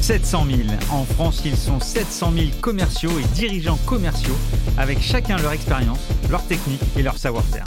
700 0.00 0.46
000. 0.46 0.60
En 0.90 1.04
France, 1.04 1.42
ils 1.44 1.56
sont 1.56 1.80
700 1.80 2.32
000 2.32 2.46
commerciaux 2.60 3.18
et 3.18 3.24
dirigeants 3.34 3.78
commerciaux, 3.86 4.36
avec 4.78 5.00
chacun 5.00 5.36
leur 5.38 5.52
expérience, 5.52 5.98
leur 6.30 6.44
technique 6.46 6.82
et 6.96 7.02
leur 7.02 7.18
savoir-faire. 7.18 7.64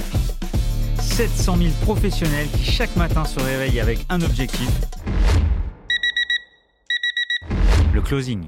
700 1.02 1.58
000 1.58 1.70
professionnels 1.82 2.48
qui 2.56 2.64
chaque 2.64 2.96
matin 2.96 3.26
se 3.26 3.40
réveillent 3.40 3.82
avec 3.82 4.06
un 4.10 4.22
objectif, 4.22 4.70
le 7.94 8.02
closing. 8.02 8.44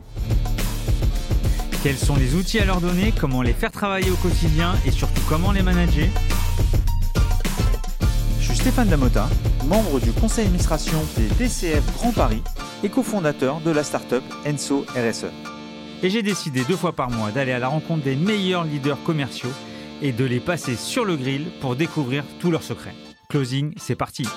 Quels 1.83 1.97
sont 1.97 2.15
les 2.15 2.35
outils 2.35 2.59
à 2.59 2.65
leur 2.65 2.79
donner, 2.79 3.11
comment 3.19 3.41
les 3.41 3.53
faire 3.53 3.71
travailler 3.71 4.11
au 4.11 4.15
quotidien? 4.15 4.75
Et 4.85 4.91
surtout 4.91 5.21
comment 5.27 5.51
les 5.51 5.63
manager? 5.63 6.07
Je 8.39 8.45
suis 8.45 8.55
Stéphane 8.55 8.87
Damota, 8.87 9.27
membre 9.63 9.99
du 9.99 10.11
conseil 10.11 10.45
d'administration 10.45 10.97
des 11.17 11.27
DCF 11.35 11.83
Grand 11.93 12.11
Paris 12.11 12.41
et 12.83 12.89
cofondateur 12.89 13.59
de 13.61 13.71
la 13.71 13.83
startup 13.83 14.23
Enso 14.45 14.85
RSE. 14.95 15.31
Et 16.03 16.09
j'ai 16.09 16.23
décidé 16.23 16.63
deux 16.63 16.75
fois 16.75 16.93
par 16.93 17.09
mois 17.11 17.31
d'aller 17.31 17.51
à 17.51 17.59
la 17.59 17.67
rencontre 17.67 18.03
des 18.03 18.15
meilleurs 18.15 18.63
leaders 18.63 19.01
commerciaux 19.03 19.51
et 20.01 20.11
de 20.11 20.25
les 20.25 20.39
passer 20.39 20.75
sur 20.75 21.05
le 21.05 21.15
grill 21.15 21.51
pour 21.61 21.75
découvrir 21.75 22.23
tous 22.39 22.49
leurs 22.49 22.63
secrets. 22.63 22.95
Closing, 23.29 23.73
c'est 23.77 23.95
parti 23.95 24.27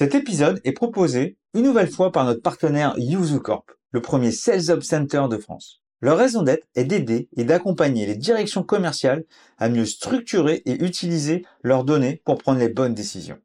Cet 0.00 0.14
épisode 0.14 0.60
est 0.64 0.72
proposé 0.72 1.36
une 1.54 1.62
nouvelle 1.62 1.90
fois 1.90 2.10
par 2.10 2.24
notre 2.24 2.42
partenaire 2.42 2.96
Corp 3.42 3.70
le 3.92 4.00
premier 4.00 4.32
Sales 4.32 4.70
Up 4.70 4.82
Center 4.82 5.24
de 5.30 5.36
France. 5.36 5.81
Leur 6.02 6.18
raison 6.18 6.42
d'être 6.42 6.66
est 6.74 6.84
d'aider 6.84 7.28
et 7.36 7.44
d'accompagner 7.44 8.06
les 8.06 8.16
directions 8.16 8.64
commerciales 8.64 9.24
à 9.58 9.68
mieux 9.68 9.86
structurer 9.86 10.60
et 10.66 10.84
utiliser 10.84 11.46
leurs 11.62 11.84
données 11.84 12.20
pour 12.24 12.38
prendre 12.38 12.58
les 12.58 12.68
bonnes 12.68 12.92
décisions. 12.92 13.38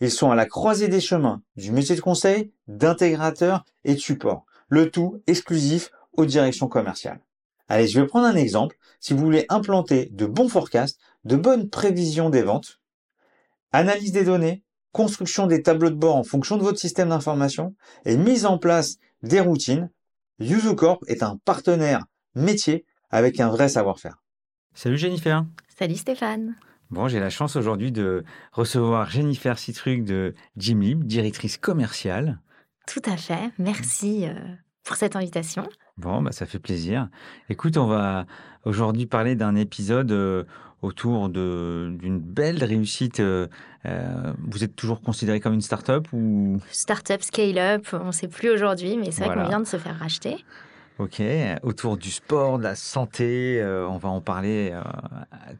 Ils 0.00 0.10
sont 0.10 0.30
à 0.30 0.34
la 0.34 0.44
croisée 0.44 0.88
des 0.88 1.00
chemins 1.00 1.40
du 1.56 1.72
métier 1.72 1.96
de 1.96 2.02
conseil, 2.02 2.52
d'intégrateur 2.68 3.64
et 3.84 3.94
de 3.94 3.98
support, 3.98 4.44
le 4.68 4.90
tout 4.90 5.22
exclusif 5.26 5.90
aux 6.12 6.26
directions 6.26 6.68
commerciales. 6.68 7.20
Allez, 7.68 7.88
je 7.88 7.98
vais 7.98 8.06
prendre 8.06 8.26
un 8.26 8.36
exemple. 8.36 8.76
Si 9.00 9.14
vous 9.14 9.24
voulez 9.24 9.46
implanter 9.48 10.10
de 10.12 10.26
bons 10.26 10.50
forecasts, 10.50 11.00
de 11.24 11.36
bonnes 11.36 11.70
prévisions 11.70 12.28
des 12.28 12.42
ventes, 12.42 12.80
analyse 13.72 14.12
des 14.12 14.24
données, 14.24 14.62
construction 14.92 15.46
des 15.46 15.62
tableaux 15.62 15.88
de 15.88 15.94
bord 15.94 16.16
en 16.16 16.22
fonction 16.22 16.58
de 16.58 16.62
votre 16.62 16.78
système 16.78 17.08
d'information 17.08 17.74
et 18.04 18.18
mise 18.18 18.44
en 18.44 18.58
place 18.58 18.98
des 19.22 19.40
routines, 19.40 19.88
YuzuCorp 20.40 21.04
est 21.06 21.22
un 21.22 21.36
partenaire 21.44 22.06
métier 22.34 22.84
avec 23.10 23.38
un 23.38 23.48
vrai 23.50 23.68
savoir-faire. 23.68 24.16
Salut 24.74 24.98
Jennifer. 24.98 25.44
Salut 25.68 25.94
Stéphane. 25.94 26.56
Bon, 26.90 27.06
j'ai 27.06 27.20
la 27.20 27.30
chance 27.30 27.54
aujourd'hui 27.54 27.92
de 27.92 28.24
recevoir 28.52 29.08
Jennifer 29.10 29.56
Citruc 29.58 30.04
de 30.04 30.34
Jimlib, 30.56 31.04
directrice 31.04 31.56
commerciale. 31.56 32.40
Tout 32.88 33.02
à 33.04 33.16
fait. 33.16 33.50
Merci 33.58 34.26
euh, 34.26 34.34
pour 34.84 34.96
cette 34.96 35.14
invitation. 35.14 35.68
Bon, 35.96 36.20
bah, 36.20 36.32
ça 36.32 36.46
fait 36.46 36.58
plaisir. 36.58 37.08
Écoute, 37.48 37.76
on 37.76 37.86
va 37.86 38.26
aujourd'hui 38.64 39.06
parler 39.06 39.36
d'un 39.36 39.54
épisode 39.54 40.10
euh, 40.10 40.42
autour 40.84 41.28
d'une 41.28 42.18
belle 42.18 42.62
réussite. 42.62 43.20
Euh, 43.20 43.48
euh, 43.86 44.32
vous 44.38 44.64
êtes 44.64 44.76
toujours 44.76 45.00
considéré 45.00 45.40
comme 45.40 45.54
une 45.54 45.60
start-up 45.60 46.06
ou? 46.12 46.60
Start-up, 46.70 47.22
scale-up, 47.22 47.86
on 47.92 48.06
ne 48.06 48.12
sait 48.12 48.28
plus 48.28 48.50
aujourd'hui, 48.50 48.96
mais 48.96 49.10
c'est 49.10 49.24
vrai 49.24 49.34
qu'on 49.34 49.48
vient 49.48 49.60
de 49.60 49.66
se 49.66 49.78
faire 49.78 49.98
racheter. 49.98 50.36
Ok, 50.98 51.20
autour 51.64 51.96
du 51.96 52.10
sport, 52.10 52.58
de 52.58 52.62
la 52.62 52.76
santé, 52.76 53.60
euh, 53.60 53.88
on 53.88 53.96
va 53.96 54.08
en 54.10 54.20
parler 54.20 54.72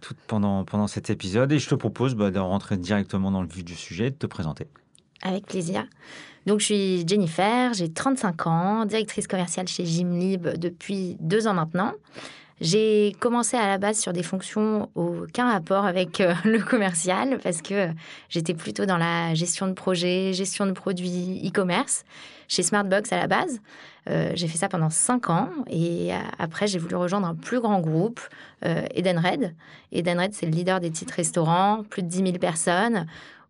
tout 0.01 0.15
pendant, 0.29 0.65
pendant 0.65 0.87
cet 0.87 1.11
épisode 1.11 1.51
et 1.51 1.59
je 1.59 1.69
te 1.69 1.75
propose 1.75 2.15
bah, 2.15 2.31
de 2.31 2.39
rentrer 2.39 2.77
directement 2.77 3.33
dans 3.33 3.43
le 3.43 3.49
vif 3.49 3.65
du 3.65 3.75
sujet 3.75 4.07
et 4.07 4.11
de 4.11 4.17
te 4.17 4.27
présenter. 4.27 4.69
Avec 5.23 5.47
plaisir. 5.47 5.87
Donc, 6.47 6.61
je 6.61 6.67
suis 6.67 7.09
Jennifer, 7.09 7.73
j'ai 7.73 7.91
35 7.91 8.47
ans, 8.47 8.85
directrice 8.85 9.27
commerciale 9.27 9.67
chez 9.67 9.87
Gymlib 9.87 10.47
depuis 10.47 11.17
deux 11.19 11.49
ans 11.49 11.55
maintenant. 11.55 11.95
J'ai 12.61 13.17
commencé 13.19 13.57
à 13.57 13.67
la 13.67 13.79
base 13.79 13.99
sur 13.99 14.13
des 14.13 14.23
fonctions 14.23 14.89
aucun 14.95 15.51
rapport 15.51 15.85
avec 15.85 16.21
euh, 16.21 16.35
le 16.45 16.61
commercial 16.61 17.39
parce 17.43 17.63
que 17.63 17.89
j'étais 18.29 18.55
plutôt 18.55 18.87
dans 18.87 18.97
la 18.97 19.35
gestion 19.35 19.67
de 19.67 19.73
projet, 19.73 20.33
gestion 20.33 20.67
de 20.67 20.73
produits, 20.73 21.43
e-commerce 21.45 22.05
chez 22.47 22.63
Smartbox 22.63 23.13
à 23.13 23.19
la 23.19 23.27
base. 23.27 23.61
Euh, 24.09 24.33
j'ai 24.35 24.47
fait 24.47 24.59
ça 24.59 24.69
pendant 24.69 24.91
cinq 24.91 25.31
ans 25.31 25.51
et 25.69 26.15
euh, 26.15 26.19
après 26.39 26.69
j'ai 26.69 26.79
voulu 26.79 26.95
rejoindre 26.95 27.27
un 27.27 27.35
plus 27.35 27.61
grand 27.61 27.81
groupe, 27.81 28.21
Edenred. 28.63 29.55
Edenred, 29.93 30.33
c'est 30.33 30.47
le 30.47 30.53
leader 30.53 30.81
des 30.81 30.91
titres 30.91 31.15
restaurants, 31.15 31.83
plus 31.83 32.03
de 32.03 32.09
10 32.09 32.17
000 32.19 32.33
personnes, 32.39 33.05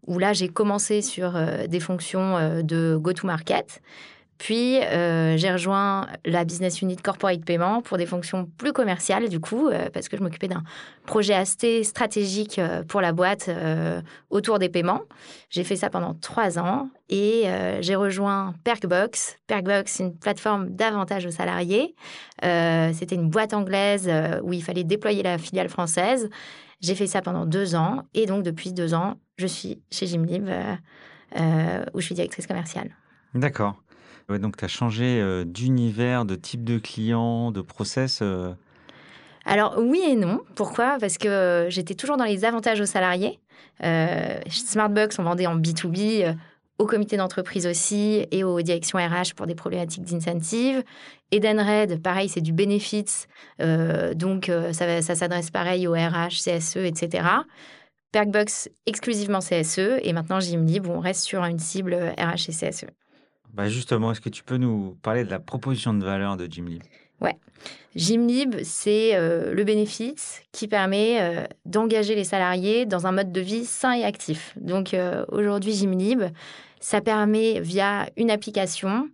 où 0.09 0.19
là 0.19 0.33
j'ai 0.33 0.49
commencé 0.49 1.03
sur 1.03 1.41
des 1.69 1.79
fonctions 1.79 2.61
de 2.65 2.97
go-to-market. 3.01 3.81
Puis, 4.39 4.81
euh, 4.81 5.37
j'ai 5.37 5.53
rejoint 5.53 6.09
la 6.25 6.45
business 6.45 6.83
unit 6.83 6.97
corporate 6.97 7.45
paiement 7.45 7.83
pour 7.83 7.99
des 7.99 8.07
fonctions 8.07 8.49
plus 8.59 8.73
commerciales, 8.73 9.29
du 9.29 9.39
coup, 9.39 9.69
euh, 9.69 9.89
parce 9.93 10.09
que 10.09 10.17
je 10.17 10.23
m'occupais 10.23 10.49
d'un 10.49 10.65
projet 11.07 11.35
assez 11.35 11.85
stratégique 11.85 12.59
euh, 12.59 12.83
pour 12.83 13.01
la 13.01 13.13
boîte 13.13 13.51
autour 14.31 14.59
des 14.59 14.69
paiements. 14.69 15.03
J'ai 15.51 15.65
fait 15.65 15.77
ça 15.77 15.91
pendant 15.91 16.15
trois 16.15 16.59
ans 16.59 16.89
et 17.09 17.45
j'ai 17.81 17.95
rejoint 17.95 18.55
Perkbox. 18.65 19.37
Perkbox, 19.47 20.01
une 20.01 20.17
plateforme 20.17 20.71
d'avantage 20.71 21.27
aux 21.27 21.31
salariés. 21.31 21.95
C'était 22.43 23.15
une 23.15 23.29
boîte 23.29 23.55
anglaise 23.55 24.11
où 24.43 24.53
il 24.53 24.63
fallait 24.63 24.85
déployer 24.85 25.23
la 25.23 25.39
filiale 25.39 25.69
française. 25.69 26.29
J'ai 26.81 26.95
fait 26.95 27.07
ça 27.07 27.23
pendant 27.23 27.47
deux 27.47 27.75
ans 27.75 28.03
et 28.15 28.27
donc, 28.27 28.43
depuis 28.43 28.73
deux 28.73 28.95
ans, 28.95 29.15
je 29.37 29.47
suis 29.47 29.83
chez 29.91 30.07
Gymlib 30.07 30.49
où 31.37 32.01
je 32.01 32.05
suis 32.05 32.15
directrice 32.15 32.47
commerciale. 32.47 32.91
D'accord 33.35 33.84
donc, 34.29 34.57
tu 34.57 34.65
as 34.65 34.69
changé 34.69 35.45
d'univers, 35.45 36.25
de 36.25 36.35
type 36.35 36.65
de 36.65 36.79
client, 36.79 37.51
de 37.51 37.61
process. 37.61 38.23
Alors, 39.45 39.77
oui 39.79 40.03
et 40.09 40.17
non. 40.17 40.41
Pourquoi? 40.55 40.97
Parce 41.01 41.19
que 41.19 41.67
j'étais 41.69 41.95
toujours 41.95 42.17
dans 42.17 42.25
les 42.25 42.45
avantages 42.45 42.81
aux 42.81 42.87
salariés. 42.87 43.39
Smartbox, 44.49 45.19
on 45.19 45.25
vendait 45.25 45.47
en 45.47 45.57
B2B 45.57 46.35
au 46.79 46.87
comité 46.87 47.17
d'entreprise 47.17 47.69
aussi 47.69 48.27
et 48.33 48.43
aux 48.43 48.61
directions 48.61 48.99
RH 48.99 49.35
pour 49.37 49.47
des 49.47 49.55
problématiques 49.55 50.03
d'incentive. 50.05 50.83
Edenred, 51.31 52.03
pareil, 52.03 52.29
c'est 52.29 52.41
du 52.41 52.53
benefits, 52.53 53.27
donc 54.15 54.51
ça, 54.73 55.03
ça 55.03 55.15
s'adresse 55.15 55.51
pareil 55.51 55.87
aux 55.87 55.93
RH, 55.93 56.41
CSE, 56.43 56.79
etc. 56.79 57.27
Perkbox, 58.13 58.69
exclusivement 58.87 59.41
CSE, 59.41 60.01
et 60.03 60.13
maintenant 60.13 60.41
Gymlib, 60.41 60.87
où 60.87 60.91
on 60.91 61.01
reste 61.01 61.25
sur 61.25 61.45
une 61.45 61.59
cible 61.59 61.95
RH 62.19 62.49
et 62.49 62.53
CSE. 62.53 62.87
Bah 63.55 63.69
justement, 63.69 64.11
est-ce 64.11 64.21
que 64.21 64.29
tu 64.29 64.43
peux 64.43 64.57
nous 64.57 64.97
parler 65.03 65.25
de 65.25 65.31
la 65.31 65.39
proposition 65.39 65.95
de 65.95 66.05
valeur 66.05 66.37
de 66.37 66.47
Gymlib 66.47 66.83
Ouais. 67.21 67.37
Gymlib, 67.95 68.57
c'est 68.65 69.15
euh, 69.15 69.55
le 69.55 69.63
bénéfice 69.63 70.43
qui 70.51 70.67
permet 70.67 71.19
euh, 71.21 71.45
d'engager 71.65 72.17
les 72.17 72.25
salariés 72.25 72.85
dans 72.85 73.07
un 73.07 73.13
mode 73.13 73.31
de 73.31 73.41
vie 73.41 73.65
sain 73.65 73.93
et 73.93 74.05
actif. 74.05 74.53
Donc 74.61 74.93
euh, 74.93 75.25
aujourd'hui, 75.29 75.73
Gymlib, 75.73 76.25
ça 76.81 77.01
permet 77.01 77.61
via 77.61 78.09
une 78.17 78.33
application 78.33 79.09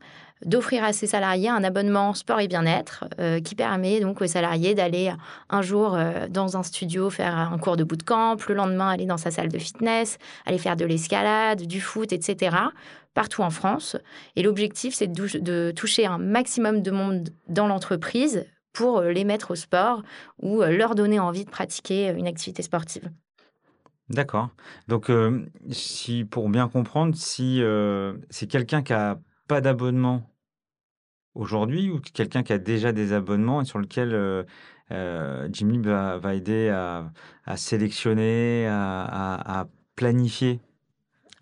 d'offrir 0.46 0.82
à 0.84 0.94
ses 0.94 1.06
salariés 1.06 1.50
un 1.50 1.62
abonnement 1.62 2.14
sport 2.14 2.40
et 2.40 2.48
bien-être 2.48 3.04
qui 3.44 3.54
permet 3.54 4.00
donc 4.00 4.22
aux 4.22 4.26
salariés 4.26 4.74
d'aller 4.74 5.12
un 5.50 5.60
jour 5.60 5.98
dans 6.30 6.56
un 6.56 6.62
studio 6.62 7.10
faire 7.10 7.36
un 7.36 7.58
cours 7.58 7.76
de 7.76 7.84
bootcamp, 7.84 8.38
le 8.48 8.54
lendemain 8.54 8.88
aller 8.88 9.04
dans 9.04 9.18
sa 9.18 9.30
salle 9.30 9.50
de 9.50 9.58
fitness, 9.58 10.16
aller 10.46 10.56
faire 10.56 10.76
de 10.76 10.86
l'escalade, 10.86 11.66
du 11.66 11.82
foot, 11.82 12.14
etc. 12.14 12.56
partout 13.14 13.42
en 13.42 13.50
France. 13.50 13.96
Et 14.36 14.42
l'objectif, 14.42 14.94
c'est 14.94 15.08
de, 15.08 15.70
toucher 15.72 16.06
un 16.06 16.18
maximum 16.18 16.82
de 16.82 16.90
monde 16.90 17.30
dans 17.48 17.66
l'entreprise 17.66 18.46
pour 18.72 18.98
euh, 18.98 19.10
les 19.10 19.24
mettre 19.24 19.52
au 19.52 19.54
sport 19.54 20.02
ou 20.40 20.62
leur 20.62 20.94
donner 20.94 21.18
envie 21.18 21.44
de 21.44 21.50
pratiquer 21.50 22.08
une 22.10 22.26
activité 22.26 22.62
sportive. 22.62 23.10
D'accord. 24.08 24.48
Donc, 24.88 25.08
si 25.70 26.24
pour 26.24 26.48
bien 26.48 26.68
comprendre, 26.68 27.14
si 27.14 27.62
c'est 28.28 28.48
quelqu'un 28.48 28.82
qui 28.82 28.92
a 28.92 29.20
pas 29.46 29.60
d'abonnement 29.60 30.30
aujourd'hui 31.34 31.90
ou 31.90 32.00
quelqu'un 32.00 32.42
qui 32.42 32.52
a 32.52 32.58
déjà 32.58 32.92
des 32.92 33.12
abonnements 33.12 33.62
et 33.62 33.64
sur 33.64 33.78
lequel 33.78 34.14
euh, 34.14 34.42
euh 34.92 35.48
va, 36.22 36.34
aider 36.34 36.68
à, 36.68 37.56
sélectionner, 37.56 38.66
à, 38.68 39.66
planifier 39.96 40.60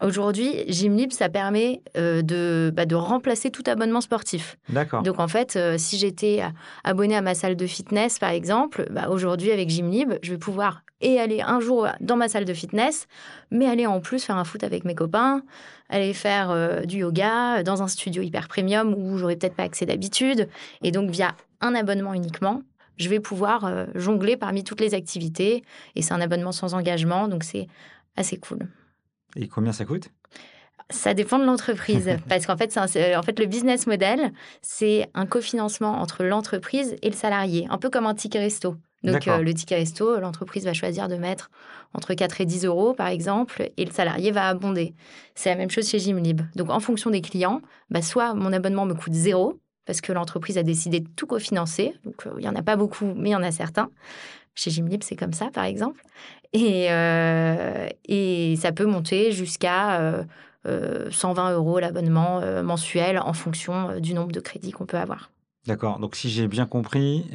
Aujourd'hui, 0.00 0.64
Gymlib, 0.68 1.10
ça 1.10 1.28
permet 1.28 1.82
euh, 1.96 2.22
de, 2.22 2.70
bah, 2.72 2.86
de 2.86 2.94
remplacer 2.94 3.50
tout 3.50 3.64
abonnement 3.66 4.00
sportif. 4.00 4.56
D'accord. 4.68 5.02
Donc 5.02 5.18
en 5.18 5.26
fait, 5.26 5.56
euh, 5.56 5.74
si 5.76 5.98
j'étais 5.98 6.42
abonné 6.84 7.16
à 7.16 7.20
ma 7.20 7.34
salle 7.34 7.56
de 7.56 7.66
fitness, 7.66 8.20
par 8.20 8.30
exemple, 8.30 8.86
bah, 8.90 9.08
aujourd'hui 9.10 9.50
avec 9.50 9.68
Gymlib, 9.70 10.14
je 10.22 10.30
vais 10.30 10.38
pouvoir 10.38 10.82
et 11.00 11.18
aller 11.20 11.40
un 11.40 11.60
jour 11.60 11.88
dans 12.00 12.16
ma 12.16 12.28
salle 12.28 12.44
de 12.44 12.54
fitness, 12.54 13.06
mais 13.50 13.66
aller 13.66 13.86
en 13.86 14.00
plus 14.00 14.22
faire 14.22 14.36
un 14.36 14.44
foot 14.44 14.62
avec 14.62 14.84
mes 14.84 14.94
copains, 14.94 15.42
aller 15.88 16.12
faire 16.12 16.50
euh, 16.50 16.82
du 16.82 16.98
yoga 16.98 17.62
dans 17.64 17.82
un 17.82 17.88
studio 17.88 18.22
hyper 18.22 18.46
premium 18.46 18.94
où 18.94 19.18
j'aurais 19.18 19.36
peut-être 19.36 19.54
pas 19.54 19.64
accès 19.64 19.86
d'habitude. 19.86 20.48
Et 20.82 20.92
donc 20.92 21.10
via 21.10 21.34
un 21.60 21.74
abonnement 21.74 22.14
uniquement, 22.14 22.62
je 22.98 23.08
vais 23.08 23.20
pouvoir 23.20 23.86
jongler 23.94 24.36
parmi 24.36 24.64
toutes 24.64 24.80
les 24.80 24.94
activités. 24.94 25.62
Et 25.94 26.02
c'est 26.02 26.14
un 26.14 26.20
abonnement 26.20 26.50
sans 26.50 26.74
engagement, 26.74 27.28
donc 27.28 27.44
c'est 27.44 27.68
assez 28.16 28.36
cool. 28.38 28.68
Et 29.36 29.48
combien 29.48 29.72
ça 29.72 29.84
coûte? 29.84 30.10
Ça 30.90 31.12
dépend 31.12 31.38
de 31.38 31.44
l'entreprise. 31.44 32.10
parce 32.28 32.46
qu'en 32.46 32.56
fait, 32.56 32.76
en 32.78 33.22
fait, 33.22 33.38
le 33.38 33.46
business 33.46 33.86
model, 33.86 34.32
c'est 34.62 35.08
un 35.14 35.26
cofinancement 35.26 36.00
entre 36.00 36.24
l'entreprise 36.24 36.96
et 37.02 37.10
le 37.10 37.16
salarié, 37.16 37.66
un 37.70 37.78
peu 37.78 37.90
comme 37.90 38.06
un 38.06 38.14
ticket 38.14 38.38
resto. 38.38 38.76
Donc, 39.04 39.28
euh, 39.28 39.42
le 39.42 39.54
ticket 39.54 39.76
resto, 39.76 40.18
l'entreprise 40.18 40.64
va 40.64 40.72
choisir 40.72 41.08
de 41.08 41.14
mettre 41.16 41.50
entre 41.94 42.14
4 42.14 42.40
et 42.40 42.46
10 42.46 42.64
euros, 42.64 42.94
par 42.94 43.06
exemple, 43.06 43.70
et 43.76 43.84
le 43.84 43.92
salarié 43.92 44.32
va 44.32 44.48
abonder. 44.48 44.94
C'est 45.34 45.50
la 45.50 45.56
même 45.56 45.70
chose 45.70 45.88
chez 45.88 45.98
Gymlib. 45.98 46.42
Donc, 46.56 46.70
en 46.70 46.80
fonction 46.80 47.10
des 47.10 47.20
clients, 47.20 47.62
bah, 47.90 48.02
soit 48.02 48.34
mon 48.34 48.52
abonnement 48.52 48.86
me 48.86 48.94
coûte 48.94 49.14
zéro, 49.14 49.60
parce 49.86 50.00
que 50.00 50.12
l'entreprise 50.12 50.58
a 50.58 50.62
décidé 50.62 51.00
de 51.00 51.08
tout 51.16 51.26
cofinancer. 51.26 51.94
Donc, 52.04 52.26
euh, 52.26 52.32
il 52.38 52.40
n'y 52.40 52.48
en 52.48 52.56
a 52.56 52.62
pas 52.62 52.76
beaucoup, 52.76 53.06
mais 53.16 53.30
il 53.30 53.32
y 53.32 53.36
en 53.36 53.42
a 53.42 53.52
certains. 53.52 53.90
Chez 54.58 54.70
Gymlib, 54.70 55.02
c'est 55.02 55.16
comme 55.16 55.32
ça, 55.32 55.50
par 55.52 55.64
exemple. 55.64 56.02
Et, 56.52 56.86
euh, 56.90 57.88
et 58.06 58.56
ça 58.56 58.72
peut 58.72 58.86
monter 58.86 59.32
jusqu'à 59.32 60.24
120 60.64 61.52
euros 61.52 61.78
l'abonnement 61.78 62.40
mensuel 62.62 63.18
en 63.18 63.32
fonction 63.32 64.00
du 64.00 64.14
nombre 64.14 64.32
de 64.32 64.40
crédits 64.40 64.72
qu'on 64.72 64.86
peut 64.86 64.98
avoir. 64.98 65.30
D'accord. 65.66 65.98
Donc, 65.98 66.16
si 66.16 66.28
j'ai 66.28 66.48
bien 66.48 66.66
compris, 66.66 67.26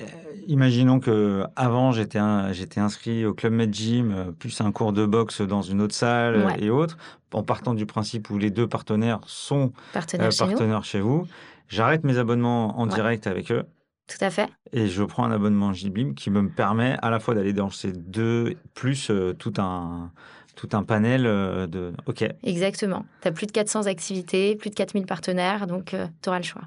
euh, 0.00 0.04
imaginons 0.48 0.98
que 0.98 1.44
avant 1.54 1.92
j'étais 1.92 2.18
j'étais 2.50 2.80
inscrit 2.80 3.24
au 3.24 3.32
club 3.32 3.52
Med 3.52 3.72
Gym 3.72 4.12
euh, 4.12 4.32
plus 4.32 4.60
un 4.60 4.72
cours 4.72 4.92
de 4.92 5.06
boxe 5.06 5.40
dans 5.40 5.62
une 5.62 5.80
autre 5.80 5.94
salle 5.94 6.52
et 6.58 6.68
autres 6.68 6.98
en 7.32 7.44
partant 7.44 7.74
du 7.74 7.86
principe 7.86 8.28
où 8.30 8.38
les 8.38 8.50
deux 8.50 8.66
partenaires 8.66 9.20
sont 9.26 9.72
partenaires, 9.92 10.32
euh, 10.32 10.82
chez, 10.82 10.98
vous 10.98 11.28
j'arrête 11.68 12.02
mes 12.02 12.18
abonnements 12.18 12.80
en 12.80 12.88
direct 12.88 13.28
avec 13.28 13.52
eux 13.52 13.62
tout 14.06 14.22
à 14.22 14.30
fait. 14.30 14.48
Et 14.72 14.86
je 14.86 15.02
prends 15.02 15.24
un 15.24 15.32
abonnement 15.32 15.72
JBIM 15.72 16.14
qui 16.14 16.30
me 16.30 16.48
permet 16.48 16.96
à 17.00 17.10
la 17.10 17.20
fois 17.20 17.34
d'aller 17.34 17.52
dans 17.52 17.70
ces 17.70 17.92
deux 17.92 18.54
plus 18.74 19.10
tout 19.38 19.54
un 19.58 20.12
tout 20.56 20.68
un 20.72 20.84
panel 20.84 21.22
de 21.22 21.92
OK. 22.06 22.24
Exactement. 22.42 23.04
Tu 23.22 23.28
as 23.28 23.32
plus 23.32 23.46
de 23.46 23.52
400 23.52 23.86
activités 23.86 24.56
plus 24.56 24.70
de 24.70 24.74
4000 24.74 25.06
partenaires 25.06 25.66
donc 25.66 25.96
tu 26.22 26.28
auras 26.28 26.38
le 26.38 26.44
choix. 26.44 26.62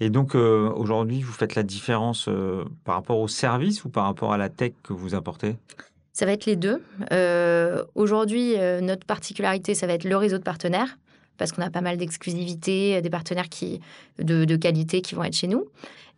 Et 0.00 0.08
donc 0.08 0.34
euh, 0.34 0.70
aujourd'hui, 0.74 1.20
vous 1.20 1.32
faites 1.32 1.54
la 1.54 1.62
différence 1.62 2.26
euh, 2.26 2.64
par 2.84 2.94
rapport 2.96 3.20
au 3.20 3.28
service 3.28 3.84
ou 3.84 3.90
par 3.90 4.04
rapport 4.04 4.32
à 4.32 4.38
la 4.38 4.48
tech 4.48 4.72
que 4.82 4.94
vous 4.94 5.14
apportez? 5.14 5.56
Ça 6.12 6.26
va 6.26 6.32
être 6.32 6.46
les 6.46 6.56
deux. 6.56 6.82
Euh, 7.12 7.84
aujourd'hui, 7.94 8.56
notre 8.82 9.06
particularité, 9.06 9.74
ça 9.74 9.86
va 9.86 9.92
être 9.92 10.04
le 10.04 10.16
réseau 10.16 10.38
de 10.38 10.42
partenaires 10.42 10.98
parce 11.38 11.52
qu'on 11.52 11.62
a 11.62 11.70
pas 11.70 11.80
mal 11.80 11.96
d'exclusivité, 11.96 13.00
des 13.00 13.10
partenaires 13.10 13.48
qui, 13.48 13.80
de, 14.18 14.44
de, 14.44 14.56
qualité 14.56 15.00
qui 15.00 15.14
vont 15.14 15.24
être 15.24 15.36
chez 15.36 15.46
nous. 15.46 15.66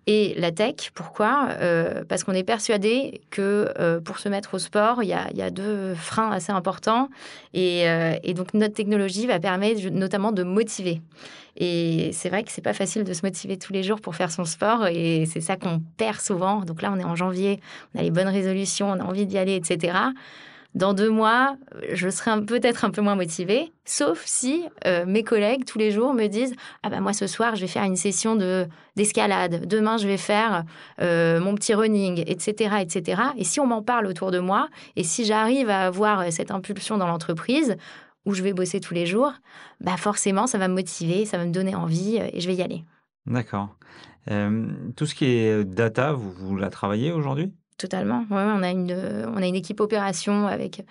Et 0.08 0.34
la 0.36 0.50
tech, 0.50 0.90
pourquoi? 0.94 1.48
Euh, 1.60 2.02
Parce 2.08 2.24
qu'on 2.24 2.32
est 2.32 2.42
persuadé 2.42 3.20
que 3.30 3.72
euh, 3.78 4.00
pour 4.00 4.18
se 4.18 4.28
mettre 4.28 4.54
au 4.54 4.58
sport, 4.58 5.02
il 5.02 5.08
y 5.08 5.12
a, 5.12 5.50
deux 5.50 5.94
freins 5.94 6.30
assez 6.32 6.50
importants. 6.50 7.08
Euh, 7.56 8.16
et, 8.22 8.34
donc 8.34 8.52
notre 8.54 8.74
technologie 8.74 9.26
va 9.26 9.38
permettre 9.38 9.88
notamment 9.90 10.32
de 10.32 10.42
motiver. 10.42 11.00
Et 11.56 12.10
c'est 12.12 12.30
vrai 12.30 12.42
que 12.42 12.50
c'est 12.50 12.62
pas 12.62 12.72
facile 12.72 13.04
de 13.04 13.12
se 13.12 13.24
motiver 13.24 13.58
tous 13.58 13.72
les 13.72 13.82
jours 13.82 14.00
pour 14.00 14.16
faire 14.16 14.32
son 14.32 14.44
sport. 14.44 14.88
Et 14.88 15.24
c'est 15.26 15.40
ça 15.40 15.56
qu'on 15.56 15.80
perd 15.96 16.20
souvent. 16.20 16.62
Donc 16.62 16.82
là, 16.82 16.90
on 16.92 16.98
est 16.98 17.04
en 17.04 17.14
janvier, 17.14 17.60
on 17.94 18.00
a 18.00 18.02
les 18.02 18.10
bonnes 18.10 18.28
résolutions, 18.28 18.90
on 18.90 18.98
a 18.98 19.04
envie 19.04 19.26
d'y 19.26 19.38
aller, 19.38 19.54
etc 19.54 19.92
dans 20.74 20.94
deux 20.94 21.10
mois, 21.10 21.56
je 21.92 22.08
serai 22.08 22.40
peut-être 22.44 22.84
un 22.84 22.90
peu 22.90 23.02
moins 23.02 23.14
motivée, 23.14 23.72
sauf 23.84 24.22
si 24.24 24.64
euh, 24.86 25.04
mes 25.06 25.22
collègues 25.22 25.66
tous 25.66 25.78
les 25.78 25.90
jours 25.90 26.14
me 26.14 26.28
disent 26.28 26.54
ah 26.82 26.88
ben 26.88 27.00
moi 27.00 27.12
ce 27.12 27.26
soir 27.26 27.56
je 27.56 27.60
vais 27.60 27.66
faire 27.66 27.84
une 27.84 27.96
session 27.96 28.36
de 28.36 28.66
d'escalade, 28.96 29.66
demain 29.66 29.98
je 29.98 30.06
vais 30.06 30.16
faire 30.16 30.64
euh, 31.00 31.40
mon 31.40 31.54
petit 31.54 31.74
running, 31.74 32.24
etc., 32.26 32.76
etc. 32.80 33.22
Et 33.36 33.44
si 33.44 33.60
on 33.60 33.66
m'en 33.66 33.82
parle 33.82 34.06
autour 34.06 34.30
de 34.30 34.38
moi, 34.38 34.68
et 34.96 35.04
si 35.04 35.26
j'arrive 35.26 35.68
à 35.68 35.86
avoir 35.86 36.32
cette 36.32 36.50
impulsion 36.50 36.96
dans 36.96 37.06
l'entreprise 37.06 37.76
où 38.24 38.32
je 38.32 38.42
vais 38.42 38.54
bosser 38.54 38.80
tous 38.80 38.94
les 38.94 39.04
jours, 39.04 39.32
bah 39.80 39.98
forcément 39.98 40.46
ça 40.46 40.56
va 40.56 40.68
me 40.68 40.74
motiver, 40.74 41.26
ça 41.26 41.36
va 41.36 41.44
me 41.44 41.52
donner 41.52 41.74
envie 41.74 42.18
euh, 42.18 42.28
et 42.32 42.40
je 42.40 42.48
vais 42.48 42.54
y 42.54 42.62
aller. 42.62 42.82
D'accord. 43.26 43.76
tout 44.96 45.06
ce 45.06 45.14
qui 45.14 45.26
est 45.26 45.64
data, 45.64 46.12
vous, 46.12 46.32
vous 46.32 46.56
la 46.56 46.70
travaillez 46.70 47.12
aujourd'hui? 47.12 47.52
Totalement. 47.78 48.24
on, 48.30 48.62
a 48.62 48.70
une, 48.70 48.92
on 49.34 49.36
a 49.36 49.46
une 49.46 49.54
équipe 49.54 49.80
opération 49.80 50.46
avec 50.46 50.84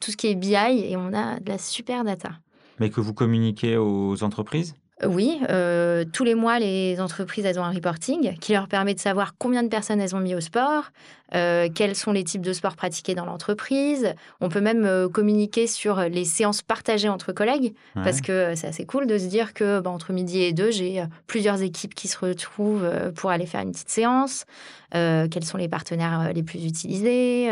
tout 0.00 0.10
ce 0.10 0.16
qui 0.16 0.28
est 0.28 0.34
BI 0.34 0.54
et 0.54 0.96
on 0.96 1.12
a 1.12 1.40
de 1.40 1.48
la 1.48 1.58
super 1.58 2.04
data. 2.04 2.30
Mais 2.78 2.90
que 2.90 3.00
vous 3.00 3.14
communiquez 3.14 3.76
aux 3.76 4.22
entreprises? 4.22 4.74
Oui, 5.04 5.38
euh, 5.50 6.06
tous 6.10 6.24
les 6.24 6.34
mois, 6.34 6.58
les 6.58 7.02
entreprises, 7.02 7.44
elles 7.44 7.60
ont 7.60 7.64
un 7.64 7.72
reporting 7.72 8.34
qui 8.38 8.54
leur 8.54 8.66
permet 8.66 8.94
de 8.94 8.98
savoir 8.98 9.34
combien 9.36 9.62
de 9.62 9.68
personnes 9.68 10.00
elles 10.00 10.16
ont 10.16 10.20
mis 10.20 10.34
au 10.34 10.40
sport, 10.40 10.84
euh, 11.34 11.68
quels 11.74 11.94
sont 11.94 12.12
les 12.12 12.24
types 12.24 12.40
de 12.40 12.54
sports 12.54 12.76
pratiqués 12.76 13.14
dans 13.14 13.26
l'entreprise. 13.26 14.14
On 14.40 14.48
peut 14.48 14.62
même 14.62 14.86
euh, 14.86 15.06
communiquer 15.06 15.66
sur 15.66 16.00
les 16.00 16.24
séances 16.24 16.62
partagées 16.62 17.10
entre 17.10 17.32
collègues, 17.32 17.74
parce 17.94 18.22
que 18.22 18.54
c'est 18.54 18.68
assez 18.68 18.86
cool 18.86 19.06
de 19.06 19.18
se 19.18 19.26
dire 19.26 19.52
que 19.52 19.80
bah, 19.80 19.90
entre 19.90 20.14
midi 20.14 20.40
et 20.40 20.54
deux, 20.54 20.70
j'ai 20.70 21.04
plusieurs 21.26 21.60
équipes 21.60 21.94
qui 21.94 22.08
se 22.08 22.18
retrouvent 22.18 22.90
pour 23.14 23.30
aller 23.30 23.46
faire 23.46 23.60
une 23.60 23.72
petite 23.72 23.90
séance. 23.90 24.46
quels 24.92 25.44
sont 25.44 25.58
les 25.58 25.68
partenaires 25.68 26.32
les 26.34 26.42
plus 26.42 26.64
utilisés, 26.64 27.50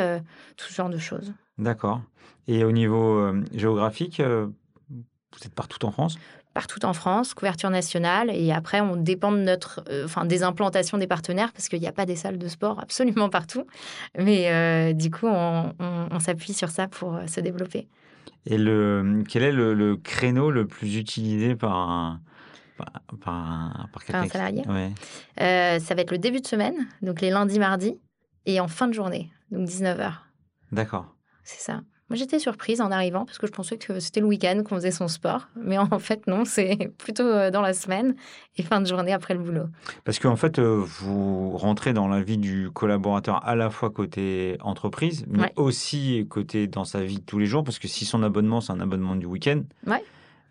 tout 0.57 0.67
ce 0.67 0.75
genre 0.75 0.89
de 0.89 0.99
choses. 0.99 1.35
D'accord. 1.59 2.01
Et 2.49 2.65
au 2.65 2.73
niveau 2.73 3.35
géographique, 3.53 4.21
vous 4.21 5.47
êtes 5.47 5.55
partout 5.55 5.85
en 5.85 5.91
France? 5.91 6.17
Partout 6.55 6.85
en 6.85 6.95
France, 6.95 7.35
couverture 7.35 7.69
nationale. 7.69 8.31
Et 8.33 8.53
après, 8.53 8.81
on 8.81 8.97
dépend 8.97 9.33
de 9.33 9.39
notre, 9.39 9.85
euh, 9.91 10.07
enfin, 10.07 10.25
des 10.25 10.43
implantations 10.43 10.97
des 10.97 11.09
partenaires 11.09 11.53
parce 11.53 11.69
qu'il 11.69 11.81
n'y 11.81 11.89
a 11.89 11.93
pas 11.93 12.07
des 12.07 12.17
salles 12.17 12.39
de 12.39 12.49
sport 12.49 12.81
absolument 12.81 13.29
partout. 13.29 13.67
Mais 14.17 14.51
euh, 14.51 14.93
du 14.93 15.11
coup, 15.11 15.27
on, 15.27 16.19
s'appuie 16.21 16.55
sur 16.55 16.71
ça 16.71 16.87
pour 16.89 17.17
euh, 17.17 17.27
se 17.27 17.41
développer. 17.41 17.89
Et 18.47 18.57
le, 18.57 19.25
quel 19.29 19.43
est 19.43 19.53
le, 19.53 19.97
créneau 19.97 20.51
le 20.51 20.67
plus 20.67 20.97
utilisé 20.97 21.57
par 21.57 21.77
un, 21.77 22.21
par, 23.21 23.89
par, 23.93 24.29
salarié 24.29 24.63
Ça 25.37 25.95
va 25.95 26.03
être 26.03 26.13
le 26.13 26.19
début 26.19 26.41
de 26.41 26.47
semaine, 26.47 26.75
donc 27.03 27.21
les 27.21 27.31
lundis, 27.31 27.59
mardis, 27.59 27.99
et 28.47 28.61
en 28.61 28.69
fin 28.69 28.87
de 28.87 28.93
journée, 28.93 29.31
donc 29.51 29.67
19h. 29.67 30.13
D'accord. 30.73 31.15
C'est 31.43 31.61
ça. 31.61 31.83
Moi, 32.11 32.19
j'étais 32.19 32.39
surprise 32.39 32.83
en 32.83 32.91
arrivant 32.91 33.25
parce 33.25 33.39
que 33.39 33.47
je 33.47 33.53
pensais 33.53 33.79
que 33.79 33.99
c'était 33.99 34.21
le 34.21 34.27
week-end 34.27 34.63
qu'on 34.63 34.75
faisait 34.77 34.91
son 34.91 35.09
sport. 35.09 35.49
Mais 35.57 35.79
en 35.79 35.99
fait, 35.99 36.27
non, 36.27 36.45
c'est 36.45 36.93
plutôt 36.99 37.25
euh, 37.25 37.51
dans 37.51 37.63
la 37.63 37.73
semaine 37.73 38.15
et 38.57 38.63
fin 38.63 38.81
de 38.81 38.87
journée 38.87 39.13
après 39.13 39.35
le 39.35 39.41
boulot. 39.41 39.67
Parce 40.05 40.19
qu'en 40.19 40.37
fait, 40.37 40.59
euh, 40.59 40.83
vous 40.85 41.57
rentrez 41.57 41.95
dans 41.95 42.07
la 42.09 42.21
vie 42.21 42.37
du 42.37 42.71
collaborateur 42.71 43.47
à 43.47 43.55
la 43.55 43.71
fois 43.71 43.91
côté 43.91 44.59
entreprise, 44.61 45.25
mais 45.29 45.53
aussi 45.57 46.27
côté 46.29 46.67
dans 46.67 46.85
sa 46.85 47.03
vie 47.03 47.17
de 47.17 47.25
tous 47.25 47.39
les 47.39 47.47
jours. 47.47 47.65
Parce 47.65 47.79
que 47.79 47.89
si 47.89 48.05
son 48.05 48.23
abonnement, 48.23 48.61
c'est 48.61 48.73
un 48.73 48.81
abonnement 48.81 49.17
du 49.17 49.27
week-end. 49.27 49.63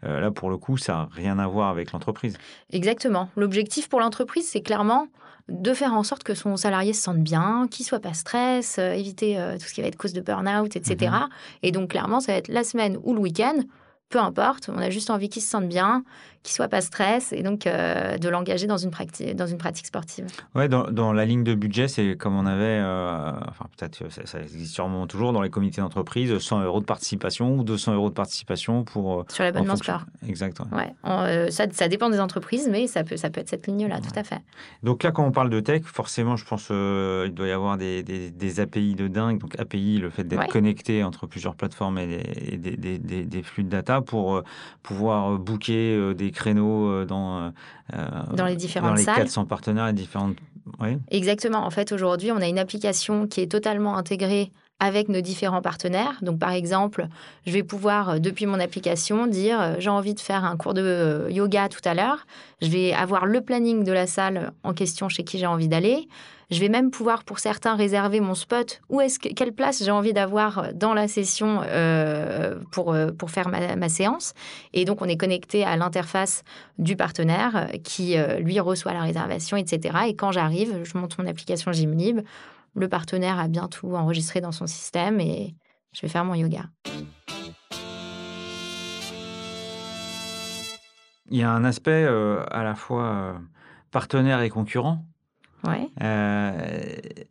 Euh, 0.06 0.20
là, 0.20 0.32
pour 0.32 0.50
le 0.50 0.58
coup, 0.58 0.78
ça 0.78 0.94
n'a 0.94 1.10
rien 1.12 1.40
à 1.40 1.48
voir 1.48 1.70
avec 1.70 1.92
l'entreprise. 1.92 2.38
Exactement. 2.72 3.30
L'objectif 3.38 3.88
pour 3.88 4.00
l'entreprise, 4.00 4.48
c'est 4.48 4.62
clairement 4.62 5.08
de 5.50 5.74
faire 5.74 5.94
en 5.94 6.04
sorte 6.04 6.24
que 6.24 6.36
son 6.36 6.56
salarié 6.56 6.94
se 6.94 7.02
sente 7.02 7.20
bien, 7.20 7.68
qu'il 7.70 7.86
soit 7.86 8.00
pas 8.00 8.14
stress, 8.14 8.78
euh, 8.80 8.94
éviter 8.94 9.38
euh, 9.38 9.58
tout 9.58 9.66
ce 9.66 9.74
qui 9.74 9.82
va 9.82 9.88
être 9.88 9.98
cause 9.98 10.14
de 10.14 10.22
burn-out, 10.22 10.76
etc. 10.76 11.12
Mhm. 11.12 11.30
Et 11.64 11.72
donc, 11.72 11.90
clairement, 11.90 12.20
ça 12.20 12.32
va 12.32 12.38
être 12.38 12.48
la 12.48 12.64
semaine 12.64 12.98
ou 13.04 13.14
le 13.14 13.20
week-end, 13.20 13.60
peu 14.10 14.20
importe, 14.20 14.70
on 14.70 14.78
a 14.78 14.90
juste 14.90 15.10
envie 15.10 15.28
qu'il 15.28 15.42
se 15.42 15.50
sente 15.50 15.68
bien, 15.68 16.04
qu'il 16.44 16.52
soit 16.52 16.68
pas 16.68 16.82
stress 16.82 17.32
et 17.32 17.42
donc 17.42 17.66
euh, 17.66 18.18
de 18.18 18.28
l'engager 18.28 18.68
dans 18.68 18.78
une 18.78 18.92
pratique 18.92 19.34
dans 19.36 19.48
une 19.48 19.58
pratique 19.58 19.88
sportive. 19.88 20.26
Ouais, 20.56 20.68
dans, 20.68 20.92
dans 20.92 21.14
la 21.14 21.24
ligne 21.24 21.44
de 21.44 21.56
budget, 21.56 21.88
c'est 21.88 22.18
comme 22.18 22.38
on 22.38 22.46
avait, 22.46 22.80
euh, 22.82 23.32
enfin 23.48 23.66
peut-être 23.78 24.12
ça, 24.12 24.26
ça, 24.26 24.42
existe 24.42 24.74
sûrement 24.74 25.08
toujours 25.08 25.32
dans 25.32 25.42
les 25.42 25.50
comités 25.50 25.80
d'entreprise, 25.80 26.38
100 26.38 26.64
euros 26.64 26.82
de 26.82 26.86
participation 26.86 27.56
ou 27.56 27.64
200 27.64 27.94
euros 27.94 28.10
de 28.10 28.14
participation 28.14 28.84
pour 28.84 29.22
euh, 29.22 29.24
sur 29.30 29.44
l'abonnement 29.46 29.78
sport. 29.78 30.04
Exact. 30.28 30.60
Ouais, 30.74 31.50
ça, 31.50 31.66
ça, 31.72 31.88
dépend 31.88 32.10
des 32.10 32.20
entreprises, 32.20 32.68
mais 32.70 32.88
ça 32.88 33.06
peut 33.06 33.16
ça 33.16 33.30
peut 33.30 33.40
être 33.40 33.50
cette 33.50 33.66
ligne-là, 33.66 34.02
tout 34.02 34.20
à 34.20 34.24
fait. 34.24 34.42
Donc 34.84 35.04
là, 35.04 35.12
quand 35.12 35.26
on 35.26 35.32
parle 35.32 35.50
de 35.50 35.62
tech, 35.62 35.84
forcément, 35.86 36.36
je 36.36 36.46
pense 36.46 36.70
il 36.70 37.34
doit 37.34 37.48
y 37.48 37.52
avoir 37.52 37.78
des, 37.78 38.04
des, 38.04 38.32
des, 38.32 38.60
API 38.60 38.96
de 38.96 39.08
dingue. 39.08 39.40
Donc 39.40 39.58
API, 39.60 39.98
le 39.98 40.10
fait 40.10 40.26
d'être 40.26 40.48
connecté 40.48 41.06
entre 41.06 41.26
plusieurs 41.26 41.56
plateformes 41.56 41.98
et, 42.00 42.58
des, 42.58 42.76
des, 42.76 42.98
des, 42.98 43.44
flux 43.44 43.64
de 43.64 43.70
data 43.70 44.02
pour 44.02 44.44
pouvoir 44.82 45.38
booker 45.40 46.14
des 46.14 46.33
créneaux 46.34 46.90
euh, 46.90 47.06
dans, 47.06 47.40
euh, 47.40 47.50
euh, 47.94 48.06
dans 48.34 48.46
les 48.46 48.56
différentes 48.56 48.92
dans 48.92 48.96
les 48.96 49.04
salles. 49.04 49.18
400 49.18 49.46
partenaires 49.46 49.88
et 49.88 49.94
différentes. 49.94 50.36
Oui. 50.80 50.98
Exactement. 51.12 51.66
En 51.66 51.70
fait, 51.70 51.92
aujourd'hui, 51.92 52.32
on 52.32 52.38
a 52.38 52.48
une 52.48 52.60
application 52.60 53.28
qui 53.28 53.42
est 53.42 53.52
totalement 53.52 53.98
intégrée 53.98 54.52
avec 54.80 55.08
nos 55.08 55.22
différents 55.22 55.62
partenaires. 55.62 56.18
Donc, 56.22 56.40
par 56.40 56.52
exemple, 56.52 57.08
je 57.46 57.52
vais 57.52 57.64
pouvoir, 57.64 58.20
depuis 58.20 58.46
mon 58.46 58.60
application, 58.60 59.28
dire 59.28 59.76
j'ai 59.80 59.90
envie 59.90 60.14
de 60.14 60.20
faire 60.20 60.44
un 60.44 60.58
cours 60.58 60.74
de 60.74 61.28
yoga 61.30 61.70
tout 61.70 61.82
à 61.86 61.94
l'heure. 61.94 62.26
Je 62.62 62.70
vais 62.70 62.94
avoir 62.94 63.26
le 63.26 63.42
planning 63.42 63.84
de 63.84 63.92
la 63.92 64.08
salle 64.08 64.52
en 64.64 64.74
question 64.74 65.08
chez 65.08 65.24
qui 65.24 65.38
j'ai 65.38 65.46
envie 65.46 65.70
d'aller. 65.70 66.08
Je 66.54 66.60
vais 66.60 66.70
même 66.70 66.92
pouvoir, 66.92 67.24
pour 67.24 67.40
certains, 67.40 67.76
réserver 67.76 68.20
mon 68.20 68.36
spot. 68.36 68.82
Où 68.90 69.02
est-ce 69.02 69.18
que, 69.18 69.30
quelle 69.30 69.54
place 69.54 69.84
j'ai 69.84 69.92
envie 69.92 70.14
d'avoir 70.14 70.72
dans 70.74 70.94
la 70.94 71.08
session 71.08 71.62
euh, 71.66 72.56
pour, 72.72 72.94
euh, 72.94 73.12
pour 73.12 73.32
faire 73.32 73.50
ma, 73.50 73.90
séance? 73.90 74.34
Et 74.74 74.86
donc, 74.86 75.02
on 75.02 75.06
est 75.06 75.18
connecté 75.18 75.64
à 75.64 75.76
l'interface 75.78 76.44
du 76.78 76.96
partenaire 76.96 77.70
qui, 77.84 78.18
euh, 78.18 78.38
lui, 78.38 78.60
reçoit 78.60 78.94
la 78.94 79.02
réservation, 79.02 79.58
etc. 79.58 79.98
Et 80.08 80.16
quand 80.16 80.32
j'arrive, 80.32 80.84
je 80.84 80.96
monte 80.96 81.18
mon 81.18 81.26
application 81.26 81.72
Gymlib. 81.72 82.22
Le 82.76 82.88
partenaire 82.90 83.40
a 83.40 83.48
bien 83.48 83.68
tout 83.68 83.94
enregistré 83.96 84.42
dans 84.42 84.52
son 84.52 84.68
système 84.68 85.20
et 85.20 85.56
je 85.94 86.02
vais 86.02 86.08
faire 86.08 86.26
mon 86.26 86.34
yoga. 86.34 86.66
il 91.34 91.40
y 91.40 91.44
a 91.44 91.52
un 91.52 91.64
aspect 91.66 92.06
à 92.52 92.64
la 92.64 92.76
fois 92.76 93.42
partenaire 93.92 94.42
et 94.42 94.50
concurrent. 94.50 95.04
Ouais. 95.64 95.90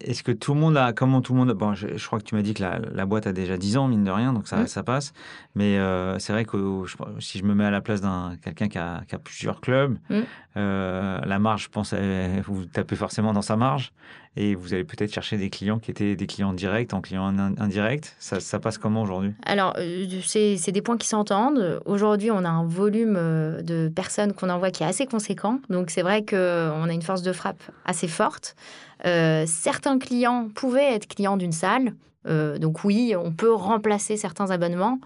Est-ce 0.01 0.23
que 0.25 0.33
tout 0.33 0.55
le 0.55 0.61
monde 0.61 0.77
a, 0.77 0.93
comment 0.93 1.21
tout 1.21 1.35
le 1.35 1.39
monde, 1.39 1.53
bon, 1.53 1.75
je, 1.75 2.05
crois 2.05 2.19
que 2.19 2.25
tu 2.25 2.35
m'as 2.35 2.43
dit 2.43 2.55
que 2.55 2.63
la, 2.63 3.07
boîte 3.07 3.29
a 3.29 3.33
déjà 3.33 3.57
10 3.57 3.77
ans, 3.77 3.87
mine 3.87 4.03
de 4.03 4.11
rien, 4.11 4.33
donc 4.33 4.49
ça, 4.49 4.57
mmh. 4.57 4.67
ça 4.67 4.83
passe. 4.83 5.13
Mais 5.55 5.79
c'est 6.19 6.33
vrai 6.33 6.45
que 6.45 6.85
si 7.21 7.39
je 7.39 7.45
me 7.45 7.55
mets 7.55 7.65
à 7.65 7.71
la 7.71 7.81
place 7.81 8.01
d'un 8.01 8.37
quelqu'un 8.43 8.69
qui 8.69 8.79
a, 8.79 9.05
plusieurs 9.23 9.61
clubs, 9.61 9.97
mmh. 10.11 10.21
la 10.57 11.39
marge, 11.39 11.65
je 11.65 11.69
pense, 11.69 11.95
vous 11.95 12.65
tapez 12.65 12.97
forcément 12.97 13.33
dans 13.33 13.43
sa 13.43 13.57
marge 13.57 13.93
et 14.37 14.55
vous 14.55 14.73
allez 14.73 14.85
peut-être 14.85 15.13
chercher 15.13 15.37
des 15.37 15.51
clients 15.51 15.79
qui 15.79 15.91
étaient 15.91 16.17
des 16.17 16.27
clients 16.27 16.55
directs 16.55 16.95
en 16.95 17.01
clients 17.01 17.27
indirects. 17.59 18.15
Ça, 18.19 18.59
passe 18.59 18.79
comment 18.79 19.03
aujourd'hui? 19.03 19.33
Alors, 19.45 19.75
euh, 19.79 20.07
c'est 20.25 20.73
des 20.73 20.81
points 20.81 20.97
qui 20.97 21.07
s'entendent. 21.07 21.81
Aujourd'hui, 21.85 22.31
on 22.31 22.45
a 22.45 22.49
un 22.49 22.65
volume 22.65 23.17
euh, 23.19 23.61
de 23.63 23.89
personnes 23.95 24.33
qu'on 24.33 24.49
envoie 24.49 24.71
qui 24.71 24.83
est 24.83 24.87
assez 24.87 25.07
conséquent. 25.07 25.61
Donc, 25.69 25.91
c'est 25.91 26.03
vrai 26.03 26.25
qu'on 26.25 26.37
a 26.37 26.93
une 26.93 27.03
force 27.03 27.23
de 27.23 27.33
frappe 27.33 27.63
assez 27.85 28.09
forte. 28.09 28.57
Euh, 29.05 29.45
certains 29.47 29.99
clients 29.99 30.49
pouvaient 30.55 30.95
être 30.95 31.07
clients 31.09 31.37
d'une 31.37 31.53
salle. 31.53 31.93
donc 32.25 32.85
oui, 32.85 33.15
on 33.17 33.33
peut 33.33 33.53
remplacer 33.53 34.17
certains 34.17 34.51
abonnements. 34.51 34.99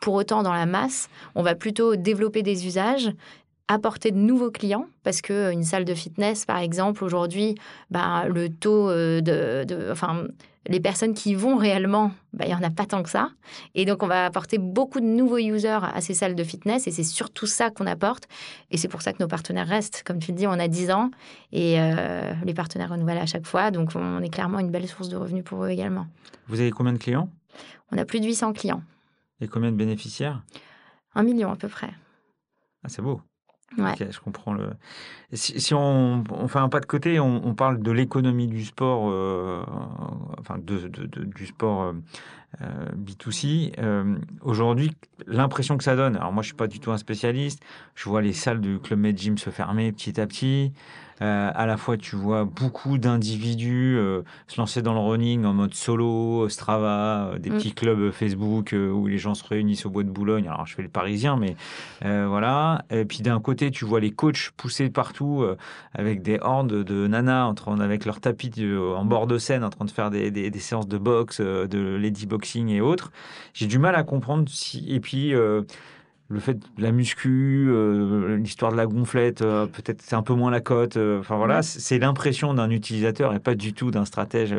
Pour 0.00 0.14
autant, 0.14 0.42
dans 0.42 0.52
la 0.52 0.66
masse, 0.66 1.08
on 1.34 1.42
va 1.42 1.54
plutôt 1.54 1.96
développer 1.96 2.42
des 2.42 2.66
usages 2.66 3.10
apporter 3.68 4.10
de 4.10 4.18
nouveaux 4.18 4.50
clients 4.50 4.86
parce 5.02 5.22
que 5.22 5.32
euh, 5.32 5.52
une 5.52 5.64
salle 5.64 5.84
de 5.84 5.94
fitness 5.94 6.44
par 6.44 6.58
exemple 6.58 7.02
aujourd'hui 7.02 7.54
bah, 7.90 8.26
le 8.28 8.50
taux 8.50 8.90
euh, 8.90 9.20
de, 9.20 9.90
enfin 9.90 10.26
les 10.66 10.80
personnes 10.80 11.14
qui 11.14 11.30
y 11.30 11.34
vont 11.34 11.56
réellement 11.56 12.12
bah, 12.32 12.44
il 12.46 12.50
y 12.50 12.54
en 12.54 12.62
a 12.62 12.70
pas 12.70 12.86
tant 12.86 13.02
que 13.02 13.10
ça. 13.10 13.30
Et 13.74 13.84
donc 13.84 14.02
on 14.02 14.06
va 14.06 14.24
apporter 14.26 14.58
beaucoup 14.58 15.00
de 15.00 15.06
nouveaux 15.06 15.38
users 15.38 15.80
à 15.82 16.00
ces 16.00 16.14
salles 16.14 16.34
de 16.34 16.44
fitness 16.44 16.86
et 16.86 16.90
c'est 16.90 17.04
surtout 17.04 17.46
ça 17.46 17.70
qu'on 17.70 17.86
apporte. 17.86 18.28
Et 18.70 18.76
c'est 18.76 18.88
pour 18.88 19.02
ça 19.02 19.12
que 19.12 19.22
nos 19.22 19.28
partenaires 19.28 19.66
restent. 19.66 20.02
Comme 20.04 20.18
tu 20.18 20.32
le 20.32 20.38
dis 20.38 20.46
on 20.46 20.52
a 20.52 20.68
10 20.68 20.90
ans 20.90 21.10
et 21.52 21.80
euh, 21.80 22.32
les 22.44 22.54
partenaires 22.54 22.90
renouvellent 22.90 23.18
à 23.18 23.26
chaque 23.26 23.46
fois. 23.46 23.70
Donc 23.70 23.90
on 23.94 24.22
est 24.22 24.30
clairement 24.30 24.58
une 24.58 24.70
belle 24.70 24.88
source 24.88 25.08
de 25.08 25.16
revenus 25.16 25.44
pour 25.44 25.64
eux 25.64 25.68
également. 25.68 26.06
Vous 26.48 26.60
avez 26.60 26.70
combien 26.70 26.92
de 26.92 26.98
clients? 26.98 27.28
On 27.92 27.98
a 27.98 28.04
plus 28.04 28.20
de 28.20 28.26
800 28.26 28.52
clients. 28.54 28.82
Et 29.40 29.48
combien 29.48 29.70
de 29.70 29.76
bénéficiaires? 29.76 30.42
Un 31.14 31.22
million 31.22 31.50
à 31.50 31.56
peu 31.56 31.68
près. 31.68 31.90
Ah 32.82 32.88
c'est 32.88 33.02
beau 33.02 33.20
Je 33.76 34.20
comprends 34.20 34.52
le. 34.52 34.70
Si, 35.32 35.74
on, 35.74 36.22
fait 36.48 36.58
un 36.58 36.68
pas 36.68 36.80
de 36.80 36.86
côté, 36.86 37.18
on, 37.18 37.54
parle 37.54 37.82
de 37.82 37.90
l'économie 37.90 38.46
du 38.46 38.64
sport, 38.64 39.10
euh, 39.10 39.64
enfin 40.38 40.58
de, 40.58 40.86
du 40.86 41.46
sport 41.46 41.94
euh, 42.60 42.64
euh, 42.64 42.86
B2C. 42.96 43.72
Aujourd'hui, 44.42 44.92
l'impression 45.26 45.76
que 45.76 45.84
ça 45.84 45.96
donne. 45.96 46.16
Alors 46.16 46.32
moi, 46.32 46.42
je 46.42 46.48
suis 46.48 46.56
pas 46.56 46.66
du 46.66 46.80
tout 46.80 46.92
un 46.92 46.98
spécialiste. 46.98 47.62
Je 47.94 48.08
vois 48.08 48.22
les 48.22 48.32
salles 48.32 48.60
du 48.60 48.78
Club 48.78 48.98
Med 48.98 49.18
Gym 49.18 49.38
se 49.38 49.50
fermer 49.50 49.92
petit 49.92 50.20
à 50.20 50.26
petit. 50.26 50.72
Euh, 51.22 51.50
à 51.54 51.66
la 51.66 51.76
fois, 51.76 51.96
tu 51.96 52.16
vois 52.16 52.44
beaucoup 52.44 52.98
d'individus 52.98 53.96
euh, 53.96 54.22
se 54.48 54.60
lancer 54.60 54.82
dans 54.82 54.94
le 54.94 54.98
running 54.98 55.44
en 55.44 55.54
mode 55.54 55.74
solo, 55.74 56.48
Strava, 56.48 57.28
euh, 57.34 57.38
des 57.38 57.50
mm. 57.50 57.54
petits 57.54 57.72
clubs 57.72 58.10
Facebook 58.10 58.74
où 58.74 59.06
les 59.06 59.18
gens 59.18 59.34
se 59.34 59.44
réunissent 59.44 59.86
au 59.86 59.90
bois 59.90 60.02
de 60.02 60.10
Boulogne. 60.10 60.48
Alors, 60.48 60.66
je 60.66 60.74
fais 60.74 60.82
le 60.82 60.88
parisien, 60.88 61.36
mais 61.36 61.56
voilà. 62.02 62.84
Et 62.90 63.04
puis 63.04 63.18
d'un 63.18 63.40
côté, 63.40 63.70
tu 63.70 63.84
vois 63.84 64.00
les 64.00 64.10
coachs 64.10 64.50
pousser 64.56 64.90
partout 64.90 65.44
avec 65.94 66.22
des 66.22 66.38
hordes 66.40 66.84
de 66.84 67.06
nanas 67.06 67.44
en 67.44 67.54
train, 67.54 67.78
avec 67.80 68.04
leur 68.04 68.20
tapis 68.20 68.52
en 68.96 69.04
bord 69.04 69.26
de 69.26 69.38
scène 69.38 69.64
en 69.64 69.70
train 69.70 69.84
de 69.84 69.90
faire 69.90 70.10
des, 70.10 70.30
des, 70.30 70.50
des 70.50 70.58
séances 70.58 70.88
de 70.88 70.98
boxe, 70.98 71.40
de 71.40 71.96
lady 71.96 72.26
et 72.56 72.80
autres. 72.80 73.10
J'ai 73.52 73.66
du 73.66 73.78
mal 73.78 73.94
à 73.94 74.02
comprendre 74.02 74.48
si. 74.48 74.84
Et 74.88 75.00
puis 75.00 75.34
le 76.28 76.40
fait 76.40 76.54
de 76.54 76.82
la 76.82 76.90
muscu, 76.90 77.66
euh, 77.68 78.36
l'histoire 78.36 78.72
de 78.72 78.76
la 78.76 78.86
gonflette, 78.86 79.42
euh, 79.42 79.66
peut-être 79.66 80.00
c'est 80.00 80.16
un 80.16 80.22
peu 80.22 80.32
moins 80.32 80.50
la 80.50 80.60
cote. 80.60 80.96
Euh, 80.96 81.20
enfin 81.20 81.36
voilà, 81.36 81.62
c'est 81.62 81.98
l'impression 81.98 82.54
d'un 82.54 82.70
utilisateur 82.70 83.34
et 83.34 83.40
pas 83.40 83.54
du 83.54 83.74
tout 83.74 83.90
d'un 83.90 84.04
stratège 84.04 84.54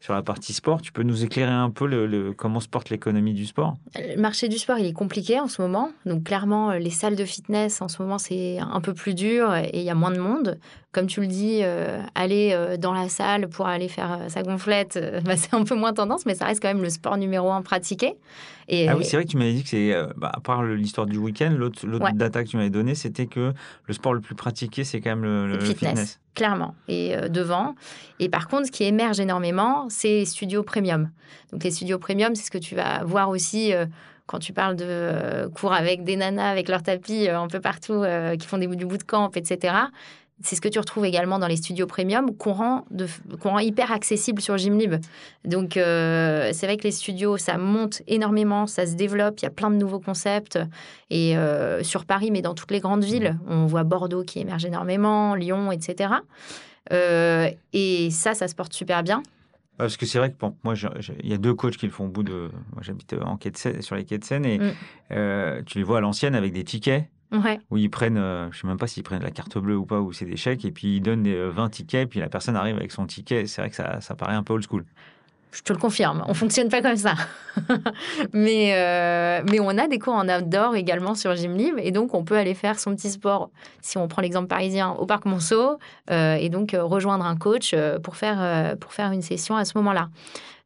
sur 0.00 0.14
la 0.14 0.22
partie 0.22 0.52
sport. 0.52 0.80
Tu 0.80 0.92
peux 0.92 1.02
nous 1.02 1.24
éclairer 1.24 1.52
un 1.52 1.70
peu 1.70 1.86
le, 1.86 2.32
comment 2.32 2.60
se 2.60 2.68
porte 2.68 2.90
l'économie 2.90 3.34
du 3.34 3.46
sport? 3.46 3.76
Le 3.96 4.20
marché 4.20 4.48
du 4.48 4.58
sport, 4.58 4.78
il 4.78 4.86
est 4.86 4.92
compliqué 4.92 5.38
en 5.40 5.48
ce 5.48 5.60
moment. 5.60 5.92
Donc 6.06 6.24
clairement, 6.24 6.72
les 6.72 6.90
salles 6.90 7.16
de 7.16 7.24
fitness 7.24 7.82
en 7.82 7.88
ce 7.88 8.02
moment, 8.02 8.18
c'est 8.18 8.58
un 8.58 8.80
peu 8.80 8.94
plus 8.94 9.14
dur 9.14 9.54
et 9.54 9.70
il 9.74 9.82
y 9.82 9.90
a 9.90 9.94
moins 9.94 10.10
de 10.10 10.20
monde. 10.20 10.58
Comme 10.94 11.08
tu 11.08 11.20
le 11.20 11.26
dis, 11.26 11.62
aller 12.14 12.76
dans 12.78 12.92
la 12.92 13.08
salle 13.08 13.48
pour 13.48 13.66
aller 13.66 13.88
faire 13.88 14.20
sa 14.28 14.42
gonflette, 14.42 14.98
bah, 15.24 15.36
c'est 15.36 15.52
un 15.52 15.64
peu 15.64 15.74
moins 15.74 15.92
tendance, 15.92 16.24
mais 16.24 16.34
ça 16.34 16.46
reste 16.46 16.62
quand 16.62 16.68
même 16.68 16.82
le 16.82 16.88
sport 16.88 17.16
numéro 17.16 17.50
un 17.50 17.62
pratiqué. 17.62 18.14
Et, 18.68 18.88
ah 18.88 18.96
oui, 18.96 19.04
c'est 19.04 19.16
vrai 19.16 19.24
que 19.24 19.30
tu 19.30 19.36
m'avais 19.36 19.52
dit 19.52 19.62
que 19.64 19.68
c'est, 19.68 19.92
bah, 20.16 20.30
à 20.32 20.40
part 20.40 20.62
l'histoire 20.62 21.06
du 21.06 21.18
week-end, 21.18 21.52
l'autre, 21.56 21.84
data 22.14 22.44
que 22.44 22.48
tu 22.48 22.56
m'avais 22.56 22.70
donné, 22.70 22.94
c'était 22.94 23.26
que 23.26 23.52
le 23.86 23.94
sport 23.94 24.14
le 24.14 24.20
plus 24.20 24.36
pratiqué, 24.36 24.84
c'est 24.84 25.00
quand 25.00 25.10
même 25.10 25.24
le, 25.24 25.60
fitness, 25.60 26.20
Clairement, 26.34 26.74
et 26.88 27.16
euh, 27.16 27.28
devant. 27.28 27.76
Et 28.18 28.28
par 28.28 28.48
contre, 28.48 28.66
ce 28.66 28.72
qui 28.72 28.82
émerge 28.82 29.20
énormément, 29.20 29.86
c'est 29.88 30.08
les 30.08 30.24
studios 30.24 30.64
premium. 30.64 31.10
Donc 31.52 31.62
les 31.62 31.70
studios 31.70 31.98
premium, 31.98 32.34
c'est 32.34 32.44
ce 32.44 32.50
que 32.50 32.58
tu 32.58 32.74
vas 32.74 33.04
voir 33.04 33.28
aussi 33.28 33.72
euh, 33.72 33.86
quand 34.26 34.40
tu 34.40 34.52
parles 34.52 34.74
de 34.74 34.84
euh, 34.84 35.48
cours 35.48 35.72
avec 35.72 36.02
des 36.02 36.16
nanas, 36.16 36.50
avec 36.50 36.68
leurs 36.68 36.82
tapis 36.82 37.28
un 37.28 37.46
peu 37.46 37.60
partout, 37.60 38.04
qui 38.38 38.46
font 38.48 38.58
des, 38.58 38.66
du 38.66 38.84
bootcamp, 38.84 39.30
etc 39.36 39.74
c'est 40.44 40.56
ce 40.56 40.60
que 40.60 40.68
tu 40.68 40.78
retrouves 40.78 41.06
également 41.06 41.38
dans 41.38 41.46
les 41.46 41.56
studios 41.56 41.86
premium 41.86 42.36
qu'on 42.36 42.52
rend, 42.52 42.84
rend, 43.42 43.58
hyper 43.58 43.90
accessible 43.92 44.42
sur 44.42 44.58
Gymlib. 44.58 44.96
Donc, 45.44 45.76
euh, 45.76 46.50
c'est 46.52 46.66
vrai 46.66 46.76
que 46.76 46.82
les 46.82 46.90
studios, 46.90 47.38
ça 47.38 47.56
monte 47.56 48.02
énormément, 48.06 48.66
ça 48.66 48.86
se 48.86 48.94
développe, 48.94 49.40
il 49.40 49.44
y 49.44 49.48
a 49.48 49.50
plein 49.50 49.70
de 49.70 49.76
nouveaux 49.76 50.00
concepts. 50.00 50.58
Et 51.10 51.36
euh, 51.36 51.82
sur 51.82 52.04
Paris, 52.04 52.30
mais 52.30 52.42
dans 52.42 52.54
toutes 52.54 52.70
les 52.70 52.80
grandes 52.80 53.04
villes, 53.04 53.38
on 53.48 53.64
voit 53.64 53.84
Bordeaux 53.84 54.22
qui 54.22 54.38
émerge 54.38 54.66
énormément, 54.66 55.34
Lyon, 55.34 55.72
etc. 55.72 56.14
Euh, 56.92 57.48
et 57.72 58.10
ça, 58.10 58.34
ça 58.34 58.46
se 58.46 58.54
porte 58.54 58.74
super 58.74 59.02
bien. 59.02 59.22
Parce 59.78 59.96
que 59.96 60.06
c'est 60.06 60.18
vrai 60.18 60.30
que 60.30 60.36
moi, 60.62 60.74
il 61.22 61.28
y 61.28 61.34
a 61.34 61.38
deux 61.38 61.54
coachs 61.54 61.76
qui 61.76 61.86
le 61.86 61.92
font 61.92 62.04
au 62.04 62.08
bout 62.08 62.22
de. 62.22 62.50
Moi, 62.74 62.82
j'habite 62.82 63.16
en 63.24 63.36
quai 63.36 63.50
sur 63.80 63.96
les 63.96 64.04
quais 64.04 64.18
de 64.18 64.24
Seine 64.24 64.44
et 64.44 64.58
mm. 64.58 65.64
tu 65.64 65.78
les 65.78 65.84
vois 65.84 65.98
à 65.98 66.00
l'ancienne 66.00 66.34
avec 66.34 66.52
des 66.52 66.62
tickets 66.64 67.08
où 67.70 67.76
ils 67.76 67.90
prennent, 67.90 68.18
euh, 68.18 68.44
je 68.50 68.56
ne 68.56 68.60
sais 68.62 68.66
même 68.66 68.78
pas 68.78 68.86
s'ils 68.86 69.02
prennent 69.02 69.22
la 69.22 69.30
carte 69.30 69.58
bleue 69.58 69.76
ou 69.76 69.86
pas, 69.86 70.00
ou 70.00 70.12
c'est 70.12 70.24
des 70.24 70.36
chèques, 70.36 70.64
et 70.64 70.72
puis 70.72 70.96
ils 70.96 71.00
donnent 71.00 71.22
des, 71.22 71.48
20 71.48 71.64
euh, 71.64 71.68
tickets, 71.68 72.08
puis 72.08 72.20
la 72.20 72.28
personne 72.28 72.56
arrive 72.56 72.76
avec 72.76 72.92
son 72.92 73.06
ticket. 73.06 73.46
C'est 73.46 73.60
vrai 73.60 73.70
que 73.70 73.76
ça, 73.76 74.00
ça 74.00 74.14
paraît 74.14 74.34
un 74.34 74.42
peu 74.42 74.54
old 74.54 74.64
school. 74.68 74.84
Je 75.52 75.62
te 75.62 75.72
le 75.72 75.78
confirme, 75.78 76.24
on 76.26 76.34
fonctionne 76.34 76.68
pas 76.68 76.82
comme 76.82 76.96
ça. 76.96 77.14
mais, 78.32 78.72
euh, 78.74 79.44
mais 79.48 79.60
on 79.60 79.78
a 79.78 79.86
des 79.86 80.00
cours 80.00 80.14
en 80.14 80.28
outdoor 80.28 80.74
également 80.74 81.14
sur 81.14 81.36
Gymlib 81.36 81.76
et 81.78 81.92
donc 81.92 82.12
on 82.12 82.24
peut 82.24 82.36
aller 82.36 82.54
faire 82.54 82.80
son 82.80 82.96
petit 82.96 83.10
sport, 83.10 83.50
si 83.80 83.96
on 83.96 84.08
prend 84.08 84.20
l'exemple 84.20 84.48
parisien, 84.48 84.90
au 84.90 85.06
parc 85.06 85.26
Monceau 85.26 85.78
et 86.10 86.48
donc 86.48 86.76
rejoindre 86.76 87.24
un 87.24 87.36
coach 87.36 87.72
pour 88.02 88.16
faire, 88.16 88.76
pour 88.78 88.92
faire 88.92 89.12
une 89.12 89.22
session 89.22 89.56
à 89.56 89.64
ce 89.64 89.78
moment-là. 89.78 90.08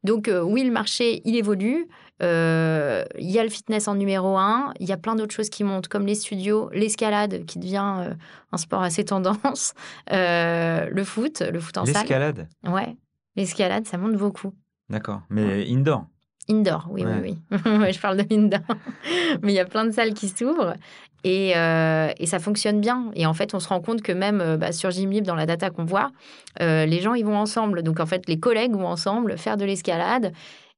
Donc 0.03 0.27
oui, 0.43 0.63
le 0.63 0.71
marché, 0.71 1.21
il 1.23 1.35
évolue. 1.35 1.87
Euh, 2.21 3.05
il 3.17 3.29
y 3.29 3.39
a 3.39 3.43
le 3.43 3.49
fitness 3.49 3.87
en 3.87 3.95
numéro 3.95 4.37
un. 4.37 4.73
Il 4.79 4.87
y 4.87 4.91
a 4.91 4.97
plein 4.97 5.15
d'autres 5.15 5.33
choses 5.33 5.49
qui 5.49 5.63
montent, 5.63 5.87
comme 5.87 6.05
les 6.05 6.15
studios, 6.15 6.69
l'escalade 6.73 7.45
qui 7.45 7.59
devient 7.59 7.95
euh, 7.99 8.13
un 8.51 8.57
sport 8.57 8.81
assez 8.81 9.05
tendance, 9.05 9.73
euh, 10.11 10.89
le 10.91 11.03
foot, 11.03 11.41
le 11.41 11.59
foot 11.59 11.77
en 11.77 11.85
salle. 11.85 11.95
L'escalade? 11.95 12.47
Ouais, 12.65 12.97
l'escalade, 13.35 13.85
ça 13.85 13.97
monte 13.97 14.15
beaucoup. 14.15 14.53
D'accord, 14.89 15.21
mais 15.29 15.65
indoor? 15.69 16.05
Indoor, 16.49 16.87
oui, 16.89 17.03
oui, 17.05 17.37
oui. 17.51 17.57
je 17.93 17.99
parle 17.99 18.17
de 18.17 18.33
indoor. 18.33 18.61
mais 19.43 19.53
il 19.53 19.55
y 19.55 19.59
a 19.59 19.65
plein 19.65 19.85
de 19.85 19.91
salles 19.91 20.13
qui 20.13 20.29
s'ouvrent 20.29 20.73
et, 21.23 21.49
et, 21.49 22.25
ça 22.25 22.39
fonctionne 22.39 22.79
bien. 22.79 23.11
Et 23.13 23.25
en 23.25 23.33
fait, 23.33 23.53
on 23.53 23.59
se 23.59 23.67
rend 23.67 23.81
compte 23.81 24.01
que 24.01 24.11
même 24.11 24.57
bah, 24.57 24.71
sur 24.71 24.89
Gymlib, 24.89 25.25
dans 25.25 25.35
la 25.35 25.45
data 25.45 25.69
qu'on 25.69 25.83
voit, 25.83 26.11
les 26.59 27.01
gens, 27.01 27.13
ils 27.13 27.25
vont 27.25 27.37
ensemble. 27.37 27.83
Donc, 27.83 27.99
en 27.99 28.05
fait, 28.05 28.27
les 28.27 28.39
collègues 28.39 28.73
vont 28.73 28.87
ensemble 28.87 29.37
faire 29.37 29.57
de 29.57 29.65
l'escalade. 29.65 30.31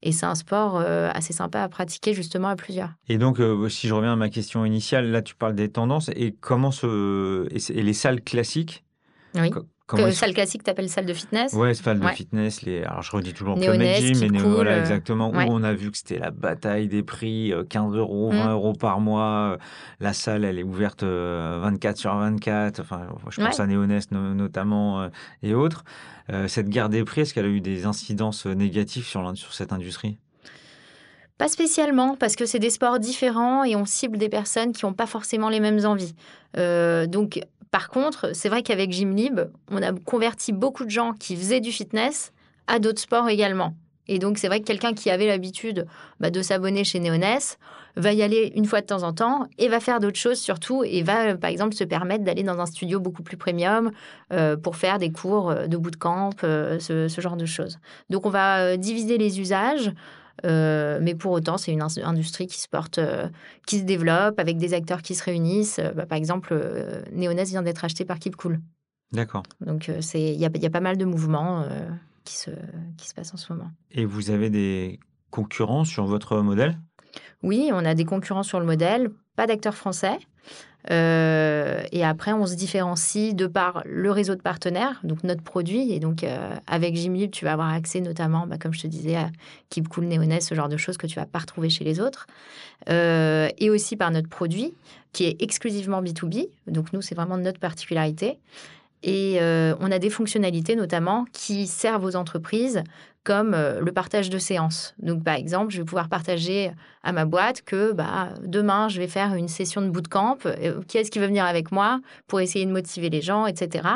Et 0.04 0.12
c'est 0.12 0.25
un 0.25 0.36
sport 0.36 0.78
euh, 0.78 1.12
assez 1.13 1.34
sympa 1.34 1.62
à 1.62 1.70
pratiquer 1.70 2.13
justement 2.13 2.48
à 2.48 2.56
plusieurs. 2.56 2.90
Et 3.08 3.18
donc, 3.18 3.40
euh, 3.40 3.70
si 3.70 3.88
je 3.88 3.94
reviens 3.94 4.13
à 4.13 4.16
ma 4.16 4.30
question 4.30 4.66
initiale, 4.66 5.12
là 5.12 5.22
tu 5.22 5.36
parles 5.36 5.54
des 5.54 5.70
tendances 5.70 6.10
et 6.16 6.36
comment 6.40 6.72
se 6.72 7.48
et 7.51 7.84
les 7.84 7.94
salles 7.94 8.22
classiques. 8.22 8.84
Oui. 9.36 9.51
Que 9.98 10.12
salle 10.12 10.33
classique, 10.33 10.63
t'appelles 10.63 10.89
salle 10.89 11.05
de 11.05 11.13
fitness 11.13 11.53
Ouais, 11.53 11.74
salle 11.74 12.00
de 12.00 12.07
fitness. 12.07 12.62
Les... 12.63 12.83
Alors, 12.83 13.01
je 13.01 13.12
redis 13.12 13.33
toujours 13.33 13.60
Club 13.60 13.81
Gym, 13.81 14.19
mais 14.19 14.29
Néo, 14.29 14.50
voilà, 14.50 14.71
euh, 14.71 14.81
exactement. 14.81 15.29
Où 15.29 15.36
on 15.36 15.63
a 15.63 15.74
vu 15.74 15.91
que 15.91 15.98
c'était 15.98 16.19
la 16.19 16.31
bataille 16.31 16.88
des 16.88 17.03
prix, 17.03 17.53
15 17.69 17.95
euros, 17.95 18.31
20 18.31 18.45
mm. 18.45 18.50
euros 18.51 18.74
par 18.74 19.00
mois. 19.00 19.57
La 20.00 20.13
salle, 20.13 20.45
elle 20.45 20.60
est 20.60 20.63
ouverte 20.63 21.03
24 21.03 21.98
sur 21.98 22.15
24. 22.15 22.79
Enfin, 22.79 23.07
je 23.29 23.41
pense 23.41 23.60
à 23.60 23.67
Néonest 23.67 24.12
notamment 24.12 25.10
et 25.43 25.53
autres. 25.53 25.83
cette 26.48 26.69
guerre 26.69 26.89
des 26.89 27.03
prix, 27.03 27.21
est-ce 27.21 27.33
qu'elle 27.33 27.45
a 27.45 27.50
eu 27.50 27.62
des 27.62 27.86
incidences 27.86 28.45
négatives 28.45 29.05
sur, 29.05 29.38
sur 29.38 29.53
cette 29.53 29.74
industrie? 29.74 30.17
Pas 31.41 31.48
spécialement, 31.48 32.15
parce 32.15 32.36
que 32.36 32.45
c'est 32.45 32.60
des 32.60 32.69
sports 32.69 33.00
différents 33.00 33.63
et 33.63 33.75
on 33.75 33.83
cible 33.83 34.19
des 34.19 34.29
personnes 34.29 34.74
qui 34.74 34.86
n'ont 34.86 34.93
pas 34.93 35.07
forcément 35.07 35.50
les 35.50 35.60
mêmes 35.60 35.83
envies. 35.88 36.13
Euh, 36.55 37.07
donc, 37.07 37.41
par 37.72 37.88
contre, 37.88 38.36
c'est 38.36 38.50
vrai 38.50 38.63
qu'avec 38.63 38.92
Gymlib, 38.92 39.42
on 39.70 39.82
a 39.82 39.94
converti 39.94 40.51
beaucoup 40.51 40.84
de 40.84 40.90
gens 40.90 41.13
qui 41.13 41.38
faisaient 41.38 41.62
du 41.62 41.72
fitness 41.72 42.34
à 42.68 42.80
d'autres 42.80 43.00
sports 43.00 43.30
également. 43.30 43.74
Et 44.08 44.20
donc, 44.20 44.38
c'est 44.38 44.48
vrai 44.48 44.60
que 44.60 44.66
quelqu'un 44.66 44.94
qui 44.94 45.10
avait 45.10 45.28
l'habitude 45.28 45.88
bah, 46.20 46.32
de 46.32 46.42
s'abonner 46.42 46.84
chez 46.84 47.00
Neoness 47.00 47.58
va 47.96 48.12
y 48.12 48.24
aller 48.24 48.51
une 48.56 48.66
fois 48.66 48.82
de 48.82 48.86
temps 48.86 49.04
en 49.04 49.13
temps 49.13 49.48
et 49.58 49.70
va 49.70 49.80
faire 49.80 50.01
d'autres 50.01 50.20
choses 50.20 50.40
surtout 50.40 50.84
et 50.84 51.01
va, 51.01 51.38
par 51.38 51.50
exemple, 51.50 51.75
se 51.75 51.86
permettre 51.86 52.25
d'aller 52.25 52.44
dans 52.44 52.60
un 52.60 52.66
studio 52.66 53.00
beaucoup 53.00 53.24
plus 53.24 53.38
premium 53.38 53.92
euh, 54.34 54.58
pour 54.58 54.75
faire 54.75 54.98
des 54.98 55.12
cours 55.12 55.54
de 55.54 55.78
bootcamp, 55.78 56.32
euh, 56.44 56.78
ce, 56.80 57.22
genre 57.22 57.38
de 57.38 57.46
choses. 57.46 57.80
Donc, 58.10 58.25
on 58.25 58.30
va 58.30 58.75
diviser 58.75 59.18
les 59.18 59.40
usages. 59.40 59.94
Euh, 60.45 61.00
mais 61.01 61.15
pour 61.15 61.31
autant, 61.31 61.57
c'est 61.57 61.71
une 61.71 61.81
industrie 61.81 62.48
qui 62.48 62.60
se 62.60 62.67
porte, 62.67 62.98
euh, 62.98 63.27
qui 63.65 63.79
se 63.79 63.83
développe 63.83 64.39
avec 64.39 64.57
des 64.57 64.74
acteurs 64.74 65.01
qui 65.01 65.15
se 65.15 65.24
réunissent. 65.24 65.79
Bah, 65.95 66.05
par 66.05 66.17
exemple, 66.17 66.55
Neoness 67.13 67.50
vient 67.50 67.62
d'être 67.62 67.86
acheté 67.86 68.05
par 68.05 68.19
Keep 68.19 68.36
Cool. 68.36 68.60
D'accord. 69.12 69.43
Donc, 69.65 69.89
il 69.89 70.19
y, 70.19 70.39
y, 70.39 70.65
a 70.65 70.69
pas 70.69 70.79
mal 70.79 70.98
de 70.98 71.05
mouvements 71.05 71.65
qui 72.24 72.36
se, 72.36 72.51
qui 72.98 73.10
se 73.10 73.13
passe 73.13 73.33
en 73.33 73.38
ce 73.38 73.51
moment. 73.51 73.69
Et 73.91 74.05
vous 74.05 74.29
avez 74.29 74.50
des 74.50 75.00
concurrents 75.31 75.86
sur 75.86 76.05
votre 76.05 76.41
modèle? 76.41 76.77
Oui, 77.44 77.70
on 77.74 77.86
a 77.86 77.94
des 77.94 78.06
concurrents 78.06 78.44
sur 78.44 78.60
le 78.60 78.65
modèle, 78.65 79.12
pas 79.36 79.48
d'acteurs 79.48 79.75
français. 79.75 80.18
Euh, 80.89 81.84
et 81.91 82.03
après, 82.03 82.34
on 82.34 82.46
se 82.46 82.56
différencie 82.56 83.36
de 83.36 83.46
par 83.46 83.84
le 83.86 84.10
réseau 84.12 84.36
de 84.36 84.41
partenaires, 84.41 85.00
donc 85.03 85.24
notre 85.24 85.44
produit. 85.44 85.91
Et 85.91 86.00
donc, 86.00 86.24
euh, 86.24 86.56
avec 86.68 86.96
Gymlib, 86.96 87.32
tu 87.32 87.46
vas 87.46 87.53
avoir 87.53 87.72
accès 87.72 88.01
notamment, 88.01 88.48
bah, 88.48 88.58
comme 88.58 88.74
je 88.74 88.82
te 88.82 88.88
disais, 88.88 89.15
à 89.15 89.30
Keep 89.70 89.89
Cool, 89.89 90.06
Neoness, 90.06 90.48
ce 90.48 90.56
genre 90.56 90.70
de 90.70 90.77
choses 90.77 90.98
que 90.98 91.08
tu 91.08 91.15
vas 91.15 91.25
pas 91.25 91.39
retrouver 91.39 91.70
chez 91.70 91.84
les 91.84 92.00
autres. 92.00 92.25
Euh, 92.89 93.50
et 93.60 93.70
aussi 93.70 93.96
par 93.96 94.10
notre 94.12 94.30
produit, 94.30 94.74
qui 95.13 95.25
est 95.25 95.41
exclusivement 95.41 96.01
B2B. 96.01 96.48
Donc, 96.68 96.94
nous, 96.94 97.01
c'est 97.01 97.15
vraiment 97.15 97.38
notre 97.38 97.60
particularité. 97.60 98.39
Et 99.03 99.38
euh, 99.41 99.74
on 99.80 99.91
a 99.91 100.00
des 100.00 100.10
fonctionnalités 100.10 100.75
notamment 100.75 101.25
qui 101.34 101.65
servent 101.68 102.06
aux 102.06 102.15
entreprises 102.15 102.84
comme 103.24 103.54
euh, 103.54 103.80
le 103.80 103.92
partage 103.92 104.30
de 104.30 104.38
séances. 104.38 104.96
Donc, 105.00 105.24
par 105.24 105.36
exemple, 105.36 105.72
je 105.72 105.78
vais 105.78 105.86
pouvoir 105.86 106.10
partager 106.10 106.72
à 107.04 107.12
ma 107.12 107.25
boîte 107.25 107.62
que 107.62 107.92
bah, 107.92 108.30
demain, 108.44 108.88
je 108.90 109.00
vais 109.00 109.08
faire 109.08 109.36
une 109.36 109.48
session 109.48 109.82
de 109.82 109.90
bootcamp. 109.90 110.38
Euh, 110.46 110.82
qui 110.88 110.98
est-ce 110.98 111.12
qui 111.12 111.20
veut 111.20 111.28
venir 111.28 111.46
avec 111.46 111.72
moi 111.72 112.00
pour 112.28 112.40
essayer 112.40 112.66
de 112.66 112.72
motiver 112.72 113.10
les 113.10 113.22
gens, 113.22 113.46
etc. 113.46 113.88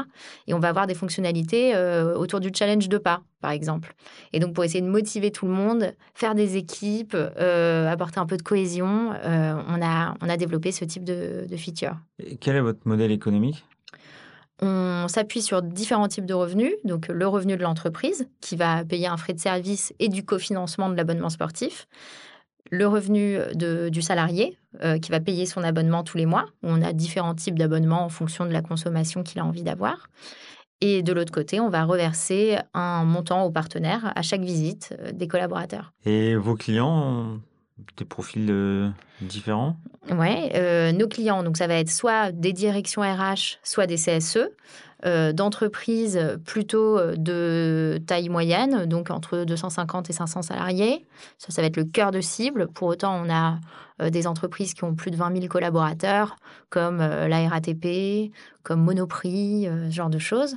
Et 0.48 0.54
on 0.54 0.60
va 0.60 0.70
avoir 0.70 0.88
des 0.88 0.94
fonctionnalités 0.94 1.76
autour 2.16 2.40
du 2.40 2.50
challenge 2.54 2.90
de 2.90 2.98
pas, 2.98 3.22
par 3.42 3.52
exemple. 3.52 3.94
Et 4.34 4.40
donc, 4.40 4.54
pour 4.54 4.64
essayer 4.64 4.82
de 4.82 4.90
motiver 4.90 5.32
tout 5.32 5.46
le 5.46 5.54
monde, 5.54 5.94
faire 6.14 6.36
des 6.36 6.58
équipes, 6.58 7.16
apporter 7.16 8.20
un 8.20 8.26
peu 8.26 8.38
de 8.38 8.42
cohésion, 8.44 9.12
on, 9.24 9.82
a, 9.82 10.16
on 10.22 10.30
a 10.30 10.38
développé 10.38 10.72
ce 10.72 10.86
type 10.86 11.04
de, 11.04 11.46
de 11.50 11.58
feature. 11.58 11.96
Et 12.20 12.38
quel 12.38 12.56
est 12.56 12.62
votre 12.62 12.82
modèle 12.86 13.12
économique? 13.12 13.66
On 14.62 15.08
s'appuie 15.08 15.42
sur 15.42 15.62
différents 15.62 16.08
types 16.08 16.26
de 16.26 16.34
revenus, 16.34 16.74
donc 16.84 17.08
le 17.08 17.28
revenu 17.28 17.58
de 17.58 17.64
l'entreprise 17.64 18.28
qui 18.42 18.56
va 18.56 18.86
payer 18.86 19.08
un 19.08 19.18
frais 19.18 19.34
de 19.34 19.40
service 19.40 19.94
et 20.00 20.08
du 20.08 20.24
cofinancement 20.24 20.90
de 20.90 20.96
l'abonnement 20.96 21.30
sportif, 21.30 21.88
le 22.72 22.88
revenu 22.88 23.38
du 23.54 24.02
salarié 24.02 24.58
euh, 24.84 24.98
qui 24.98 25.12
va 25.12 25.20
payer 25.20 25.46
son 25.46 25.64
abonnement 25.64 26.04
tous 26.04 26.18
les 26.18 26.26
mois. 26.26 26.46
On 26.64 26.82
a 26.82 26.94
différents 26.94 27.36
types 27.36 27.58
d'abonnements 27.58 28.04
en 28.04 28.10
fonction 28.10 28.46
de 28.46 28.52
la 28.52 28.62
consommation 28.62 29.24
qu'il 29.24 29.40
a 29.40 29.46
envie 29.46 29.64
d'avoir. 29.64 30.10
Et 30.82 31.04
de 31.04 31.14
l'autre 31.14 31.32
côté, 31.32 31.60
on 31.60 31.70
va 31.70 31.84
reverser 31.86 32.58
un 32.74 33.06
montant 33.06 33.44
aux 33.46 33.52
partenaires 33.52 34.12
à 34.16 34.22
chaque 34.22 34.42
visite 34.42 34.96
euh, 35.00 35.12
des 35.12 35.28
collaborateurs. 35.28 35.94
Et 36.06 36.36
vos 36.36 36.56
clients 36.56 37.40
des 37.98 38.06
profils 38.06 38.48
euh, 38.50 38.90
différents? 39.22 39.76
Oui, 40.12 40.50
euh, 40.54 40.92
nos 40.92 41.08
clients, 41.08 41.44
donc 41.44 41.58
ça 41.58 41.68
va 41.68 41.76
être 41.76 41.90
soit 41.90 42.32
des 42.32 42.54
directions 42.54 43.02
RH, 43.02 43.58
soit 43.64 43.88
des 43.88 43.96
CSE, 43.96 44.50
euh, 45.06 45.34
d'entreprises 45.34 46.38
plutôt 46.46 47.00
de 47.16 48.00
taille 48.08 48.30
moyenne, 48.30 48.86
donc 48.86 49.10
entre 49.10 49.44
250 49.44 50.10
et 50.10 50.14
500 50.14 50.44
salariés. 50.44 51.06
Ça, 51.38 51.52
ça 51.52 51.62
va 51.62 51.68
être 51.68 51.78
le 51.78 51.86
cœur 51.86 52.12
de 52.12 52.22
cible. 52.22 52.68
Pour 52.68 52.88
autant, 52.88 53.22
on 53.24 53.30
a 53.30 53.60
des 54.10 54.28
entreprises 54.28 54.74
qui 54.74 54.84
ont 54.84 54.94
plus 54.94 55.10
de 55.10 55.16
20 55.16 55.34
000 55.36 55.48
collaborateurs, 55.48 56.36
comme 56.70 56.98
la 56.98 57.48
RATP, 57.48 58.32
comme 58.64 58.84
Monoprix, 58.84 59.70
ce 59.90 59.90
genre 59.90 60.10
de 60.10 60.20
choses. 60.20 60.56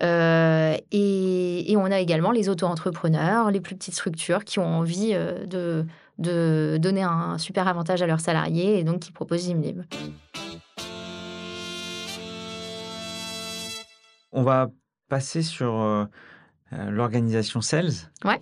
et, 0.00 1.72
et, 1.72 1.76
on 1.76 1.84
a 1.84 2.00
également 2.00 2.32
les 2.32 2.48
auto-entrepreneurs, 2.48 3.52
les 3.52 3.60
plus 3.60 3.76
petites 3.76 3.94
structures 3.94 4.44
qui 4.44 4.58
ont 4.58 4.66
envie 4.66 5.14
de 5.46 5.86
de 6.22 6.78
donner 6.80 7.02
un 7.02 7.36
super 7.38 7.68
avantage 7.68 8.00
à 8.02 8.06
leurs 8.06 8.20
salariés 8.20 8.78
et 8.78 8.84
donc 8.84 9.00
qui 9.00 9.12
proposent 9.12 9.46
Gymlib. 9.46 9.82
On 14.32 14.42
va 14.42 14.70
passer 15.08 15.42
sur 15.42 15.80
euh, 15.80 16.04
euh, 16.72 16.90
l'organisation 16.90 17.60
sales 17.60 17.92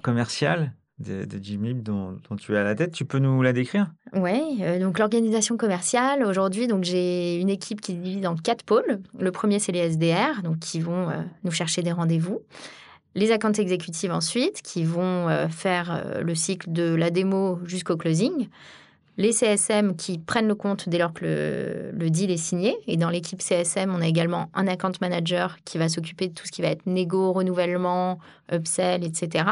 commerciale 0.02 0.72
de, 1.00 1.24
de 1.24 1.42
Gymlib 1.42 1.82
dont, 1.82 2.18
tu 2.38 2.54
es 2.54 2.58
à 2.58 2.62
la 2.62 2.76
tête. 2.76 2.92
Tu 2.92 3.04
peux 3.04 3.18
nous 3.18 3.42
la 3.42 3.52
décrire? 3.52 3.90
Oui, 4.12 4.58
euh, 4.60 4.78
donc 4.78 5.00
l'organisation 5.00 5.56
commerciale, 5.56 6.22
aujourd'hui, 6.22 6.68
donc 6.68 6.84
j'ai 6.84 7.40
une 7.40 7.48
équipe 7.48 7.80
qui 7.80 7.92
se 7.92 7.96
divise 7.96 8.26
en 8.26 8.36
quatre 8.36 8.64
pôles. 8.64 9.00
Le 9.18 9.32
premier, 9.32 9.58
c'est 9.58 9.72
les 9.72 9.80
SDR, 9.80 10.42
donc 10.44 10.60
qui 10.60 10.78
vont 10.78 11.08
nous 11.42 11.50
chercher 11.50 11.82
des 11.82 11.92
rendez-vous 11.92 12.40
les 13.14 13.32
accounts 13.32 13.52
exécutives 13.52 14.12
ensuite, 14.12 14.62
qui 14.62 14.84
vont 14.84 15.28
euh, 15.28 15.48
faire 15.48 15.92
euh, 15.92 16.22
le 16.22 16.34
cycle 16.34 16.70
de 16.72 16.94
la 16.94 17.10
démo 17.10 17.58
jusqu'au 17.64 17.96
closing. 17.96 18.48
Les 19.16 19.32
CSM 19.32 19.96
qui 19.96 20.18
prennent 20.18 20.48
le 20.48 20.54
compte 20.54 20.88
dès 20.88 20.98
lors 20.98 21.12
que 21.12 21.90
le, 21.92 22.10
deal 22.10 22.30
est 22.30 22.36
signé. 22.36 22.76
Et 22.86 22.96
dans 22.96 23.10
l'équipe 23.10 23.42
CSM, 23.42 23.94
on 23.94 24.00
a 24.00 24.06
également 24.06 24.48
un 24.54 24.66
account 24.66 24.92
manager 25.00 25.58
qui 25.64 25.76
va 25.76 25.88
s'occuper 25.88 26.28
de 26.28 26.32
tout 26.32 26.46
ce 26.46 26.52
qui 26.52 26.62
va 26.62 26.68
être 26.68 26.86
négo, 26.86 27.32
renouvellement, 27.32 28.18
upsell, 28.50 29.04
etc. 29.04 29.44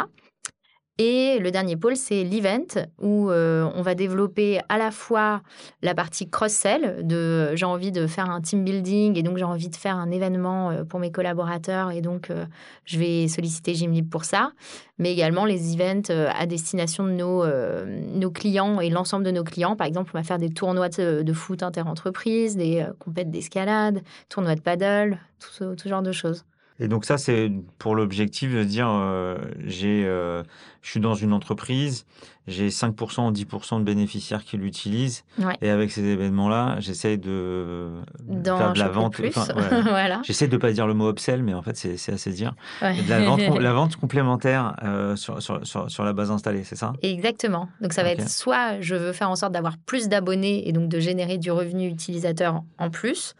Et 1.01 1.39
le 1.39 1.53
dernier 1.53 1.77
pôle, 1.77 1.95
c'est 1.95 2.25
l'event, 2.25 2.67
où 3.01 3.31
euh, 3.31 3.71
on 3.77 3.83
va 3.83 3.95
développer 3.95 4.59
à 4.69 4.79
la 4.79 4.91
fois 4.91 5.43
la 5.81 5.95
partie 5.95 6.29
cross-sell, 6.29 7.07
de 7.07 7.55
j'ai 7.55 7.67
envie 7.67 7.93
de 7.93 8.09
faire 8.09 8.29
un 8.29 8.41
team 8.41 8.65
building 8.65 9.17
et 9.17 9.23
donc 9.23 9.39
j'ai 9.39 9.45
envie 9.45 9.69
de 9.69 9.77
faire 9.77 9.97
un 9.97 10.11
événement 10.11 10.71
euh, 10.71 10.83
pour 10.83 10.99
mes 10.99 11.13
collaborateurs 11.13 11.93
et 11.93 12.01
donc 12.01 12.31
euh, 12.31 12.47
je 12.85 12.99
vais 12.99 13.29
solliciter 13.29 13.75
Gymlib 13.75 14.11
pour 14.11 14.25
ça, 14.25 14.51
mais 14.99 15.13
également 15.13 15.45
les 15.45 15.73
events 15.73 16.11
à 16.11 16.47
destination 16.47 17.07
de 17.07 17.13
nos, 17.13 18.31
clients 18.33 18.81
et 18.81 18.91
l'ensemble 18.91 19.25
de 19.25 19.31
nos 19.31 19.45
clients. 19.45 19.77
Par 19.77 19.87
exemple, 19.87 20.11
on 20.15 20.19
va 20.19 20.25
faire 20.25 20.39
des 20.39 20.51
tournois 20.51 20.89
de, 20.89 21.33
foot 21.33 21.63
inter-entreprise, 21.63 22.57
des 22.57 22.85
compètes 22.99 23.31
d'escalade, 23.31 24.03
tournois 24.29 24.57
de 24.57 24.61
paddle, 24.61 25.19
tout 25.39 25.65
tout 25.65 25.77
ce 25.77 25.89
genre 25.89 26.03
de 26.03 26.11
choses. 26.11 26.45
Et 26.81 26.89
donc 26.89 27.05
ça, 27.05 27.19
c'est 27.19 27.51
pour 27.79 27.95
l'objectif 27.95 28.55
de 28.55 28.63
dire, 28.63 28.89
euh, 28.89 29.37
j'ai, 29.65 30.05
euh, 30.07 30.43
je 30.83 30.91
suis 30.91 31.01
dans 31.01 31.15
une 31.15 31.33
entreprise, 31.33 32.07
j'ai 32.47 32.69
5% 32.71 33.29
ou 33.29 33.33
10% 33.33 33.81
de 33.81 33.85
bénéficiaires 33.85 34.43
qui 34.43 34.57
l'utilisent. 34.57 35.25
Et 35.61 35.69
avec 35.69 35.91
ces 35.91 36.05
événements-là, 36.05 36.77
j'essaie 36.79 37.17
de 37.17 38.01
faire 38.45 38.73
de 38.73 38.79
la 38.79 38.89
vente. 38.89 39.17
voilà. 39.85 40.23
J'essaie 40.25 40.49
de 40.49 40.57
pas 40.57 40.73
dire 40.73 40.87
le 40.87 40.95
mot 40.95 41.11
upsell, 41.11 41.43
mais 41.43 41.53
en 41.53 41.63
fait, 41.63 41.77
c'est 41.77 42.13
assez 42.13 42.31
dire. 42.31 42.55
la, 42.81 43.21
vente, 43.21 43.41
la 43.61 43.73
vente 43.73 43.97
complémentaire 43.97 44.77
euh, 44.83 45.15
sur, 45.17 45.43
sur, 45.43 45.67
sur, 45.67 45.91
sur, 45.91 46.05
la 46.05 46.13
base 46.13 46.31
installée, 46.31 46.65
c'est 46.65 46.77
ça? 46.77 46.95
Exactement. 47.03 47.69
Donc 47.81 47.93
ça 47.93 48.03
va 48.03 48.11
être 48.11 48.29
soit 48.29 48.81
je 48.81 48.95
veux 48.95 49.13
faire 49.13 49.31
en 49.31 49.37
sorte 49.37 49.53
d'avoir 49.53 49.77
plus 49.77 50.09
d'abonnés 50.09 50.69
et 50.69 50.73
donc 50.73 50.89
de 50.89 51.01
générer 51.01 51.39
du 51.39 51.51
revenu 51.51 51.87
utilisateur 51.87 52.63
en 52.79 52.91
plus, 52.91 53.35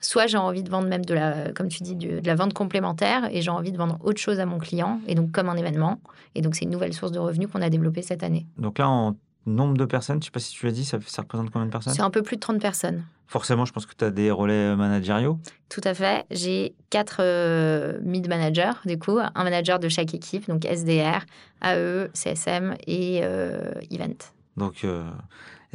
Soit 0.00 0.26
j'ai 0.26 0.38
envie 0.38 0.62
de 0.62 0.70
vendre 0.70 0.88
même 0.88 1.04
de 1.04 1.14
la, 1.14 1.52
comme 1.52 1.68
tu 1.68 1.82
dis, 1.82 1.94
de, 1.94 2.20
la 2.24 2.34
vente 2.34 2.54
complémentaire 2.54 3.28
et 3.30 3.42
j'ai 3.42 3.50
envie 3.50 3.72
de 3.72 3.78
vendre 3.78 3.98
autre 4.02 4.20
chose 4.20 4.40
à 4.40 4.46
mon 4.46 4.58
client, 4.58 5.00
et 5.06 5.14
donc 5.14 5.32
comme 5.32 5.48
un 5.48 5.56
événement. 5.56 6.00
Et 6.34 6.42
donc 6.42 6.54
c'est 6.54 6.64
une 6.64 6.70
nouvelle 6.70 6.92
source 6.92 7.12
de 7.12 7.18
revenus 7.18 7.48
qu'on 7.50 7.62
a 7.62 7.70
développée 7.70 8.02
cette 8.02 8.22
année. 8.22 8.46
Donc 8.58 8.78
là, 8.78 8.88
en 8.88 9.16
nombre 9.46 9.76
de 9.76 9.84
personnes, 9.84 10.16
je 10.16 10.20
ne 10.20 10.24
sais 10.24 10.30
pas 10.30 10.40
si 10.40 10.52
tu 10.52 10.66
l'as 10.66 10.72
dit, 10.72 10.84
ça, 10.84 10.98
ça 11.06 11.22
représente 11.22 11.50
combien 11.50 11.66
de 11.66 11.70
personnes? 11.70 11.94
C'est 11.94 12.02
un 12.02 12.10
peu 12.10 12.22
plus 12.22 12.36
de 12.36 12.40
30 12.40 12.60
personnes. 12.60 13.04
Forcément, 13.28 13.64
je 13.64 13.72
pense 13.72 13.86
que 13.86 13.94
tu 13.96 14.04
as 14.04 14.10
des 14.10 14.30
relais 14.30 14.76
managériaux. 14.76 15.38
Tout 15.68 15.80
à 15.84 15.94
fait. 15.94 16.24
J'ai 16.30 16.74
quatre 16.90 17.18
euh, 17.20 17.98
mid-managers, 18.02 18.72
du 18.84 18.98
coup, 18.98 19.18
un 19.18 19.44
manager 19.44 19.80
de 19.80 19.88
chaque 19.88 20.14
équipe, 20.14 20.48
donc 20.48 20.64
SDR, 20.64 21.26
AE, 21.60 22.08
CSM 22.12 22.76
et 22.86 23.20
euh, 23.24 23.72
Event. 23.90 24.16
Donc, 24.56 24.84
euh, 24.84 25.02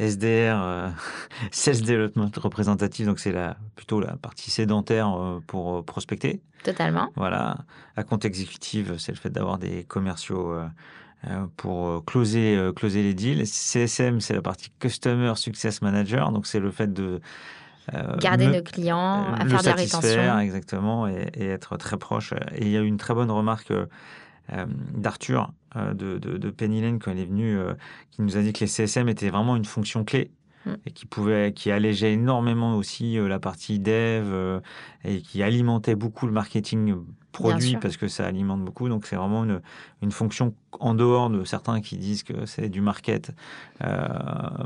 SDR, 0.02 0.60
euh, 0.62 0.88
Sales 1.50 1.82
Development 1.82 2.30
Représentatif, 2.36 3.06
donc 3.06 3.18
c'est 3.18 3.32
la, 3.32 3.56
plutôt 3.76 4.00
la 4.00 4.16
partie 4.16 4.50
sédentaire 4.50 5.14
euh, 5.14 5.40
pour 5.46 5.78
euh, 5.78 5.82
prospecter. 5.82 6.40
Totalement. 6.64 7.10
Voilà. 7.16 7.58
À 7.96 8.02
compte 8.04 8.24
exécutif, 8.24 8.96
c'est 8.98 9.12
le 9.12 9.18
fait 9.18 9.30
d'avoir 9.30 9.58
des 9.58 9.84
commerciaux 9.84 10.56
pour 11.56 12.04
closer, 12.04 12.70
closer 12.76 13.02
les 13.02 13.14
deals. 13.14 13.46
CSM, 13.46 14.20
c'est 14.20 14.34
la 14.34 14.42
partie 14.42 14.70
Customer 14.78 15.32
Success 15.34 15.82
Manager, 15.82 16.30
donc 16.30 16.46
c'est 16.46 16.60
le 16.60 16.70
fait 16.70 16.92
de 16.92 17.20
garder 18.20 18.46
nos 18.46 18.62
clients, 18.62 19.24
à 19.34 19.44
faire 19.46 19.60
de 19.60 19.66
la 19.66 19.74
rétention. 19.74 20.38
Exactement, 20.38 21.08
et, 21.08 21.30
et, 21.34 21.48
être 21.48 21.76
très 21.76 21.96
proche. 21.96 22.32
Et 22.54 22.62
il 22.62 22.68
y 22.68 22.76
a 22.76 22.80
eu 22.80 22.86
une 22.86 22.96
très 22.96 23.14
bonne 23.14 23.30
remarque 23.30 23.70
euh, 23.70 23.86
d'Arthur 24.94 25.52
euh, 25.76 25.94
de, 25.94 26.18
de, 26.18 26.50
Penny 26.50 26.80
Lane 26.80 26.98
quand 26.98 27.10
elle 27.10 27.20
est 27.20 27.26
venue, 27.26 27.56
euh, 27.56 27.74
qui 28.10 28.22
nous 28.22 28.36
a 28.36 28.42
dit 28.42 28.52
que 28.52 28.60
les 28.60 28.66
CSM 28.66 29.08
étaient 29.08 29.30
vraiment 29.30 29.56
une 29.56 29.64
fonction 29.64 30.04
clé 30.04 30.30
Mm. 30.64 30.70
et 30.86 30.90
qui 30.92 31.06
pouvait, 31.06 31.52
qui 31.52 31.70
allégeait 31.70 32.12
énormément 32.12 32.76
aussi 32.76 33.18
euh, 33.18 33.28
la 33.28 33.40
partie 33.40 33.78
dev 33.78 34.26
euh, 34.26 34.60
et 35.04 35.20
qui 35.20 35.42
alimentait 35.42 35.96
beaucoup 35.96 36.26
le 36.26 36.32
marketing 36.32 36.94
produit 37.32 37.76
parce 37.80 37.96
que 37.96 38.08
ça 38.08 38.26
alimente 38.26 38.64
beaucoup. 38.64 38.88
Donc 38.88 39.06
c'est 39.06 39.16
vraiment 39.16 39.44
une, 39.44 39.60
une 40.02 40.12
fonction 40.12 40.54
en 40.78 40.94
dehors 40.94 41.30
de 41.30 41.44
certains 41.44 41.80
qui 41.80 41.96
disent 41.96 42.22
que 42.22 42.46
c'est 42.46 42.68
du 42.68 42.80
market, 42.80 43.32
euh, 43.82 44.06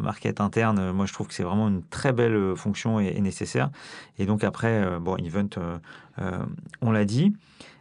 market 0.01 0.41
interne. 0.41 0.91
Moi 0.93 1.07
je 1.07 1.13
trouve 1.13 1.29
que 1.29 1.35
c'est 1.35 1.45
vraiment 1.45 1.69
une 1.69 1.83
très 1.83 2.13
belle 2.13 2.35
euh, 2.35 2.57
fonction 2.57 3.01
et, 3.01 3.15
et 3.17 3.21
nécessaire. 3.21 3.71
Et 4.19 4.27
donc 4.27 4.45
après, 4.45 4.85
euh, 4.85 4.99
bon, 4.99 5.17
Event, 5.17 5.49
euh, 5.57 5.79
euh, 6.19 6.45
on 6.83 6.91
l'a 6.91 7.05
dit. 7.05 7.33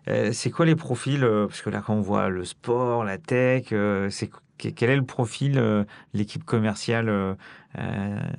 Euh, 0.08 0.32
c'est 0.34 0.52
quoi 0.52 0.65
les 0.65 0.76
profils 0.76 1.24
euh, 1.24 1.48
Parce 1.48 1.62
que 1.62 1.70
là, 1.70 1.82
quand 1.86 1.94
on 1.96 2.02
voit 2.02 2.30
le 2.30 2.46
sport, 2.46 3.04
la 3.04 3.18
tech, 3.18 3.68
euh, 3.72 4.10
c'est 4.10 4.28
que- 4.28 4.70
quel 4.76 4.89
est 4.89 4.96
le 4.96 5.04
profil, 5.06 5.58
euh, 5.58 5.84
l'équipe 6.13 6.44
commerciale 6.46 7.10
euh, 7.10 7.34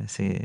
C'est 0.06 0.40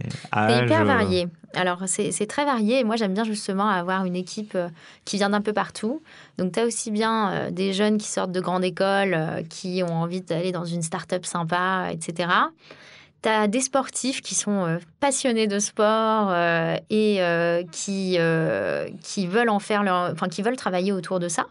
hyper 0.66 0.80
varié. 0.86 1.28
Alors, 1.56 1.84
c'est 1.88 2.26
très 2.28 2.44
varié. 2.46 2.80
Et 2.80 2.84
moi, 2.84 2.96
j'aime 2.98 3.14
bien 3.14 3.24
justement 3.24 3.68
avoir 3.70 4.04
une 4.06 4.16
équipe 4.18 4.54
euh, 4.56 4.68
qui 5.06 5.18
vient 5.18 5.30
d'un 5.30 5.42
peu 5.42 5.54
partout. 5.54 6.02
Donc, 6.38 6.52
tu 6.54 6.60
as 6.60 6.66
aussi 6.66 6.92
bien 6.92 7.50
des 7.52 7.72
jeunes 7.74 7.98
qui 7.98 8.08
sortent 8.08 8.32
de 8.34 8.42
grandes 8.42 8.64
écoles, 8.66 9.18
qui 9.50 9.82
ont 9.84 9.94
envie 9.94 10.22
d'aller 10.22 10.52
dans 10.52 10.66
une 10.66 10.82
start-up 10.82 11.26
sympa, 11.26 11.88
etc. 11.92 12.30
Tu 13.24 13.30
des 13.48 13.62
sportifs 13.62 14.22
qui 14.22 14.34
sont 14.34 14.66
euh, 14.66 14.78
passionnés 15.00 15.48
de 15.48 15.60
sport 15.60 16.34
et 16.90 17.20
qui 17.72 18.18
veulent 20.42 20.58
travailler 20.58 20.92
autour 20.92 21.20
de 21.20 21.28
ça. 21.28 21.46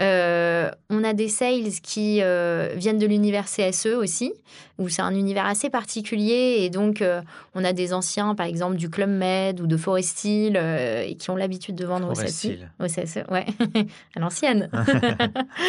Euh, 0.00 0.70
on 0.90 1.02
a 1.02 1.12
des 1.12 1.28
sales 1.28 1.70
qui 1.82 2.20
euh, 2.22 2.72
viennent 2.76 2.98
de 2.98 3.06
l'univers 3.06 3.46
CSE 3.46 3.86
aussi, 3.86 4.32
où 4.78 4.88
c'est 4.88 5.02
un 5.02 5.14
univers 5.14 5.46
assez 5.46 5.70
particulier. 5.70 6.58
Et 6.60 6.70
donc, 6.70 7.02
euh, 7.02 7.20
on 7.54 7.64
a 7.64 7.72
des 7.72 7.92
anciens, 7.92 8.34
par 8.34 8.46
exemple, 8.46 8.76
du 8.76 8.90
Club 8.90 9.10
Med 9.10 9.60
ou 9.60 9.66
de 9.66 9.76
Forestil, 9.76 10.56
et 10.56 11.16
qui 11.16 11.30
ont 11.30 11.36
l'habitude 11.36 11.74
de 11.74 11.84
vendre 11.84 12.10
au 12.10 12.12
CSE. 12.12 12.50
Au 12.80 12.86
CSE, 12.86 13.24
ouais, 13.30 13.46
à 14.16 14.20
l'ancienne. 14.20 14.70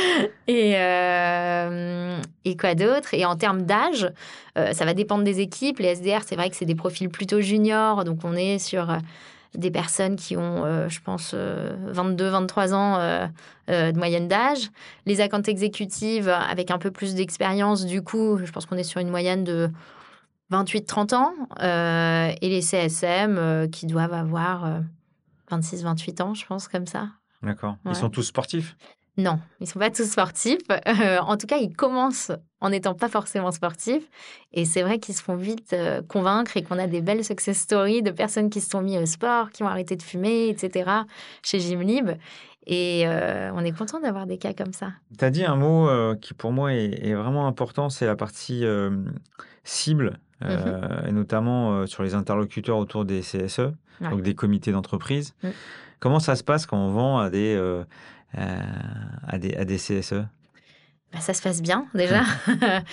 et, 0.48 0.74
et 2.46 2.58
quoi 2.58 2.76
d'autre? 2.76 3.14
Et 3.14 3.26
en 3.26 3.36
termes 3.36 3.64
d'âge, 3.64 4.12
ça 4.56 4.86
va 4.86 4.94
dépendre 4.94 5.24
des 5.24 5.40
équipes. 5.40 5.80
Les 5.80 5.96
SDR, 5.96 6.22
c'est 6.26 6.36
vrai 6.36 6.50
que 6.50 6.56
c'est 6.56 6.66
des 6.66 6.76
profils 6.76 7.10
plutôt 7.10 7.42
juniors, 7.42 8.04
donc 8.04 8.20
on 8.24 8.36
est 8.36 8.60
sur 8.60 8.96
des 9.56 9.72
personnes 9.72 10.16
qui 10.16 10.38
ont, 10.38 10.64
euh, 10.66 10.90
je 10.90 11.02
pense, 11.02 11.34
22-23 11.34 12.74
ans 12.74 12.98
euh, 12.98 13.28
euh, 13.70 13.92
de 13.92 13.98
moyenne 13.98 14.28
d'âge. 14.28 14.70
Les 15.06 15.22
accounts 15.22 15.44
exécutives 15.44 16.30
avec 16.30 16.72
un 16.72 16.78
peu 16.78 16.92
plus 16.92 17.14
d'expérience, 17.16 17.86
du 17.86 18.02
coup, 18.02 18.38
je 18.44 18.52
pense 18.52 18.66
qu'on 18.66 18.78
est 18.78 18.84
sur 18.84 19.00
une 19.00 19.10
moyenne 19.10 19.44
de 19.44 19.70
28-30 20.52 21.16
ans. 21.16 21.34
Euh, 21.62 22.32
et 22.42 22.50
les 22.50 22.62
CSM 22.62 23.38
euh, 23.38 23.68
qui 23.68 23.86
doivent 23.86 24.14
avoir 24.14 24.82
26-28 25.52 26.22
ans, 26.22 26.34
je 26.34 26.46
pense, 26.46 26.68
comme 26.68 26.88
ça. 26.88 27.10
D'accord. 27.44 27.78
Ils 27.86 27.96
sont 27.96 28.10
tous 28.10 28.24
sportifs? 28.24 28.76
Non, 29.20 29.40
ils 29.60 29.68
sont 29.68 29.80
pas 29.80 29.90
tous 29.90 30.10
sportifs. 30.10 30.62
Euh, 30.72 31.18
en 31.20 31.36
tout 31.36 31.46
cas, 31.46 31.58
ils 31.58 31.76
commencent 31.76 32.32
en 32.62 32.70
n'étant 32.70 32.94
pas 32.94 33.10
forcément 33.10 33.52
sportifs. 33.52 34.04
Et 34.54 34.66
c'est 34.66 34.82
vrai 34.82 35.00
qu'ils 35.00 35.16
se 35.16 35.22
font 35.22 35.36
vite 35.36 35.74
euh, 35.74 36.02
convaincre 36.08 36.56
et 36.58 36.64
qu'on 36.64 36.80
a 36.80 36.88
des 36.88 37.02
belles 37.02 37.24
success 37.26 37.58
stories 37.60 38.02
de 38.02 38.12
personnes 38.12 38.50
qui 38.50 38.62
se 38.62 38.70
sont 38.70 38.82
mis 38.82 38.98
au 38.98 39.06
sport, 39.06 39.50
qui 39.52 39.64
ont 39.64 39.68
arrêté 39.68 39.96
de 39.96 40.04
fumer, 40.04 40.48
etc. 40.48 40.90
chez 41.44 41.60
Gymlib. 41.60 42.12
Et 42.66 43.04
euh, 43.08 43.52
on 43.56 43.64
est 43.66 43.72
content 43.78 44.00
d'avoir 44.00 44.26
des 44.26 44.38
cas 44.38 44.54
comme 44.54 44.74
ça. 44.74 44.92
Tu 45.18 45.26
as 45.26 45.30
dit 45.32 45.44
un 45.44 45.56
mot 45.56 45.90
qui 46.22 46.34
pour 46.34 46.52
moi 46.52 46.74
est, 46.74 47.08
est 47.08 47.14
vraiment 47.14 47.48
important, 47.48 47.90
c'est 47.90 48.06
la 48.06 48.16
partie 48.16 48.64
cible, 49.64 50.20
euh, 50.44 51.06
et 51.08 51.12
notamment 51.12 51.86
sur 51.88 52.04
les 52.04 52.14
interlocuteurs 52.16 52.78
autour 52.78 53.06
des 53.06 53.22
CSE, 53.22 53.72
Ouais. 54.02 54.10
donc 54.12 54.22
des 54.22 54.34
comités 54.34 54.72
d'entreprise. 54.72 55.34
Mm. 55.44 55.50
Comment 56.00 56.20
ça 56.22 56.38
se 56.38 56.44
passe 56.44 56.66
quand 56.66 56.78
on 56.78 56.92
vend 56.92 57.18
à 57.20 57.30
des, 57.30 57.58
à 58.34 59.38
des, 59.38 59.56
à 59.56 59.66
des 59.66 59.78
CSE 59.78 60.14
Bah, 61.12 61.20
ça 61.22 61.34
se 61.34 61.42
passe 61.42 61.62
bien 61.62 61.88
déjà. 61.94 62.22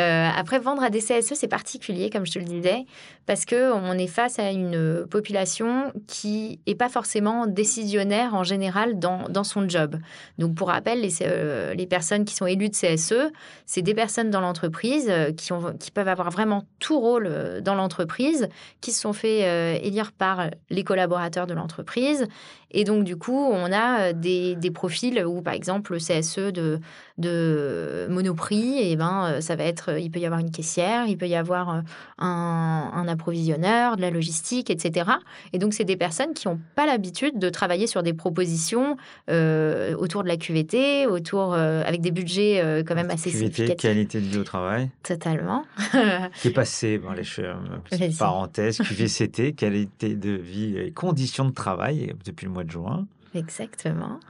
Euh, 0.00 0.28
après, 0.36 0.58
vendre 0.58 0.82
à 0.82 0.90
des 0.90 0.98
CSE, 0.98 1.34
c'est 1.34 1.48
particulier, 1.48 2.10
comme 2.10 2.26
je 2.26 2.32
te 2.32 2.38
le 2.40 2.44
disais, 2.44 2.84
parce 3.26 3.44
que 3.44 3.72
on 3.72 3.92
est 3.92 4.08
face 4.08 4.40
à 4.40 4.50
une 4.50 5.06
population 5.08 5.92
qui 6.08 6.58
n'est 6.66 6.74
pas 6.74 6.88
forcément 6.88 7.46
décisionnaire 7.46 8.34
en 8.34 8.42
général 8.42 8.98
dans, 8.98 9.28
dans 9.28 9.44
son 9.44 9.68
job. 9.68 9.96
Donc, 10.38 10.56
pour 10.56 10.68
rappel, 10.68 11.00
les, 11.00 11.22
euh, 11.22 11.74
les 11.74 11.86
personnes 11.86 12.24
qui 12.24 12.34
sont 12.34 12.46
élues 12.46 12.70
de 12.70 12.74
CSE, 12.74 13.30
c'est 13.66 13.82
des 13.82 13.94
personnes 13.94 14.30
dans 14.30 14.40
l'entreprise 14.40 15.06
euh, 15.08 15.32
qui, 15.32 15.52
ont, 15.52 15.74
qui 15.78 15.92
peuvent 15.92 16.08
avoir 16.08 16.30
vraiment 16.30 16.64
tout 16.80 16.98
rôle 16.98 17.28
euh, 17.28 17.60
dans 17.60 17.76
l'entreprise, 17.76 18.48
qui 18.80 18.90
se 18.90 19.00
sont 19.00 19.12
fait 19.12 19.44
euh, 19.44 19.78
élire 19.80 20.10
par 20.10 20.50
les 20.70 20.82
collaborateurs 20.82 21.46
de 21.46 21.54
l'entreprise. 21.54 22.26
Et 22.74 22.84
donc, 22.84 23.04
du 23.04 23.16
coup, 23.16 23.38
on 23.38 23.72
a 23.72 24.00
euh, 24.00 24.12
des, 24.12 24.56
des 24.56 24.70
profils 24.70 25.24
où, 25.24 25.40
par 25.42 25.54
exemple, 25.54 25.92
le 25.92 25.98
CSE 25.98 26.52
de, 26.52 26.80
de 27.18 28.06
Monoprix, 28.10 28.78
et 28.80 28.96
ben, 28.96 29.26
euh, 29.26 29.40
ça 29.40 29.54
va 29.56 29.64
être, 29.64 29.98
il 29.98 30.10
peut 30.10 30.18
y 30.18 30.26
avoir 30.26 30.40
une 30.40 30.50
caissière, 30.50 31.06
il 31.06 31.16
peut 31.16 31.28
y 31.28 31.36
avoir 31.36 31.70
euh, 31.70 31.80
un, 32.18 32.90
un 32.92 33.08
approvisionneur, 33.08 33.96
de 33.96 34.02
la 34.02 34.10
logistique, 34.10 34.70
etc. 34.70 35.10
Et 35.52 35.58
donc, 35.58 35.72
c'est 35.72 35.84
des 35.84 35.96
personnes 35.96 36.34
qui 36.34 36.48
n'ont 36.48 36.58
pas 36.74 36.84
l'habitude 36.86 37.38
de 37.38 37.48
travailler 37.48 37.86
sur 37.86 38.02
des 38.02 38.12
propositions 38.12 38.96
euh, 39.30 39.94
autour 39.96 40.24
de 40.24 40.28
la 40.28 40.36
QVT, 40.36 41.06
autour, 41.06 41.54
euh, 41.54 41.82
avec 41.86 42.00
des 42.00 42.10
budgets 42.10 42.60
euh, 42.60 42.82
quand 42.84 42.96
même 42.96 43.10
assez 43.10 43.30
QVT, 43.30 43.76
qualité 43.76 44.20
de 44.20 44.26
vie 44.26 44.38
au 44.38 44.44
travail, 44.44 44.90
Totalement. 45.04 45.64
qui 46.40 46.48
est 46.48 46.52
passé, 46.52 46.98
bon, 46.98 47.12
les 47.12 47.22
euh, 47.38 47.54
petite 47.84 48.00
Vas-y. 48.00 48.16
parenthèse, 48.16 48.78
QVCT, 48.78 49.52
qualité 49.52 50.14
de 50.14 50.30
vie 50.30 50.76
et 50.76 50.90
conditions 50.90 51.44
de 51.44 51.52
travail 51.52 52.12
depuis 52.24 52.46
le 52.46 52.52
mois 52.52 52.63
juin. 52.70 53.06
Exactement. 53.34 54.20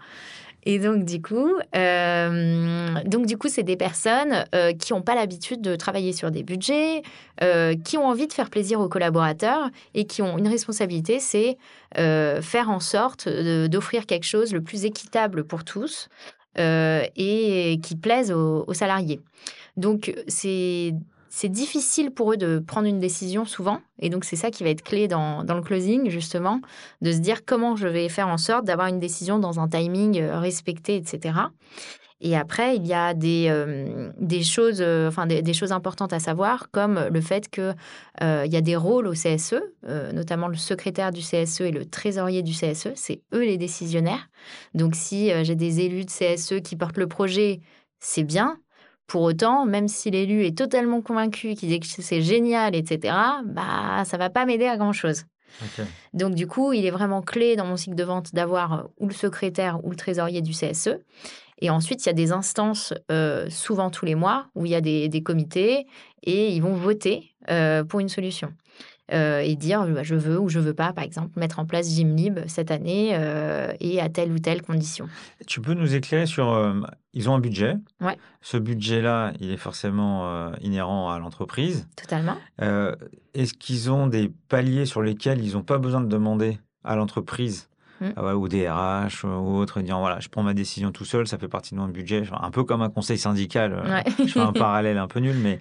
Et 0.67 0.79
donc 0.79 1.05
du 1.05 1.21
coup, 1.21 1.53
euh, 1.77 2.95
donc 3.05 3.27
du 3.27 3.37
coup, 3.37 3.49
c'est 3.49 3.63
des 3.63 3.77
personnes 3.77 4.47
euh, 4.55 4.73
qui 4.73 4.93
n'ont 4.93 5.03
pas 5.03 5.15
l'habitude 5.15 5.61
de 5.61 5.77
travailler 5.77 6.13
sur 6.13 6.31
des 6.31 6.43
budgets, 6.43 7.03
euh, 7.43 7.75
qui 7.85 7.99
ont 7.99 8.07
envie 8.07 8.27
de 8.27 8.33
faire 8.33 8.49
plaisir 8.49 8.81
aux 8.81 8.89
collaborateurs 8.89 9.69
et 9.93 10.07
qui 10.07 10.23
ont 10.23 10.39
une 10.39 10.49
responsabilité, 10.49 11.21
c'est 11.21 11.59
faire 11.97 12.71
en 12.71 12.81
sorte 12.81 13.29
d'offrir 13.29 14.07
quelque 14.07 14.25
chose 14.25 14.53
le 14.53 14.61
plus 14.61 14.85
équitable 14.85 15.45
pour 15.45 15.65
tous 15.65 16.09
et 16.57 17.81
qui 17.83 17.97
plaise 17.97 18.33
aux, 18.33 18.65
aux 18.67 18.75
salariés. 18.75 19.21
Donc 19.77 20.13
c'est 20.27 20.95
c'est 21.37 21.49
difficile 21.49 22.13
pour 22.13 22.33
eux 22.33 22.37
de 22.37 22.61
prendre 22.61 22.87
une 22.87 23.01
décision 23.01 23.45
souvent. 23.45 23.81
Et 23.99 24.09
donc, 24.09 24.25
c'est 24.25 24.37
ça 24.37 24.53
qui 24.53 24.63
va 24.63 24.71
être 24.71 24.85
clé 24.85 25.09
dans, 25.09 25.43
le 25.43 25.63
closing, 25.63 26.09
justement, 26.09 26.61
de 27.01 27.11
se 27.11 27.19
dire 27.19 27.45
comment 27.45 27.75
je 27.75 27.89
vais 27.89 28.09
faire 28.09 28.29
en 28.29 28.39
sorte 28.39 28.65
d'avoir 28.65 28.87
une 28.87 29.01
décision 29.01 29.41
dans 29.41 29.59
un 29.59 29.67
timing 29.67 30.21
euh, 30.21 30.39
respecté, 30.39 30.95
etc. 30.95 31.35
Et 32.21 32.37
après, 32.37 32.77
il 32.77 32.87
y 32.87 32.95
a 32.95 33.15
des, 33.15 33.49
euh, 33.49 34.13
choses, 34.45 34.81
euh, 34.81 35.09
enfin, 35.09 35.27
des, 35.27 35.53
choses 35.55 35.73
importantes 35.73 36.13
à 36.13 36.21
savoir, 36.21 36.71
comme 36.71 37.05
le 37.11 37.21
fait 37.21 37.51
qu'il 37.51 37.75
il 38.21 38.53
y 38.53 38.57
a 38.57 38.61
des 38.61 38.77
rôles 38.77 39.09
au 39.09 39.15
CSE, 39.15 39.61
notamment 40.13 40.47
le 40.47 40.57
secrétaire 40.57 41.11
du 41.11 41.21
CSE 41.21 41.63
et 41.63 41.73
le 41.73 41.85
trésorier 41.85 42.45
du 42.45 42.53
CSE. 42.53 42.93
C'est 42.95 43.23
eux 43.35 43.43
les 43.43 43.59
décisionnaires. 43.59 44.29
Donc, 44.75 44.95
si 44.95 45.33
j'ai 45.43 45.57
des 45.57 45.81
élus 45.81 46.05
de 46.05 46.11
CSE 46.11 46.63
qui 46.63 46.77
portent 46.77 46.97
le 46.97 47.09
projet, 47.09 47.59
c'est 47.99 48.23
bien. 48.23 48.57
Pour 49.07 49.23
autant, 49.23 49.67
même 49.67 49.89
si 49.89 50.11
l'élu 50.11 50.45
est 50.45 50.57
totalement 50.57 51.03
convaincu 51.03 51.55
qu'il 51.55 51.69
dit 51.69 51.81
que 51.81 51.87
c'est 51.87 52.23
génial, 52.23 52.75
etc., 52.75 53.15
bah, 53.45 54.05
ça 54.05 54.17
va 54.17 54.31
pas 54.31 54.47
m'aider 54.47 54.67
à 54.67 54.77
grand-chose. 54.77 55.25
Donc, 56.13 56.35
du 56.35 56.47
coup, 56.47 56.73
il 56.73 56.85
est 56.85 56.91
vraiment 56.91 57.23
clé 57.23 57.57
dans 57.57 57.67
mon 57.67 57.77
cycle 57.77 57.95
de 57.95 58.05
vente 58.05 58.35
d'avoir 58.35 58.73
euh, 58.73 58.83
ou 58.99 59.09
le 59.09 59.15
secrétaire 59.15 59.85
ou 59.85 59.91
le 59.91 59.97
trésorier 59.97 60.43
du 60.43 60.53
CSE. 60.53 60.99
Et 61.61 61.71
ensuite, 61.71 62.05
il 62.05 62.09
y 62.09 62.11
a 62.11 62.15
des 62.15 62.33
instances, 62.33 62.93
euh, 63.13 63.49
souvent 63.51 63.91
tous 63.91 64.05
les 64.05 64.15
mois, 64.15 64.49
où 64.55 64.67
il 64.67 64.73
y 64.73 64.75
a 64.75 64.81
des, 64.81 65.09
des 65.09 65.23
comités 65.23 65.87
et 66.25 66.49
ils 66.53 66.61
vont 66.61 66.75
voter 66.75 67.35
euh, 67.51 67.85
pour 67.85 68.01
une 68.01 68.09
solution. 68.09 68.53
Euh, 69.13 69.41
et 69.41 69.55
dire 69.55 69.87
bah, 69.87 70.03
je 70.03 70.15
veux 70.15 70.41
ou 70.41 70.49
je 70.49 70.59
veux 70.59 70.73
pas, 70.73 70.95
par 70.95 71.05
exemple, 71.05 71.39
mettre 71.39 71.59
en 71.59 71.67
place 71.67 71.91
Gymlib 71.91 72.41
cette 72.47 72.71
année 72.71 73.11
euh, 73.13 73.71
et 73.79 74.01
à 74.01 74.09
telle 74.09 74.33
ou 74.33 74.39
telle 74.39 74.63
condition. 74.63 75.09
Tu 75.47 75.61
peux 75.61 75.75
nous 75.75 75.95
éclairer 75.95 76.25
sur. 76.25 76.51
euh, 76.53 76.81
ils 77.13 77.29
ont 77.29 77.35
un 77.35 77.39
budget. 77.41 77.77
Ouais. 78.01 78.17
Ce 78.41 78.57
budget-là, 78.57 79.35
il 79.41 79.51
est 79.51 79.59
forcément 79.59 80.51
inhérent 80.61 81.11
à 81.13 81.19
l'entreprise. 81.19 81.87
Totalement. 81.97 82.37
Est-ce 83.35 83.55
qu'ils 83.55 83.91
ont 83.91 84.07
des 84.07 84.33
paliers 84.49 84.87
sur 84.87 85.03
lesquels 85.03 85.45
ils 85.45 85.53
n'ont 85.53 85.63
pas 85.63 85.79
besoin 85.79 86.01
de 86.01 86.09
demander 86.09 86.59
à 86.83 86.97
l'entreprise 86.97 87.69
Mm. 88.09 88.13
ah 88.17 88.25
ouais, 88.25 88.33
ou 88.33 89.57
autres, 89.57 89.81
disant 89.81 90.01
voilà, 90.01 90.21
je 90.21 90.29
prends 90.29 90.43
ma 90.43 90.55
décision 90.55 90.91
tout 90.93 91.05
seul, 91.05 91.27
ça 91.27 91.39
fait 91.39 91.49
partie 91.49 91.75
de 91.75 91.81
mon 91.81 91.89
budget, 91.89 92.23
un 92.41 92.51
peu 92.51 92.65
comme 92.65 92.83
un 92.83 92.91
conseil 92.91 93.19
syndical. 93.19 93.73
euh, 93.73 93.95
Ouais. 93.95 94.05
Je 94.27 94.33
fais 94.33 94.41
un 94.41 94.53
parallèle 94.53 94.99
un 94.99 95.07
peu 95.09 95.21
nul, 95.21 95.37
mais 95.43 95.59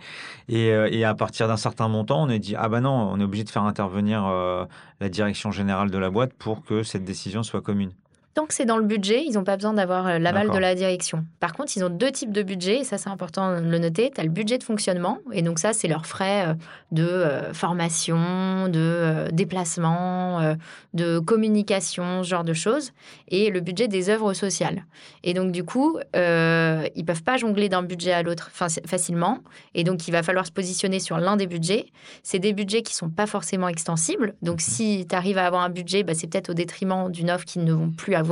et, 0.49 0.71
euh, 0.71 0.88
et 0.91 1.03
à 1.06 1.13
partir 1.15 1.47
d'un 1.47 1.58
certain 1.58 1.88
montant, 1.88 2.23
on 2.23 2.29
est 2.29 2.39
dit 2.39 2.56
ah 2.58 2.69
bah 2.69 2.82
non, 2.82 2.91
on 2.91 3.19
est 3.19 3.23
obligé 3.23 3.43
de 3.43 3.49
faire 3.49 3.63
intervenir 3.63 4.25
euh, 4.25 4.65
la 4.99 5.10
direction 5.10 5.51
générale 5.51 5.89
de 5.91 5.97
la 5.97 6.10
boîte 6.10 6.34
pour 6.34 6.63
que 6.63 6.84
cette 6.84 7.03
décision 7.06 7.43
soit 7.43 7.62
commune. 7.62 7.91
Tant 8.34 8.46
que 8.48 8.54
c'est 8.54 8.65
dans 8.65 8.78
le 8.78 8.84
budget, 8.84 9.24
ils 9.28 9.34
n'ont 9.34 9.43
pas 9.43 9.58
besoin 9.58 9.74
d'avoir 9.74 10.08
euh, 10.08 10.17
l'aval 10.17 10.50
de 10.50 10.58
la 10.58 10.74
direction. 10.74 11.24
Par 11.39 11.54
contre, 11.54 11.72
ils 11.76 11.84
ont 11.84 11.89
deux 11.89 12.12
types 12.12 12.32
de 12.32 12.41
budget, 12.41 12.80
et 12.80 12.84
ça 12.84 12.98
c'est 12.98 13.10
important 13.10 13.62
de 13.62 13.65
le 13.65 13.78
noter. 13.78 14.10
Tu 14.13 14.19
as 14.19 14.24
le 14.24 14.32
budget 14.32 14.58
de 14.58 14.63
fonctionnement, 14.63 15.19
et 15.32 15.43
donc 15.43 15.60
ça 15.60 15.72
c'est 15.72 15.88
leurs 15.88 16.08
frais 16.08 16.48
euh, 16.48 16.54
de 16.91 17.04
euh, 17.04 17.54
formation, 17.54 18.69
de 18.69 19.28
déplacement, 19.32 20.56
de 20.93 21.19
communication, 21.19 22.24
ce 22.24 22.30
genre 22.30 22.43
de 22.43 22.54
choses, 22.54 22.91
et 23.28 23.52
le 23.52 23.60
budget 23.60 23.88
des 23.88 24.10
œuvres 24.10 24.34
sociales. 24.34 24.86
Et 25.24 25.34
donc 25.36 25.52
du 25.52 25.63
coup, 25.63 26.00
euh, 26.15 26.88
ils 26.96 27.06
peuvent 27.06 27.24
pas 27.24 27.38
jongler 27.38 27.69
d'un 27.69 27.84
budget 27.84 28.13
à 28.13 28.24
l'autre 28.24 28.50
facilement, 28.52 29.39
et 29.76 29.84
donc 29.84 30.08
il 30.08 30.12
va 30.12 30.24
falloir 30.24 30.48
se 30.48 30.52
positionner 30.52 31.00
sur 31.00 31.17
l'un 31.17 31.36
des 31.36 31.46
budgets. 31.46 31.88
C'est 32.24 32.39
des 32.39 32.54
budgets 32.54 32.82
qui 32.82 32.96
sont 32.96 33.10
pas 33.10 33.28
forcément 33.28 33.67
extensibles, 33.67 34.34
donc 34.41 34.56
mmh 34.56 34.60
si 34.74 35.06
tu 35.08 35.15
arrives 35.15 35.38
à 35.38 35.46
avoir 35.46 35.62
un 35.62 35.69
budget, 35.69 36.04
bah, 36.04 36.13
c'est 36.15 36.26
peut-être 36.26 36.50
au 36.50 36.54
détriment 36.54 37.12
d'une 37.12 37.30
offre 37.30 37.46
qu'ils 37.46 37.63
ne 37.63 37.74
vont 37.74 37.91
plus 37.91 38.15
avoir 38.15 38.22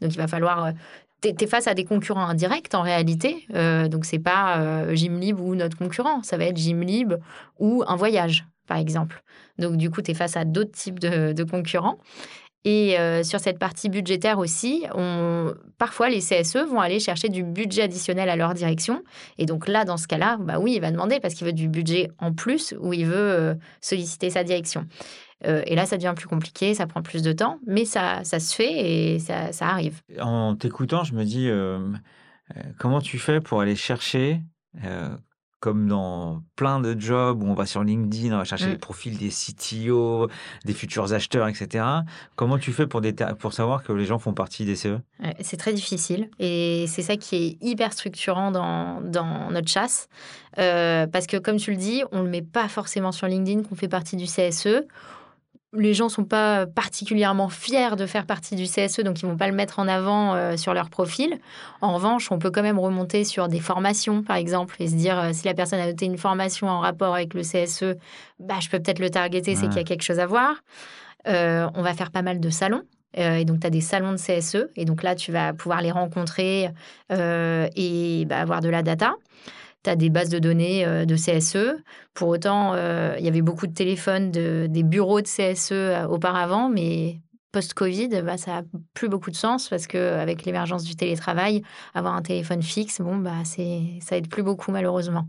donc 0.00 0.12
il 0.12 0.18
va 0.18 0.26
falloir. 0.26 0.64
Euh, 0.64 0.72
tu 1.32 1.44
es 1.44 1.46
face 1.46 1.66
à 1.66 1.74
des 1.74 1.84
concurrents 1.84 2.26
indirects 2.26 2.74
en 2.74 2.82
réalité. 2.82 3.46
Euh, 3.54 3.88
donc 3.88 4.04
c'est 4.04 4.18
pas 4.18 4.58
euh, 4.58 4.94
Gymlib 4.94 5.40
ou 5.40 5.54
notre 5.54 5.76
concurrent, 5.76 6.22
ça 6.22 6.36
va 6.36 6.44
être 6.44 6.58
Gymlib 6.58 7.14
ou 7.58 7.82
un 7.86 7.96
voyage, 7.96 8.44
par 8.66 8.78
exemple. 8.78 9.22
Donc 9.58 9.76
du 9.76 9.90
coup, 9.90 10.02
tu 10.02 10.10
es 10.10 10.14
face 10.14 10.36
à 10.36 10.44
d'autres 10.44 10.72
types 10.72 10.98
de, 10.98 11.44
concurrents. 11.44 11.98
Et 12.66 12.98
euh, 12.98 13.22
sur 13.22 13.40
cette 13.40 13.58
partie 13.58 13.90
budgétaire 13.90 14.38
aussi, 14.38 14.84
parfois 15.76 16.08
les 16.08 16.20
CSE 16.20 16.56
vont 16.66 16.80
aller 16.80 16.98
chercher 16.98 17.28
du 17.28 17.42
budget 17.42 17.82
additionnel 17.82 18.30
à 18.30 18.36
leur 18.36 18.54
direction. 18.54 19.02
Et 19.36 19.44
donc 19.44 19.68
là, 19.68 19.84
dans 19.84 19.98
ce 19.98 20.06
cas-là, 20.08 20.38
bah 20.40 20.58
oui, 20.58 20.72
il 20.74 20.80
va 20.80 20.90
demander 20.90 21.20
parce 21.20 21.34
qu'il 21.34 21.46
veut 21.46 21.52
du 21.52 21.68
budget 21.68 22.10
en 22.18 22.32
plus 22.32 22.74
ou 22.80 22.94
il 22.94 23.04
veut 23.04 23.58
solliciter 23.82 24.30
sa 24.30 24.44
direction. 24.44 24.86
Euh, 25.46 25.62
et 25.66 25.74
là, 25.74 25.86
ça 25.86 25.96
devient 25.96 26.14
plus 26.16 26.28
compliqué, 26.28 26.74
ça 26.74 26.86
prend 26.86 27.02
plus 27.02 27.22
de 27.22 27.32
temps, 27.32 27.58
mais 27.66 27.84
ça, 27.84 28.24
ça 28.24 28.40
se 28.40 28.54
fait 28.54 28.72
et 29.14 29.18
ça, 29.18 29.52
ça 29.52 29.68
arrive. 29.68 30.00
En 30.20 30.56
t'écoutant, 30.56 31.04
je 31.04 31.14
me 31.14 31.24
dis, 31.24 31.48
euh, 31.48 31.78
euh, 32.56 32.62
comment 32.78 33.00
tu 33.00 33.18
fais 33.18 33.40
pour 33.40 33.60
aller 33.60 33.76
chercher, 33.76 34.40
comme 35.60 35.88
dans 35.88 36.42
plein 36.56 36.80
de 36.80 36.98
jobs 36.98 37.42
où 37.42 37.46
on 37.46 37.54
va 37.54 37.64
sur 37.64 37.84
LinkedIn, 37.84 38.34
on 38.34 38.38
va 38.38 38.44
chercher 38.44 38.66
les 38.66 38.74
mmh. 38.74 38.78
profils 38.78 39.16
des 39.16 39.30
CTO, 39.30 40.28
des 40.64 40.74
futurs 40.74 41.14
acheteurs, 41.14 41.48
etc. 41.48 41.84
Comment 42.36 42.58
tu 42.58 42.72
fais 42.72 42.86
pour, 42.86 43.00
pour 43.38 43.52
savoir 43.54 43.82
que 43.82 43.92
les 43.92 44.04
gens 44.04 44.18
font 44.18 44.34
partie 44.34 44.66
des 44.66 44.76
CE 44.76 44.98
C'est 45.40 45.56
très 45.56 45.72
difficile 45.72 46.28
et 46.38 46.86
c'est 46.88 47.02
ça 47.02 47.16
qui 47.16 47.36
est 47.36 47.58
hyper 47.62 47.94
structurant 47.94 48.50
dans, 48.50 49.00
dans 49.00 49.50
notre 49.50 49.68
chasse. 49.68 50.08
parce 50.56 51.26
que 51.26 51.38
comme 51.38 51.56
tu 51.56 51.70
le 51.70 51.78
dis, 51.78 52.02
on 52.12 52.18
ne 52.18 52.24
le 52.24 52.30
met 52.30 52.42
pas 52.42 52.68
forcément 52.68 53.12
sur 53.12 53.26
LinkedIn 53.26 53.62
qu'on 53.62 53.76
fait 53.76 53.88
partie 53.88 54.16
du 54.16 54.26
CSE 54.26 54.84
les 55.76 55.94
gens 55.94 56.08
sont 56.08 56.24
pas 56.24 56.66
particulièrement 56.66 57.48
fiers 57.48 57.96
de 57.96 58.06
faire 58.06 58.26
partie 58.26 58.56
du 58.56 58.64
CSE, 58.64 59.00
donc 59.00 59.20
ils 59.20 59.26
vont 59.26 59.36
pas 59.36 59.48
le 59.48 59.54
mettre 59.54 59.78
en 59.78 59.88
avant 59.88 60.34
euh, 60.34 60.56
sur 60.56 60.74
leur 60.74 60.90
profil. 60.90 61.38
En 61.80 61.94
revanche, 61.94 62.30
on 62.30 62.38
peut 62.38 62.50
quand 62.50 62.62
même 62.62 62.78
remonter 62.78 63.24
sur 63.24 63.48
des 63.48 63.60
formations, 63.60 64.22
par 64.22 64.36
exemple, 64.36 64.76
et 64.80 64.88
se 64.88 64.94
dire 64.94 65.18
euh, 65.18 65.30
si 65.32 65.46
la 65.46 65.54
personne 65.54 65.80
a 65.80 65.86
noté 65.86 66.06
une 66.06 66.18
formation 66.18 66.68
en 66.68 66.80
rapport 66.80 67.14
avec 67.14 67.34
le 67.34 67.42
CSE, 67.42 67.96
bah, 68.38 68.56
je 68.60 68.68
peux 68.68 68.78
peut-être 68.78 68.98
le 68.98 69.10
targeter, 69.10 69.54
c'est 69.54 69.68
qu'il 69.68 69.76
y 69.76 69.80
a 69.80 69.84
quelque 69.84 70.02
chose 70.02 70.20
à 70.20 70.26
voir. 70.26 70.56
Euh, 71.26 71.68
on 71.74 71.82
va 71.82 71.94
faire 71.94 72.10
pas 72.10 72.22
mal 72.22 72.40
de 72.40 72.50
salons. 72.50 72.82
et 73.14 73.44
donc, 73.44 73.60
tu 73.60 73.66
as 73.66 73.70
des 73.70 73.80
salons 73.80 74.12
de 74.12 74.16
CSE. 74.16 74.68
Et 74.76 74.84
donc 74.84 75.02
là, 75.02 75.14
tu 75.14 75.32
vas 75.32 75.52
pouvoir 75.52 75.80
les 75.80 75.90
rencontrer 75.90 76.70
et 77.10 78.24
bah, 78.26 78.38
avoir 78.38 78.60
de 78.60 78.68
la 78.68 78.82
data 78.82 79.14
tu 79.84 79.90
as 79.90 79.96
des 79.96 80.10
bases 80.10 80.30
de 80.30 80.38
données 80.38 80.84
euh, 80.84 81.04
de 81.04 81.14
CSE. 81.14 81.76
Pour 82.14 82.28
autant, 82.28 82.72
euh, 82.74 83.14
il 83.18 83.24
y 83.24 83.28
avait 83.28 83.42
beaucoup 83.42 83.66
de 83.66 83.74
téléphones, 83.74 84.30
de, 84.30 84.66
des 84.68 84.82
bureaux 84.82 85.20
de 85.20 85.26
CSE 85.26 85.72
euh, 85.72 86.06
auparavant, 86.06 86.68
mais 86.68 87.20
post-Covid, 87.54 88.08
bah, 88.22 88.36
ça 88.36 88.50
n'a 88.50 88.62
plus 88.94 89.08
beaucoup 89.08 89.30
de 89.30 89.36
sens 89.36 89.68
parce 89.68 89.86
qu'avec 89.86 90.44
l'émergence 90.44 90.82
du 90.82 90.96
télétravail, 90.96 91.62
avoir 91.94 92.14
un 92.14 92.22
téléphone 92.22 92.62
fixe, 92.62 93.00
bon, 93.00 93.16
bah, 93.16 93.44
ça 93.44 94.16
aide 94.16 94.28
plus 94.28 94.42
beaucoup 94.42 94.72
malheureusement. 94.72 95.28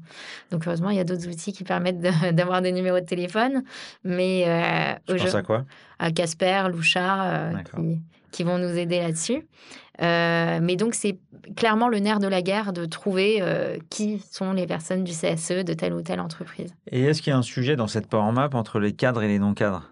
Donc 0.50 0.66
heureusement, 0.66 0.90
il 0.90 0.98
y 0.98 1.00
a 1.00 1.04
d'autres 1.04 1.28
outils 1.28 1.54
qui 1.54 1.64
permettent 1.64 2.00
d'avoir 2.34 2.64
des 2.64 2.72
numéros 2.72 3.00
de 3.00 3.06
téléphone. 3.06 3.64
Mais 4.04 4.44
euh, 4.48 5.16
Je 5.16 5.38
à 5.38 5.44
quoi? 5.44 5.66
À 6.00 6.12
Casper, 6.12 6.64
Louchard, 6.72 7.52
qui, 7.76 8.02
qui, 8.32 8.44
vont 8.44 8.58
nous 8.58 8.76
aider 8.76 9.00
là-dessus. 9.00 9.46
Euh, 10.02 10.60
mais 10.62 10.76
donc, 10.76 10.96
c'est 10.96 11.18
clairement 11.56 11.88
le 11.88 12.00
nerf 12.00 12.20
de 12.20 12.28
la 12.28 12.42
guerre 12.42 12.74
de 12.74 12.86
trouver 12.86 13.38
euh, 13.42 13.78
qui 13.90 14.20
sont 14.32 14.52
les 14.52 14.66
personnes 14.66 15.04
du 15.04 15.12
CSE 15.12 15.64
de 15.64 15.74
telle 15.74 15.94
ou 15.94 16.02
telle 16.02 16.20
entreprise. 16.20 16.74
Et 16.92 17.04
est-ce 17.04 17.22
qu'il 17.22 17.32
y 17.32 17.34
a 17.34 17.38
un 17.38 17.44
sujet 17.44 17.76
dans 17.76 17.88
cette 17.88 18.08
power 18.08 18.32
map 18.32 18.50
entre 18.54 18.80
les 18.80 18.94
cadres 18.94 19.24
et 19.24 19.28
les 19.28 19.40
non-cadres? 19.40 19.90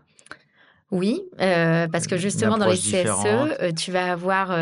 Oui, 0.94 1.24
euh, 1.42 1.88
parce 1.92 2.08
que 2.08 2.18
justement 2.18 2.58
dans 2.58 2.68
les 2.68 2.78
CSE, 2.78 3.74
tu 3.76 3.92
vas 3.92 4.12
avoir 4.12 4.56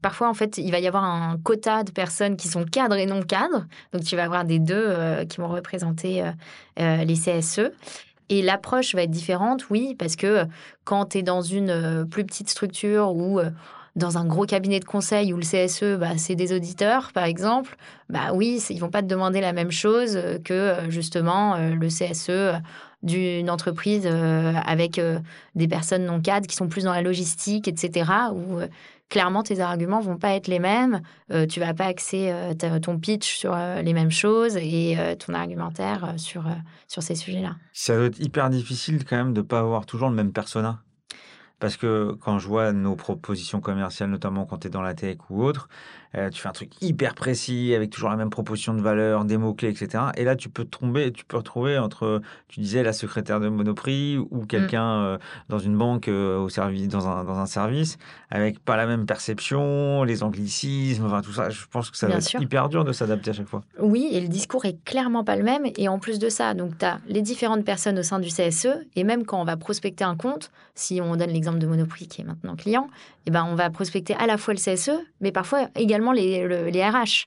parfois 0.00 0.28
en 0.28 0.34
fait 0.34 0.58
il 0.58 0.70
va 0.70 0.80
y 0.80 0.86
avoir 0.86 1.04
un 1.04 1.38
quota 1.42 1.84
de 1.84 1.90
personnes 1.90 2.36
qui 2.36 2.48
sont 2.48 2.64
cadres 2.64 2.96
et 2.96 3.06
non 3.06 3.22
cadres, 3.22 3.66
donc 3.92 4.04
tu 4.04 4.16
vas 4.16 4.24
avoir 4.24 4.44
des 4.44 4.58
deux 4.58 4.96
qui 5.28 5.38
vont 5.38 5.48
représenter 5.48 6.24
les 6.78 7.14
CSE. 7.14 7.70
Et 8.28 8.40
l'approche 8.40 8.94
va 8.94 9.02
être 9.02 9.10
différente, 9.10 9.68
oui, 9.68 9.94
parce 9.98 10.16
que 10.16 10.46
quand 10.84 11.06
tu 11.06 11.18
es 11.18 11.22
dans 11.22 11.42
une 11.42 12.06
plus 12.10 12.24
petite 12.24 12.48
structure 12.48 13.14
ou 13.14 13.40
dans 13.96 14.16
un 14.16 14.24
gros 14.24 14.46
cabinet 14.46 14.80
de 14.80 14.84
conseil 14.84 15.32
où 15.32 15.36
le 15.36 15.42
CSE, 15.42 15.98
bah, 15.98 16.16
c'est 16.16 16.34
des 16.34 16.54
auditeurs, 16.54 17.12
par 17.12 17.24
exemple, 17.24 17.76
bah 18.08 18.32
oui, 18.32 18.62
ils 18.70 18.78
vont 18.78 18.90
pas 18.90 19.02
te 19.02 19.06
demander 19.06 19.40
la 19.40 19.52
même 19.52 19.70
chose 19.70 20.18
que 20.44 20.52
euh, 20.52 20.90
justement 20.90 21.54
euh, 21.56 21.74
le 21.74 21.88
CSE 21.88 22.62
d'une 23.02 23.50
entreprise 23.50 24.04
euh, 24.06 24.52
avec 24.64 25.00
des 25.54 25.68
personnes 25.68 26.04
non 26.04 26.20
cadres 26.20 26.46
qui 26.46 26.56
sont 26.56 26.68
plus 26.68 26.84
dans 26.84 26.92
la 26.92 27.02
logistique, 27.02 27.68
etc., 27.68 28.10
où 28.34 28.60
clairement 29.08 29.42
tes 29.42 29.60
arguments 29.60 30.00
vont 30.00 30.16
pas 30.16 30.30
être 30.30 30.48
les 30.48 30.58
mêmes, 30.58 31.02
tu 31.50 31.60
vas 31.60 31.74
pas 31.74 31.84
axer 31.84 32.32
ton 32.80 32.98
pitch 32.98 33.36
sur 33.36 33.54
les 33.54 33.92
mêmes 33.92 34.10
choses 34.10 34.56
et 34.56 34.96
ton 35.18 35.34
argumentaire 35.34 36.14
sur, 36.16 36.44
sur 36.88 37.02
ces 37.02 37.14
sujets-là. 37.14 37.56
Ça 37.74 37.94
doit 37.94 38.06
être 38.06 38.20
hyper 38.20 38.48
difficile 38.48 39.04
quand 39.04 39.16
même 39.16 39.34
de 39.34 39.42
pas 39.42 39.58
avoir 39.58 39.84
toujours 39.84 40.08
le 40.08 40.14
même 40.14 40.32
persona. 40.32 40.80
Parce 41.62 41.76
que 41.76 42.16
quand 42.20 42.40
je 42.40 42.48
vois 42.48 42.72
nos 42.72 42.96
propositions 42.96 43.60
commerciales, 43.60 44.10
notamment 44.10 44.46
quand 44.46 44.58
tu 44.58 44.66
es 44.66 44.70
dans 44.70 44.82
la 44.82 44.94
tech 44.94 45.18
ou 45.30 45.44
autre, 45.44 45.68
euh, 46.16 46.30
tu 46.30 46.42
fais 46.42 46.48
un 46.48 46.52
truc 46.52 46.70
hyper 46.82 47.14
précis 47.14 47.74
avec 47.74 47.90
toujours 47.90 48.10
la 48.10 48.16
même 48.16 48.30
proposition 48.30 48.74
de 48.74 48.82
valeur, 48.82 49.24
des 49.24 49.38
mots-clés, 49.38 49.70
etc. 49.70 50.04
Et 50.16 50.24
là, 50.24 50.36
tu 50.36 50.48
peux 50.48 50.64
te 50.64 50.70
tromper, 50.70 51.10
tu 51.12 51.24
peux 51.24 51.38
retrouver 51.38 51.78
entre, 51.78 52.20
tu 52.48 52.60
disais, 52.60 52.82
la 52.82 52.92
secrétaire 52.92 53.40
de 53.40 53.48
Monoprix 53.48 54.18
ou 54.18 54.44
quelqu'un 54.44 55.00
mmh. 55.00 55.04
euh, 55.04 55.18
dans 55.48 55.58
une 55.58 55.76
banque 55.76 56.08
euh, 56.08 56.38
au 56.38 56.48
service, 56.48 56.88
dans 56.88 57.08
un, 57.08 57.24
dans 57.24 57.38
un 57.38 57.46
service, 57.46 57.98
avec 58.30 58.58
pas 58.58 58.76
la 58.76 58.86
même 58.86 59.06
perception, 59.06 60.04
les 60.04 60.22
anglicismes, 60.22 61.06
enfin 61.06 61.22
tout 61.22 61.32
ça. 61.32 61.50
Je 61.50 61.64
pense 61.70 61.90
que 61.90 61.96
ça 61.96 62.08
va 62.08 62.16
être 62.16 62.40
hyper 62.40 62.68
dur 62.68 62.84
de 62.84 62.92
s'adapter 62.92 63.30
à 63.30 63.34
chaque 63.34 63.48
fois. 63.48 63.62
Oui, 63.78 64.08
et 64.12 64.20
le 64.20 64.28
discours 64.28 64.64
est 64.64 64.82
clairement 64.84 65.24
pas 65.24 65.36
le 65.36 65.44
même. 65.44 65.64
Et 65.76 65.88
en 65.88 65.98
plus 65.98 66.18
de 66.18 66.28
ça, 66.28 66.54
donc 66.54 66.76
tu 66.78 66.84
as 66.84 67.00
les 67.08 67.22
différentes 67.22 67.64
personnes 67.64 67.98
au 67.98 68.02
sein 68.02 68.18
du 68.18 68.28
CSE, 68.28 68.68
et 68.96 69.04
même 69.04 69.24
quand 69.24 69.40
on 69.40 69.44
va 69.44 69.56
prospecter 69.56 70.04
un 70.04 70.16
compte, 70.16 70.50
si 70.74 71.00
on 71.02 71.16
donne 71.16 71.30
l'exemple 71.30 71.58
de 71.58 71.66
Monoprix 71.66 72.06
qui 72.06 72.22
est 72.22 72.24
maintenant 72.24 72.56
client, 72.56 72.88
eh 73.26 73.30
ben, 73.30 73.46
on 73.48 73.54
va 73.54 73.70
prospecter 73.70 74.14
à 74.16 74.26
la 74.26 74.36
fois 74.36 74.54
le 74.54 74.58
CSE, 74.58 74.90
mais 75.20 75.32
parfois 75.32 75.68
également 75.76 76.01
les, 76.10 76.44
RH. 76.44 77.26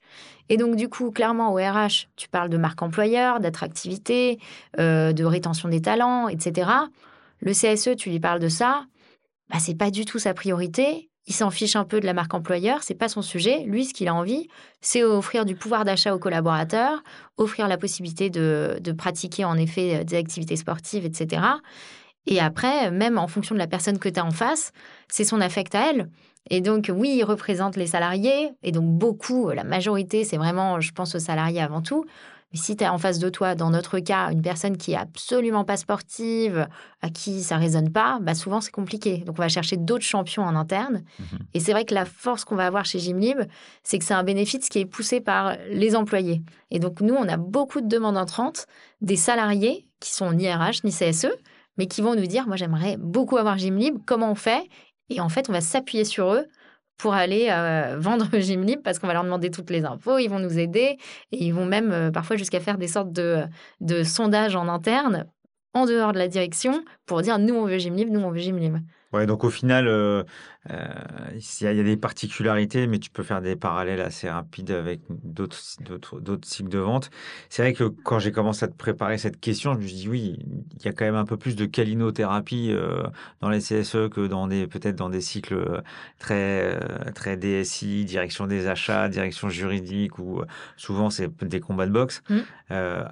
Et 0.49 0.57
donc, 0.57 0.75
du 0.75 0.89
coup, 0.89 1.11
clairement, 1.11 1.53
au 1.53 1.55
RH, 1.55 2.07
tu 2.17 2.27
parles 2.27 2.49
de 2.49 2.57
marque 2.57 2.81
employeur, 2.81 3.39
d'attractivité, 3.39 4.39
euh, 4.79 5.13
de 5.13 5.23
rétention 5.23 5.69
des 5.69 5.81
talents, 5.81 6.27
etc. 6.27 6.69
Le 7.39 7.53
CSE, 7.53 7.95
tu 7.95 8.09
lui 8.09 8.19
parles 8.19 8.41
de 8.41 8.49
ça, 8.49 8.85
bah, 9.49 9.57
c'est 9.59 9.77
pas 9.77 9.91
du 9.91 10.03
tout 10.03 10.19
sa 10.19 10.33
priorité. 10.33 11.09
Il 11.27 11.33
s'en 11.33 11.49
fiche 11.49 11.75
un 11.75 11.85
peu 11.85 11.99
de 11.99 12.05
la 12.05 12.13
marque 12.13 12.33
employeur, 12.33 12.83
c'est 12.83 12.93
pas 12.93 13.07
son 13.07 13.21
sujet. 13.21 13.63
Lui, 13.63 13.85
ce 13.85 13.93
qu'il 13.93 14.07
a 14.07 14.13
envie, 14.13 14.47
c'est 14.81 15.03
offrir 15.03 15.45
du 15.45 15.55
pouvoir 15.55 15.85
d'achat 15.85 16.13
aux 16.13 16.19
collaborateurs, 16.19 17.01
offrir 17.37 17.67
la 17.67 17.77
possibilité 17.77 18.29
de, 18.29 18.77
de 18.79 18.91
pratiquer 18.91 19.45
en 19.45 19.57
effet 19.57 20.03
des 20.03 20.17
activités 20.17 20.55
sportives, 20.55 21.05
etc. 21.05 21.41
Et 22.27 22.39
après, 22.39 22.91
même 22.91 23.17
en 23.17 23.27
fonction 23.27 23.55
de 23.55 23.59
la 23.59 23.67
personne 23.67 23.99
que 23.99 24.09
tu 24.09 24.19
as 24.19 24.25
en 24.25 24.31
face, 24.31 24.71
c'est 25.07 25.23
son 25.23 25.41
affect 25.41 25.73
à 25.75 25.89
elle. 25.89 26.09
Et 26.49 26.61
donc, 26.61 26.91
oui, 26.93 27.15
il 27.17 27.23
représente 27.23 27.75
les 27.75 27.87
salariés. 27.87 28.51
Et 28.63 28.71
donc, 28.71 28.85
beaucoup, 28.85 29.49
la 29.49 29.63
majorité, 29.63 30.23
c'est 30.23 30.37
vraiment, 30.37 30.79
je 30.79 30.91
pense 30.91 31.15
aux 31.15 31.19
salariés 31.19 31.61
avant 31.61 31.81
tout. 31.81 32.05
Mais 32.55 32.59
si 32.59 32.77
tu 32.77 32.83
as 32.83 32.93
en 32.93 32.97
face 32.97 33.19
de 33.19 33.29
toi, 33.29 33.55
dans 33.55 33.69
notre 33.69 33.99
cas, 33.99 34.31
une 34.31 34.41
personne 34.41 34.77
qui 34.77 34.93
est 34.93 34.97
absolument 34.97 35.65
pas 35.65 35.77
sportive, 35.77 36.67
à 37.01 37.09
qui 37.09 37.43
ça 37.43 37.57
résonne 37.57 37.91
pas, 37.91 38.19
bah 38.21 38.33
souvent 38.33 38.61
c'est 38.61 38.71
compliqué. 38.71 39.17
Donc 39.25 39.35
on 39.37 39.41
va 39.41 39.49
chercher 39.49 39.75
d'autres 39.75 40.05
champions 40.05 40.43
en 40.43 40.55
interne. 40.55 41.03
Mmh 41.19 41.23
Et 41.53 41.59
c'est 41.59 41.73
vrai 41.73 41.85
que 41.85 41.93
la 41.93 42.05
force 42.05 42.45
qu'on 42.45 42.55
va 42.55 42.65
avoir 42.65 42.85
chez 42.85 42.99
Gymlib, 42.99 43.39
c'est 43.83 43.99
que 43.99 44.05
c'est 44.05 44.13
un 44.13 44.23
bénéfice 44.23 44.69
qui 44.69 44.79
est 44.79 44.85
poussé 44.85 45.19
par 45.19 45.57
les 45.69 45.95
employés. 45.97 46.43
Et 46.71 46.79
donc 46.79 47.01
nous, 47.01 47.15
on 47.15 47.27
a 47.27 47.35
beaucoup 47.35 47.81
de 47.81 47.87
demandes 47.87 48.17
entrantes 48.17 48.67
des 49.01 49.17
salariés 49.17 49.87
qui 49.99 50.13
sont 50.13 50.31
ni 50.31 50.49
RH 50.49 50.85
ni 50.85 50.91
CSE, 50.91 51.27
mais 51.77 51.87
qui 51.87 52.01
vont 52.01 52.15
nous 52.15 52.27
dire, 52.27 52.47
moi 52.47 52.55
j'aimerais 52.55 52.95
beaucoup 52.97 53.37
avoir 53.37 53.57
Gymlib, 53.57 53.97
comment 54.05 54.31
on 54.31 54.35
fait 54.35 54.69
Et 55.09 55.19
en 55.19 55.29
fait, 55.29 55.49
on 55.49 55.53
va 55.53 55.61
s'appuyer 55.61 56.05
sur 56.05 56.33
eux 56.33 56.47
pour 56.97 57.13
aller 57.13 57.47
euh, 57.49 57.97
vendre 57.99 58.27
Gymlib 58.37 58.81
parce 58.81 58.99
qu'on 58.99 59.07
va 59.07 59.13
leur 59.13 59.23
demander 59.23 59.51
toutes 59.51 59.69
les 59.69 59.85
infos, 59.85 60.17
ils 60.17 60.29
vont 60.29 60.39
nous 60.39 60.57
aider 60.57 60.97
et 61.31 61.43
ils 61.43 61.53
vont 61.53 61.65
même 61.65 61.91
euh, 61.91 62.11
parfois 62.11 62.35
jusqu'à 62.35 62.59
faire 62.59 62.77
des 62.77 62.87
sortes 62.87 63.11
de, 63.11 63.47
sondages 64.03 64.55
en 64.55 64.67
interne 64.67 65.25
en 65.73 65.85
dehors 65.85 66.13
de 66.13 66.17
la 66.17 66.27
direction 66.27 66.83
pour 67.05 67.21
dire 67.21 67.37
nous 67.37 67.53
on 67.53 67.65
veut 67.65 67.77
Gym 67.77 67.95
Libre, 67.95 68.11
nous 68.13 68.21
on 68.21 68.31
veut 68.31 68.39
Gym 68.39 68.57
Libre. 68.57 68.79
Ouais, 69.11 69.25
donc 69.25 69.43
au 69.43 69.49
final, 69.49 69.87
euh, 69.87 70.23
il 70.69 71.41
y, 71.61 71.67
a 71.67 71.83
des 71.83 71.97
particularités, 71.97 72.87
mais 72.87 72.97
tu 72.97 73.09
peux 73.09 73.23
faire 73.23 73.41
des 73.41 73.55
parallèles 73.55 74.01
assez 74.01 74.29
rapides 74.29 74.71
avec 74.71 75.01
d'autres 75.09 75.55
cycles 75.57 76.69
de 76.69 76.79
vente. 76.79 77.11
C'est 77.49 77.61
vrai 77.61 77.73
que 77.73 77.83
quand 77.83 78.19
j'ai 78.19 78.31
commencé 78.31 78.65
à 78.65 78.67
te 78.67 78.75
préparer 78.75 79.17
cette 79.17 79.39
question, 79.39 79.73
je 79.73 79.79
me 79.79 79.85
suis 79.85 79.95
dit 79.95 80.09
oui, 80.09 80.39
il 80.79 80.85
y 80.85 80.87
a 80.87 80.93
quand 80.93 81.05
même 81.05 81.15
un 81.15 81.25
peu 81.25 81.37
plus 81.37 81.55
de 81.55 81.65
calinothérapie 81.65 82.71
euh, 82.71 83.03
dans 83.41 83.49
les 83.49 83.59
CSE 83.59 84.09
que 84.11 84.27
dans 84.27 84.47
des 84.47 84.65
peut-être 84.65 84.95
dans 84.95 85.09
des 85.09 85.21
cycles 85.21 85.83
très 86.19 86.79
très 87.13 87.37
DSI, 87.37 88.05
direction 88.05 88.47
des 88.47 88.67
achats, 88.67 89.07
direction 89.09 89.49
juridique, 89.49 90.17
où 90.17 90.41
souvent 90.77 91.09
c'est 91.09 91.31
des 91.43 91.59
combats 91.59 91.85
de 91.85 91.91
boxe. 91.91 92.23
Mmh. 92.29 92.39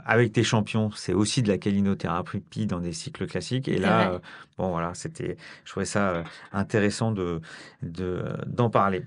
avec 0.05 0.33
tes 0.33 0.43
champions, 0.43 0.89
c'est 0.91 1.13
aussi 1.13 1.43
de 1.43 1.49
la 1.49 1.57
calinothérapie 1.57 2.65
dans 2.65 2.79
des 2.79 2.93
cycles 2.93 3.27
classiques. 3.27 3.67
Et 3.67 3.77
là, 3.77 4.19
bon 4.57 4.69
voilà, 4.69 4.93
c'était, 4.93 5.37
je 5.65 5.71
trouvais 5.71 5.85
ça 5.85 6.09
euh, 6.09 6.23
intéressant 6.51 7.11
de, 7.11 7.41
d'en 7.81 8.69
parler. 8.69 9.03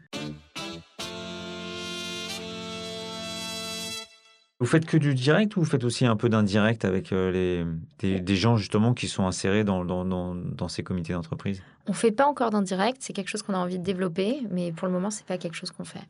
Vous 4.59 4.67
faites 4.67 4.87
que 4.87 4.97
du 4.97 5.15
direct 5.15 5.55
ou 5.57 5.61
vous 5.61 5.67
faites 5.67 5.85
aussi 5.85 6.07
un 6.07 6.17
peu 6.17 6.31
d'indirect 6.31 6.87
avec 6.87 7.13
euh, 7.13 7.67
les, 8.01 8.21
des, 8.21 8.37
gens 8.37 8.57
justement 8.57 8.95
qui 8.95 9.07
sont 9.07 9.27
insérés 9.27 9.65
dans, 9.65 9.85
dans, 9.85 10.05
dans, 10.35 10.69
ces 10.69 10.83
comités 10.83 11.13
d'entreprise? 11.13 11.63
On 11.87 11.93
ne 11.93 11.97
fait 11.97 12.11
pas 12.11 12.27
encore 12.27 12.51
d'indirect, 12.51 12.99
c'est 13.01 13.13
quelque 13.13 13.29
chose 13.29 13.43
qu'on 13.43 13.53
a 13.53 13.59
envie 13.59 13.79
de 13.79 13.85
développer, 13.85 14.41
mais 14.51 14.73
pour 14.73 14.87
le 14.89 14.95
moment, 14.95 15.11
ce 15.11 15.19
n'est 15.19 15.27
pas 15.27 15.37
quelque 15.37 15.57
chose 15.57 15.71
qu'on 15.73 15.85
fait. 15.85 16.01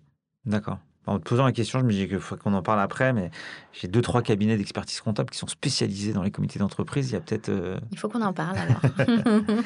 D'accord. 0.44 0.78
En 1.06 1.18
te 1.18 1.24
posant 1.28 1.44
la 1.44 1.52
question, 1.52 1.78
je 1.78 1.84
me 1.84 1.92
dis 1.92 2.08
qu'il 2.08 2.18
faut 2.18 2.36
qu'on 2.36 2.52
en 2.54 2.62
parle 2.62 2.80
après, 2.80 3.12
mais 3.12 3.30
j'ai 3.72 3.86
deux, 3.86 4.02
trois 4.02 4.22
cabinets 4.22 4.56
d'expertise 4.56 5.00
comptable 5.00 5.30
qui 5.30 5.38
sont 5.38 5.46
spécialisés 5.46 6.12
dans 6.12 6.22
les 6.22 6.30
comités 6.32 6.58
d'entreprise. 6.58 7.10
Il 7.10 7.12
y 7.14 7.16
a 7.16 7.20
peut-être. 7.20 7.48
Euh, 7.48 7.78
Il 7.92 7.98
faut 7.98 8.08
qu'on 8.08 8.22
en 8.22 8.32
parle 8.32 8.56
alors. 8.58 8.80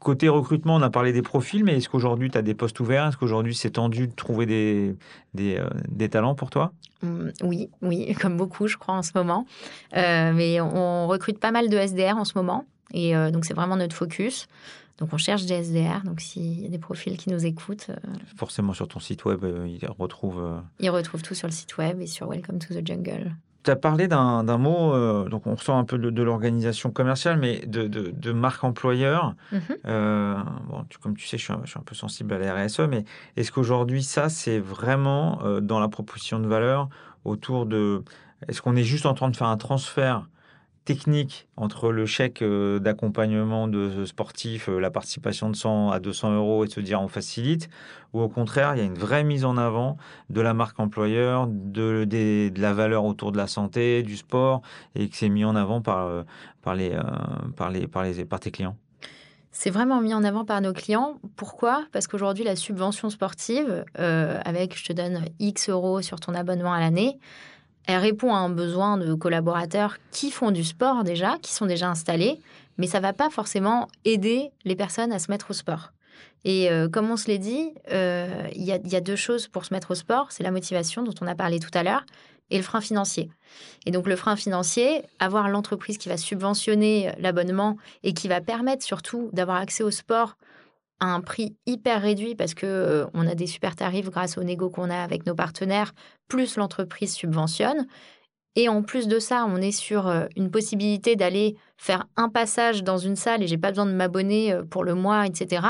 Côté 0.00 0.28
recrutement, 0.28 0.76
on 0.76 0.82
a 0.82 0.88
parlé 0.90 1.12
des 1.12 1.22
profils, 1.22 1.62
mais 1.62 1.76
est-ce 1.76 1.88
qu'aujourd'hui 1.88 2.30
tu 2.30 2.38
as 2.38 2.42
des 2.42 2.54
postes 2.54 2.80
ouverts? 2.80 3.06
Est-ce 3.06 3.16
qu'aujourd'hui 3.18 3.54
c'est 3.54 3.72
tendu 3.72 4.06
de 4.08 4.14
trouver 4.14 4.46
des, 4.46 4.96
des, 5.34 5.58
euh, 5.58 5.68
des 5.88 6.08
talents 6.08 6.34
pour 6.34 6.48
toi? 6.50 6.72
Mmh, 7.02 7.28
Oui, 7.42 7.68
oui, 7.82 8.14
comme 8.20 8.36
beaucoup, 8.36 8.66
je 8.66 8.76
crois, 8.78 8.94
en 8.94 9.02
ce 9.02 9.12
moment. 9.14 9.46
Euh, 9.96 10.32
mais 10.34 10.60
on 10.60 11.06
recrute 11.06 11.38
pas 11.38 11.50
mal 11.50 11.68
de 11.68 11.76
SDR 11.76 12.16
en 12.16 12.24
ce 12.24 12.32
moment. 12.34 12.64
Et 12.92 13.14
donc, 13.30 13.44
c'est 13.44 13.54
vraiment 13.54 13.76
notre 13.76 13.94
focus. 13.94 14.48
Donc 15.00 15.14
on 15.14 15.16
cherche 15.16 15.46
des 15.46 15.54
SDR, 15.54 16.02
donc 16.04 16.20
s'il 16.20 16.60
y 16.60 16.66
a 16.66 16.68
des 16.68 16.78
profils 16.78 17.16
qui 17.16 17.30
nous 17.30 17.46
écoutent. 17.46 17.86
Euh, 17.88 17.96
Forcément 18.36 18.74
sur 18.74 18.86
ton 18.86 19.00
site 19.00 19.24
web, 19.24 19.42
euh, 19.44 19.66
ils 19.66 19.86
retrouvent. 19.98 20.42
Euh, 20.42 20.60
ils 20.78 20.90
retrouvent 20.90 21.22
tout 21.22 21.34
sur 21.34 21.48
le 21.48 21.52
site 21.52 21.78
web 21.78 22.00
et 22.02 22.06
sur 22.06 22.28
Welcome 22.28 22.58
to 22.58 22.74
the 22.74 22.86
Jungle. 22.86 23.34
Tu 23.62 23.70
as 23.70 23.76
parlé 23.76 24.08
d'un 24.08 24.42
mot, 24.56 24.94
donc 25.28 25.46
on 25.46 25.54
ressent 25.54 25.78
un 25.78 25.84
peu 25.84 25.98
de, 25.98 26.22
l'organisation 26.22 26.90
commerciale, 26.90 27.38
mais 27.38 27.58
de, 27.66 27.86
de, 27.86 28.32
marque 28.32 28.64
employeur. 28.64 29.34
Mhm. 29.52 29.60
bon, 29.84 30.84
comme 31.02 31.14
tu 31.14 31.26
sais, 31.26 31.36
je 31.36 31.44
suis, 31.44 31.52
un, 31.52 31.60
je 31.64 31.70
suis, 31.72 31.78
un, 31.78 31.82
peu 31.82 31.94
sensible 31.94 32.32
à 32.32 32.38
la 32.38 32.64
RSE, 32.64 32.80
mais 32.88 33.04
est-ce 33.36 33.52
qu'aujourd'hui, 33.52 34.02
ça, 34.02 34.30
c'est 34.30 34.58
vraiment 34.58 35.42
dans 35.60 35.78
la 35.78 35.88
proposition 35.88 36.38
de 36.38 36.46
valeur 36.46 36.88
autour 37.26 37.66
de. 37.66 38.02
Est-ce 38.48 38.62
qu'on 38.62 38.76
est 38.76 38.84
juste 38.84 39.04
en 39.04 39.12
train 39.12 39.28
de 39.28 39.36
faire 39.36 39.48
un 39.48 39.58
transfert 39.58 40.26
technique 40.84 41.46
entre 41.56 41.92
le 41.92 42.06
chèque 42.06 42.42
euh, 42.42 42.78
d'accompagnement 42.78 43.68
de 43.68 44.04
sportif, 44.04 44.68
euh, 44.68 44.78
la 44.78 44.90
participation 44.90 45.50
de 45.50 45.56
100 45.56 45.90
à 45.90 46.00
200 46.00 46.34
euros 46.34 46.64
et 46.64 46.68
se 46.68 46.80
dire 46.80 47.00
on 47.00 47.08
facilite, 47.08 47.68
ou 48.12 48.20
au 48.20 48.28
contraire, 48.28 48.74
il 48.74 48.78
y 48.78 48.82
a 48.82 48.84
une 48.84 48.98
vraie 48.98 49.24
mise 49.24 49.44
en 49.44 49.56
avant 49.56 49.96
de 50.30 50.40
la 50.40 50.54
marque 50.54 50.80
employeur, 50.80 51.46
de, 51.48 52.06
la 52.56 52.72
valeur 52.72 53.04
autour 53.04 53.30
de 53.30 53.36
la 53.36 53.46
santé, 53.46 54.02
du 54.02 54.16
sport, 54.16 54.62
et 54.94 55.08
que 55.08 55.16
c'est 55.16 55.28
mis 55.28 55.44
en 55.44 55.54
avant 55.54 55.82
euh, 55.86 56.24
par, 56.62 56.74
les, 56.74 56.96
par, 57.56 57.70
les, 57.70 57.86
par, 57.86 58.04
les, 58.04 58.24
par 58.24 58.40
tes 58.40 58.50
clients 58.50 58.76
c'est 59.52 59.70
vraiment 59.70 60.00
mis 60.00 60.14
en 60.14 60.22
avant 60.22 60.44
par 60.44 60.60
nos 60.60 60.72
clients. 60.72 61.18
Pourquoi? 61.34 61.84
Parce 61.90 62.06
qu'aujourd'hui, 62.06 62.44
la 62.44 62.54
subvention 62.54 63.10
sportive, 63.10 63.84
avec 63.96 64.78
je 64.78 64.84
te 64.84 64.92
donne 64.92 65.24
X 65.40 65.68
euros 65.68 66.02
sur 66.02 66.20
ton 66.20 66.34
abonnement 66.34 66.72
à 66.72 66.78
l'année, 66.78 67.18
elle 67.90 68.00
répond 68.00 68.34
à 68.34 68.38
un 68.38 68.50
besoin 68.50 68.96
de 68.96 69.14
collaborateurs 69.14 69.96
qui 70.10 70.30
font 70.30 70.50
du 70.50 70.64
sport 70.64 71.04
déjà, 71.04 71.38
qui 71.42 71.52
sont 71.52 71.66
déjà 71.66 71.88
installés, 71.88 72.40
mais 72.78 72.86
ça 72.86 73.00
va 73.00 73.12
pas 73.12 73.30
forcément 73.30 73.88
aider 74.04 74.50
les 74.64 74.76
personnes 74.76 75.12
à 75.12 75.18
se 75.18 75.30
mettre 75.30 75.50
au 75.50 75.54
sport. 75.54 75.92
Et 76.44 76.70
euh, 76.70 76.88
comme 76.88 77.10
on 77.10 77.16
se 77.16 77.26
l'est 77.26 77.38
dit, 77.38 77.70
euh, 77.92 78.48
il 78.54 78.64
y, 78.64 78.96
a 78.96 79.00
deux 79.00 79.16
choses 79.16 79.46
pour 79.46 79.64
se 79.64 79.74
mettre 79.74 79.90
au 79.90 79.94
sport. 79.94 80.32
C'est 80.32 80.42
la 80.42 80.50
motivation 80.50 81.02
dont 81.02 81.14
on 81.20 81.26
a 81.26 81.34
parlé 81.34 81.60
tout 81.60 81.70
à 81.74 81.82
l'heure 81.82 82.04
et 82.50 82.56
le 82.56 82.62
frein 82.62 82.80
financier. 82.80 83.30
Et 83.86 83.90
donc 83.90 84.06
le 84.06 84.16
frein 84.16 84.36
financier, 84.36 85.02
avoir 85.18 85.48
l'entreprise 85.48 85.98
qui 85.98 86.08
va 86.08 86.16
subventionner 86.16 87.12
l'abonnement 87.18 87.76
et 88.02 88.14
qui 88.14 88.26
va 88.26 88.40
permettre 88.40 88.84
surtout 88.84 89.28
d'avoir 89.32 89.58
accès 89.58 89.84
au 89.84 89.90
sport 89.90 90.36
un 91.00 91.20
prix 91.20 91.56
hyper 91.66 92.02
réduit 92.02 92.34
parce 92.34 92.54
que 92.54 92.66
euh, 92.66 93.06
on 93.14 93.26
a 93.26 93.34
des 93.34 93.46
super 93.46 93.76
tarifs 93.76 94.10
grâce 94.10 94.38
au 94.38 94.42
négo 94.42 94.70
qu'on 94.70 94.90
a 94.90 95.02
avec 95.02 95.26
nos 95.26 95.34
partenaires, 95.34 95.92
plus 96.28 96.56
l'entreprise 96.56 97.14
subventionne. 97.14 97.86
Et 98.56 98.68
en 98.68 98.82
plus 98.82 99.06
de 99.06 99.20
ça, 99.20 99.46
on 99.48 99.58
est 99.58 99.70
sur 99.70 100.08
euh, 100.08 100.26
une 100.36 100.50
possibilité 100.50 101.14
d'aller 101.14 101.56
faire 101.76 102.06
un 102.16 102.28
passage 102.28 102.82
dans 102.82 102.98
une 102.98 103.14
salle 103.14 103.42
et 103.42 103.46
j'ai 103.46 103.56
pas 103.56 103.70
besoin 103.70 103.86
de 103.86 103.92
m'abonner 103.92 104.52
euh, 104.52 104.64
pour 104.64 104.82
le 104.82 104.94
mois, 104.94 105.24
etc. 105.26 105.66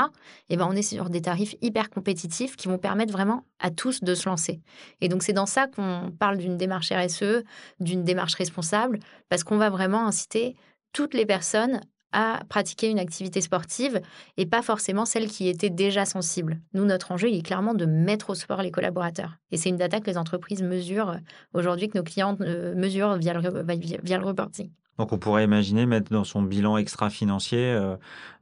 Et 0.49 0.57
ben 0.57 0.67
on 0.69 0.75
est 0.75 0.81
sur 0.81 1.09
des 1.11 1.21
tarifs 1.21 1.55
hyper 1.61 1.91
compétitifs 1.91 2.55
qui 2.55 2.67
vont 2.67 2.79
permettre 2.79 3.13
vraiment 3.13 3.45
à 3.59 3.69
tous 3.69 4.01
de 4.01 4.15
se 4.15 4.27
lancer. 4.27 4.61
Et 4.99 5.09
donc 5.09 5.21
c'est 5.21 5.33
dans 5.33 5.45
ça 5.45 5.67
qu'on 5.67 6.11
parle 6.17 6.37
d'une 6.37 6.57
démarche 6.57 6.91
RSE, 6.91 7.43
d'une 7.79 8.03
démarche 8.03 8.33
responsable, 8.33 8.99
parce 9.29 9.43
qu'on 9.43 9.57
va 9.57 9.69
vraiment 9.69 10.07
inciter 10.07 10.55
toutes 10.91 11.13
les 11.13 11.25
personnes 11.27 11.81
à 12.11 12.41
pratiquer 12.49 12.89
une 12.89 12.99
activité 12.99 13.41
sportive 13.41 14.01
et 14.37 14.45
pas 14.45 14.61
forcément 14.61 15.05
celle 15.05 15.27
qui 15.27 15.47
était 15.47 15.69
déjà 15.69 16.05
sensible. 16.05 16.59
Nous, 16.73 16.85
notre 16.85 17.11
enjeu, 17.11 17.29
il 17.29 17.37
est 17.37 17.45
clairement 17.45 17.73
de 17.73 17.85
mettre 17.85 18.31
au 18.31 18.35
sport 18.35 18.61
les 18.61 18.71
collaborateurs. 18.71 19.37
Et 19.51 19.57
c'est 19.57 19.69
une 19.69 19.77
data 19.77 19.99
que 19.99 20.09
les 20.09 20.17
entreprises 20.17 20.61
mesurent 20.61 21.17
aujourd'hui, 21.53 21.87
que 21.89 21.97
nos 21.97 22.03
clients 22.03 22.37
euh, 22.41 22.75
mesurent 22.75 23.17
via 23.17 23.33
le, 23.33 23.63
via 24.03 24.17
le 24.17 24.25
reporting. 24.25 24.71
Donc 24.97 25.13
on 25.13 25.17
pourrait 25.17 25.43
imaginer 25.43 25.85
mettre 25.85 26.11
dans 26.11 26.23
son 26.23 26.41
bilan 26.41 26.77
extra-financier 26.77 27.59
euh, 27.59 27.95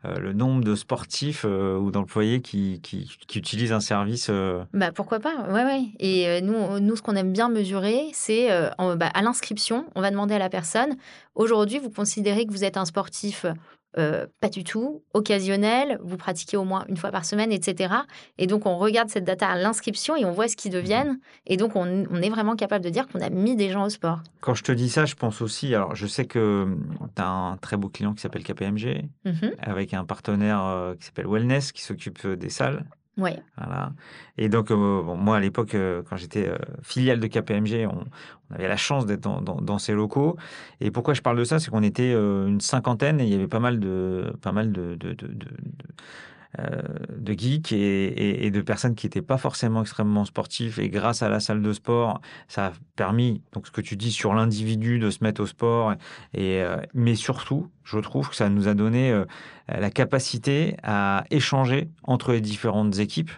euh, 0.06 0.18
le 0.20 0.34
nombre 0.34 0.64
de 0.64 0.76
sportifs 0.76 1.46
euh, 1.46 1.78
ou 1.78 1.92
d'employés 1.92 2.42
qui, 2.42 2.82
qui, 2.82 3.08
utilisent 3.38 3.72
un 3.72 3.80
service. 3.80 4.30
Bah, 4.74 4.92
pourquoi 4.92 5.20
pas, 5.20 5.48
ouais, 5.50 5.64
ouais. 5.64 5.84
Et 6.00 6.42
nous, 6.42 6.80
nous, 6.80 6.96
ce 6.96 7.02
qu'on 7.02 7.16
aime 7.16 7.32
bien 7.32 7.50
mesurer, 7.50 8.08
c'est 8.14 8.50
bah, 8.78 9.10
à 9.14 9.22
l'inscription, 9.22 9.86
on 9.96 10.02
va 10.02 10.12
demander 10.12 10.36
à 10.36 10.40
la 10.40 10.50
personne, 10.50 10.98
aujourd'hui, 11.36 11.80
vous 11.80 11.92
considérez 11.92 12.46
que 12.46 12.52
vous 12.52 12.64
êtes 12.64 12.78
un 12.78 12.86
sportif 12.86 13.46
euh, 13.98 14.28
pas 14.40 14.50
du 14.50 14.64
tout, 14.64 15.04
occasionnel, 15.14 16.00
vous 16.04 16.18
pratiquez 16.18 16.58
au 16.58 16.64
moins 16.64 16.86
une 16.90 16.98
fois 16.98 17.10
par 17.10 17.26
semaine, 17.26 17.52
etc. 17.52 17.94
Et 18.38 18.46
donc, 18.46 18.66
on 18.66 18.78
regarde 18.78 19.10
cette 19.10 19.24
data 19.24 19.48
à 19.48 19.58
l'inscription 19.58 20.16
et 20.16 20.26
on 20.26 20.32
voit 20.32 20.48
ce 20.48 20.56
qu'ils 20.56 20.72
deviennent. 20.72 21.20
Et 21.48 21.58
donc, 21.58 21.76
on, 21.76 22.06
est 22.22 22.30
vraiment 22.30 22.56
capable 22.56 22.86
de 22.86 22.90
dire 22.90 23.08
qu'on 23.08 23.20
a 23.20 23.30
mis 23.30 23.56
des 23.56 23.70
gens 23.70 23.86
au 23.86 23.90
sport. 23.90 24.20
Quand 24.42 24.54
je 24.54 24.64
te 24.64 24.72
dis 24.72 24.90
ça, 24.90 25.06
je 25.06 25.16
pense 25.16 25.42
aussi, 25.42 25.74
alors 25.74 25.96
je 25.96 26.06
sais 26.06 26.26
que 26.26 26.64
hum, 26.64 27.10
tu 27.16 27.22
as 27.22 27.28
un 27.28 27.58
très 27.58 27.78
beau 27.78 27.90
client 27.90 28.14
qui 28.14 28.22
s'appelle 28.22 28.44
KPMG, 28.44 29.10
mhm. 29.26 29.56
avec 29.58 29.94
un 29.94 30.06
partenaire 30.06 30.64
euh, 30.64 30.96
qui 30.96 31.06
s'appelle 31.06 31.28
Wellness, 31.28 31.72
qui 31.72 31.82
s'occupe 31.82 32.24
euh, 32.26 32.36
des 32.36 32.50
salles. 32.50 32.86
Oui. 33.18 33.32
Voilà. 33.58 33.92
Et 34.38 34.48
donc, 34.48 34.70
moi, 34.72 35.38
à 35.38 35.40
l'époque, 35.40 35.76
quand 36.10 36.16
j'étais 36.16 36.50
filiale 36.82 37.20
de 37.20 37.28
KPMG, 37.28 37.86
on, 37.88 38.06
avait 38.54 38.68
la 38.68 38.78
chance 38.78 39.06
d'être 39.06 39.22
dans, 39.22 39.78
ces 39.78 39.94
locaux. 39.94 40.38
Et 40.82 40.92
pourquoi 40.92 41.14
je 41.14 41.22
parle 41.22 41.38
de 41.38 41.44
ça, 41.44 41.60
c'est 41.60 41.70
qu'on 41.70 41.84
était 41.84 42.14
euh, 42.14 42.48
une 42.48 42.62
cinquantaine 42.62 43.20
et 43.20 43.24
il 43.24 43.30
y 43.30 43.36
avait 43.36 43.48
pas 43.48 43.60
mal 43.60 43.80
de, 43.80 44.34
pas 44.42 44.52
mal 44.52 44.72
de, 44.72 44.98
euh, 46.58 47.36
geeks 47.38 47.72
et, 47.72 48.50
de 48.50 48.62
personnes 48.62 48.96
qui 48.96 49.06
n'étaient 49.06 49.22
pas 49.22 49.38
forcément 49.38 49.82
extrêmement 49.82 50.26
sportifs. 50.26 50.80
Et 50.80 50.90
grâce 50.90 51.22
à 51.22 51.30
la 51.30 51.40
salle 51.40 51.62
de 51.62 51.74
sport, 51.74 52.22
ça 52.48 52.68
a 52.68 52.72
permis, 52.96 53.44
donc 53.54 53.68
ce 53.68 53.72
que 53.72 53.82
tu 53.82 53.96
dis 53.96 54.12
sur 54.12 54.34
l'individu, 54.34 54.98
de 55.00 55.12
se 55.12 55.24
mettre 55.24 55.42
au 55.42 55.46
sport. 55.46 55.94
Et, 56.34 56.62
euh, 56.62 56.78
mais 56.94 57.16
surtout, 57.16 57.70
je 57.84 58.00
trouve 58.00 58.30
que 58.30 58.36
ça 58.36 58.50
nous 58.50 58.68
a 58.68 58.74
donné 58.74 59.24
la 59.68 59.90
capacité 59.90 60.76
à 60.84 61.24
échanger 61.32 61.90
entre 62.04 62.34
les 62.34 62.42
différentes 62.42 63.00
équipes 63.00 63.32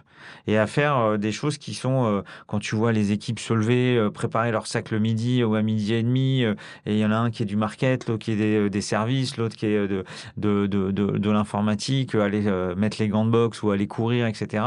et 0.46 0.58
à 0.58 0.66
faire 0.66 0.96
euh, 0.98 1.16
des 1.16 1.32
choses 1.32 1.58
qui 1.58 1.74
sont, 1.74 2.06
euh, 2.06 2.22
quand 2.46 2.58
tu 2.58 2.74
vois 2.74 2.92
les 2.92 3.12
équipes 3.12 3.38
se 3.38 3.52
lever, 3.54 3.96
euh, 3.96 4.10
préparer 4.10 4.50
leur 4.50 4.66
sac 4.66 4.90
le 4.90 4.98
midi 4.98 5.42
ou 5.44 5.54
à 5.54 5.62
midi 5.62 5.94
et 5.94 6.02
demi, 6.02 6.42
et 6.42 6.54
il 6.86 6.98
y 6.98 7.04
en 7.04 7.10
a 7.10 7.16
un 7.16 7.30
qui 7.30 7.42
est 7.42 7.46
du 7.46 7.56
market, 7.56 8.08
l'autre 8.08 8.24
qui 8.24 8.32
est 8.32 8.36
des, 8.36 8.70
des 8.70 8.80
services, 8.80 9.36
l'autre 9.36 9.56
qui 9.56 9.66
est 9.66 9.88
de, 9.88 10.04
de, 10.36 10.66
de, 10.66 10.90
de, 10.90 11.30
l'informatique, 11.30 12.14
aller 12.14 12.42
mettre 12.76 12.98
les 13.00 13.08
gants 13.08 13.24
de 13.24 13.30
boxe 13.30 13.62
ou 13.62 13.70
aller 13.70 13.86
courir, 13.86 14.26
etc. 14.26 14.64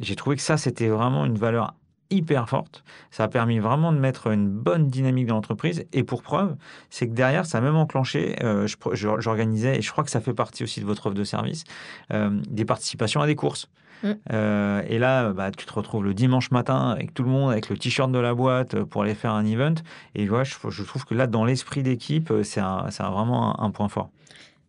J'ai 0.00 0.16
trouvé 0.16 0.36
que 0.36 0.42
ça, 0.42 0.56
c'était 0.56 0.88
vraiment 0.88 1.24
une 1.24 1.36
valeur 1.36 1.74
hyper 2.12 2.48
forte. 2.48 2.84
Ça 3.10 3.24
a 3.24 3.28
permis 3.28 3.58
vraiment 3.58 3.92
de 3.92 3.98
mettre 3.98 4.28
une 4.28 4.48
bonne 4.48 4.88
dynamique 4.88 5.26
dans 5.26 5.34
l'entreprise. 5.34 5.84
Et 5.92 6.04
pour 6.04 6.22
preuve, 6.22 6.56
c'est 6.90 7.08
que 7.08 7.14
derrière, 7.14 7.46
ça 7.46 7.58
a 7.58 7.60
même 7.60 7.76
enclenché, 7.76 8.36
euh, 8.42 8.66
j'organisais, 8.92 9.78
et 9.78 9.82
je 9.82 9.90
crois 9.90 10.04
que 10.04 10.10
ça 10.10 10.20
fait 10.20 10.34
partie 10.34 10.62
aussi 10.62 10.80
de 10.80 10.86
votre 10.86 11.06
offre 11.06 11.16
de 11.16 11.24
service, 11.24 11.64
euh, 12.12 12.30
des 12.48 12.64
participations 12.64 13.20
à 13.20 13.26
des 13.26 13.36
courses. 13.36 13.68
Mm. 14.02 14.10
Euh, 14.32 14.82
et 14.88 14.98
là, 14.98 15.32
bah, 15.32 15.50
tu 15.50 15.64
te 15.64 15.72
retrouves 15.72 16.04
le 16.04 16.14
dimanche 16.14 16.50
matin 16.50 16.90
avec 16.90 17.14
tout 17.14 17.22
le 17.22 17.30
monde, 17.30 17.52
avec 17.52 17.68
le 17.68 17.78
t-shirt 17.78 18.10
de 18.10 18.18
la 18.18 18.34
boîte 18.34 18.82
pour 18.84 19.02
aller 19.02 19.14
faire 19.14 19.32
un 19.32 19.46
event. 19.46 19.74
Et 20.14 20.28
ouais, 20.28 20.44
je, 20.44 20.54
je 20.68 20.82
trouve 20.82 21.04
que 21.04 21.14
là, 21.14 21.26
dans 21.26 21.44
l'esprit 21.44 21.82
d'équipe, 21.82 22.32
c'est 22.42 22.60
vraiment 22.60 23.60
un, 23.60 23.70
point 23.70 23.88
fort. 23.88 24.10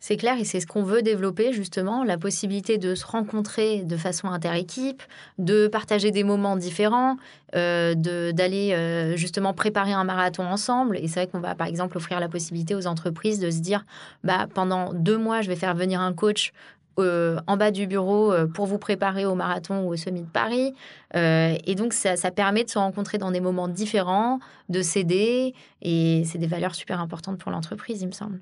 C'est 0.05 0.17
clair 0.17 0.37
et 0.37 0.43
c'est 0.43 0.59
ce 0.59 0.67
qu'on 0.67 0.83
veut 0.83 1.01
développer 1.01 1.53
justement, 1.53 2.03
la 2.03 2.17
possibilité 2.17 2.77
de 2.77 2.93
se 2.93 3.05
rencontrer 3.05 3.85
de 3.85 3.95
façon 3.95 4.27
interéquipe, 4.27 5.01
de 5.37 5.69
partager 5.69 6.11
des 6.11 6.25
moments 6.25 6.57
différents, 6.57 7.15
euh, 7.55 7.95
d'aller 7.95 8.73
euh, 8.73 9.15
justement 9.15 9.53
préparer 9.53 9.93
un 9.93 10.03
marathon 10.03 10.43
ensemble. 10.43 10.97
Et 10.97 11.07
c'est 11.07 11.21
vrai 11.21 11.27
qu'on 11.27 11.39
va 11.39 11.55
par 11.55 11.67
exemple 11.67 11.95
offrir 11.95 12.19
la 12.19 12.27
possibilité 12.27 12.75
aux 12.75 12.85
entreprises 12.85 13.39
de 13.39 13.49
se 13.49 13.59
dire, 13.59 13.85
bah, 14.25 14.47
pendant 14.53 14.93
deux 14.93 15.17
mois, 15.17 15.39
je 15.39 15.47
vais 15.47 15.55
faire 15.55 15.73
venir 15.73 16.01
un 16.01 16.11
coach 16.11 16.51
euh, 16.99 17.39
en 17.47 17.55
bas 17.55 17.71
du 17.71 17.87
bureau 17.87 18.33
pour 18.53 18.65
vous 18.65 18.79
préparer 18.79 19.25
au 19.25 19.35
marathon 19.35 19.85
ou 19.85 19.93
au 19.93 19.95
semi 19.95 20.23
de 20.23 20.27
Paris. 20.27 20.73
Et 21.13 21.75
donc, 21.75 21.93
ça, 21.93 22.17
ça, 22.17 22.29
permet 22.29 22.65
de 22.65 22.69
se 22.69 22.77
rencontrer 22.77 23.19
dans 23.19 23.31
des 23.31 23.39
moments 23.39 23.69
différents, 23.69 24.39
de 24.67 24.81
s'aider. 24.81 25.53
Et 25.81 26.23
c'est 26.25 26.39
des 26.39 26.47
valeurs 26.47 26.75
super 26.75 26.99
importantes 26.99 27.37
pour 27.37 27.51
l'entreprise, 27.53 28.01
il 28.01 28.07
me 28.07 28.11
semble. 28.11 28.41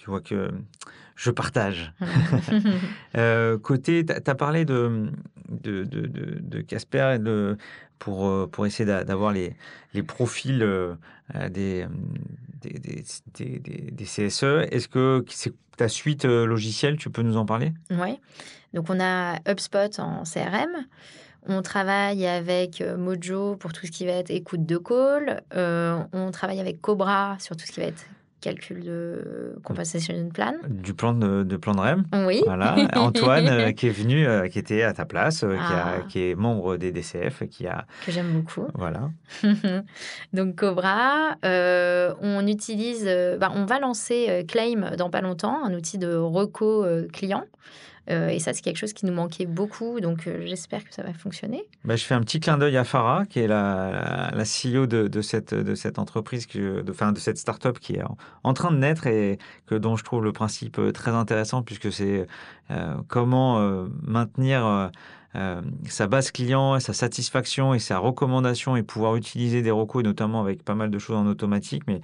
Tu 0.00 0.08
vois 0.08 0.22
que 0.22 0.50
je 1.14 1.30
partage. 1.30 1.92
euh, 3.18 3.58
côté, 3.58 4.02
tu 4.06 4.12
as 4.30 4.34
parlé 4.34 4.64
de, 4.64 5.12
de, 5.50 5.84
de, 5.84 6.06
de, 6.40 6.60
Casper 6.62 7.18
de, 7.20 7.58
pour, 7.98 8.48
pour 8.50 8.64
essayer 8.64 8.86
d'avoir 8.86 9.30
les, 9.30 9.54
les 9.92 10.02
profils 10.02 10.66
des, 11.50 11.86
des, 12.62 12.78
des, 12.78 13.04
des, 13.34 13.90
des 13.90 14.04
CSE. 14.04 14.64
Est-ce 14.70 14.88
que 14.88 15.22
c'est 15.28 15.52
ta 15.76 15.88
suite 15.88 16.24
logicielle, 16.24 16.96
tu 16.96 17.10
peux 17.10 17.20
nous 17.20 17.36
en 17.36 17.44
parler? 17.44 17.74
Oui. 17.90 18.18
Donc, 18.72 18.88
on 18.88 18.98
a 19.00 19.36
HubSpot 19.46 19.98
en 19.98 20.22
CRM. 20.22 20.86
On 21.46 21.60
travaille 21.60 22.26
avec 22.26 22.82
Mojo 22.96 23.56
pour 23.56 23.74
tout 23.74 23.84
ce 23.84 23.90
qui 23.90 24.06
va 24.06 24.12
être 24.12 24.30
écoute 24.30 24.64
de 24.64 24.78
call. 24.78 25.42
on 25.54 26.30
travaille 26.30 26.60
avec 26.60 26.80
Cobra 26.80 27.36
sur 27.38 27.54
tout 27.54 27.66
ce 27.66 27.72
qui 27.72 27.80
va 27.80 27.86
être 27.86 28.06
calcul 28.40 28.82
de 28.82 29.56
compensation 29.62 30.28
plan. 30.32 30.54
Du 30.68 30.94
plan 30.94 31.12
de, 31.12 31.42
de 31.42 31.56
plan 31.56 31.74
de 31.74 31.80
REM. 31.80 32.04
Oui. 32.26 32.42
Voilà. 32.44 32.76
Antoine 32.94 33.48
euh, 33.48 33.72
qui 33.72 33.88
est 33.88 33.90
venu, 33.90 34.26
euh, 34.26 34.48
qui 34.48 34.58
était 34.58 34.82
à 34.82 34.92
ta 34.92 35.04
place, 35.04 35.44
euh, 35.44 35.54
qui, 35.54 35.72
a, 35.72 35.86
ah. 35.86 36.00
qui, 36.08 36.30
est 36.30 36.34
membre 36.34 36.76
des 36.76 36.92
DCF, 36.92 37.44
qui 37.48 37.66
a. 37.66 37.86
Que 38.04 38.12
j'aime 38.12 38.32
beaucoup. 38.32 38.66
Voilà. 38.74 39.10
Donc 40.32 40.56
Cobra, 40.56 41.36
on 41.42 42.46
utilise, 42.46 43.04
bah, 43.38 43.52
on 43.54 43.64
va 43.64 43.78
lancer 43.78 44.44
Claim 44.48 44.96
dans 44.96 45.10
pas 45.10 45.20
longtemps, 45.20 45.64
un 45.64 45.74
outil 45.74 45.98
de 45.98 46.14
reco 46.14 46.86
client. 47.12 47.44
Euh, 48.10 48.28
et 48.28 48.38
ça, 48.38 48.52
c'est 48.52 48.62
quelque 48.62 48.76
chose 48.76 48.92
qui 48.92 49.06
nous 49.06 49.12
manquait 49.12 49.46
beaucoup. 49.46 50.00
Donc, 50.00 50.26
euh, 50.26 50.42
j'espère 50.46 50.84
que 50.84 50.92
ça 50.92 51.02
va 51.02 51.12
fonctionner. 51.12 51.64
Bah, 51.84 51.96
je 51.96 52.04
fais 52.04 52.14
un 52.14 52.20
petit 52.20 52.40
clin 52.40 52.58
d'œil 52.58 52.76
à 52.76 52.84
Farah, 52.84 53.24
qui 53.26 53.40
est 53.40 53.46
la, 53.46 54.30
la 54.34 54.44
CEO 54.44 54.86
de, 54.86 55.06
de, 55.06 55.22
cette, 55.22 55.54
de 55.54 55.74
cette 55.74 55.98
entreprise, 55.98 56.46
de, 56.48 56.82
de 56.82 57.18
cette 57.18 57.38
start-up 57.38 57.78
qui 57.78 57.94
est 57.94 58.02
en, 58.42 58.54
train 58.54 58.72
de 58.72 58.78
naître 58.78 59.06
et 59.06 59.38
que, 59.66 59.74
dont 59.74 59.96
je 59.96 60.04
trouve 60.04 60.24
le 60.24 60.32
principe 60.32 60.78
euh, 60.78 60.92
très 60.92 61.12
intéressant, 61.12 61.62
puisque 61.62 61.92
c'est 61.92 62.26
comment 63.08 63.58
maintenir. 64.02 64.90
Sa 65.32 66.06
base 66.08 66.30
client, 66.32 66.80
sa 66.80 66.92
satisfaction 66.92 67.72
et 67.72 67.78
sa 67.78 67.98
recommandation 67.98 68.76
et 68.76 68.82
pouvoir 68.82 69.16
utiliser 69.16 69.62
des 69.62 69.70
recos, 69.70 70.02
notamment 70.02 70.40
avec 70.40 70.64
pas 70.64 70.74
mal 70.74 70.90
de 70.90 70.98
choses 70.98 71.16
en 71.16 71.26
automatique. 71.26 71.84
Mais 71.86 72.00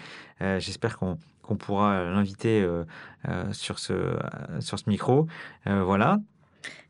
j'espère 0.61 0.99
qu'on 0.99 1.19
qu'on 1.47 1.57
pourra 1.57 2.05
l'inviter 2.05 2.61
euh, 2.61 2.85
euh, 3.29 3.53
sur, 3.53 3.79
ce, 3.79 4.17
sur 4.61 4.79
ce 4.79 4.85
micro. 4.89 5.27
Euh, 5.67 5.83
voilà. 5.83 6.19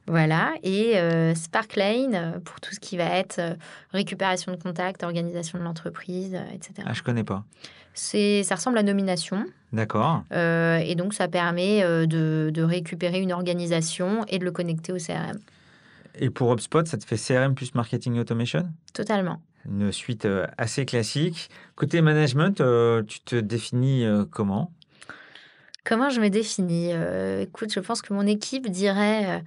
Voilà, 0.09 0.53
et 0.63 0.95
Sparklane 1.35 2.41
pour 2.45 2.61
tout 2.61 2.73
ce 2.73 2.79
qui 2.79 2.97
va 2.97 3.07
être 3.07 3.41
récupération 3.91 4.53
de 4.53 4.57
contact, 4.57 5.03
organisation 5.03 5.59
de 5.59 5.65
l'entreprise, 5.65 6.39
etc. 6.55 6.75
Ah, 6.87 6.93
je 6.93 7.03
connais 7.03 7.25
pas. 7.25 7.43
C'est, 7.93 8.45
ça 8.45 8.55
ressemble 8.55 8.79
à 8.79 8.85
nomination. 8.85 9.45
D'accord. 9.73 10.23
et 10.31 10.95
donc, 10.97 11.13
ça 11.13 11.27
permet 11.27 11.83
de, 11.83 12.51
de, 12.55 12.63
récupérer 12.63 13.21
une 13.21 13.33
organisation 13.33 14.25
et 14.29 14.39
de 14.39 14.45
le 14.45 14.53
connecter 14.53 14.93
au 14.93 14.99
CRM. 14.99 15.41
Et 16.19 16.31
pour 16.31 16.53
HubSpot, 16.53 16.87
ça 16.87 16.97
te 16.99 17.05
fait 17.05 17.17
CRM 17.17 17.55
plus 17.55 17.75
marketing 17.75 18.19
automation? 18.19 18.69
Totalement. 18.93 19.41
Une 19.69 19.93
suite 19.93 20.25
euh, 20.25 20.47
assez 20.59 20.87
classique. 20.87 21.51
Côté 21.75 22.01
management, 22.01 22.61
euh, 22.61 23.03
tu 23.03 23.21
te 23.21 23.37
définis 23.37 24.05
euh, 24.05 24.25
comment? 24.31 24.73
Comment 25.85 26.09
je 26.11 26.21
me 26.21 26.31
définis? 26.31 26.91
Écoute, 27.41 27.73
je 27.73 27.79
pense 27.79 28.03
que 28.03 28.13
mon 28.13 28.27
équipe 28.27 28.69
dirait 28.69 29.45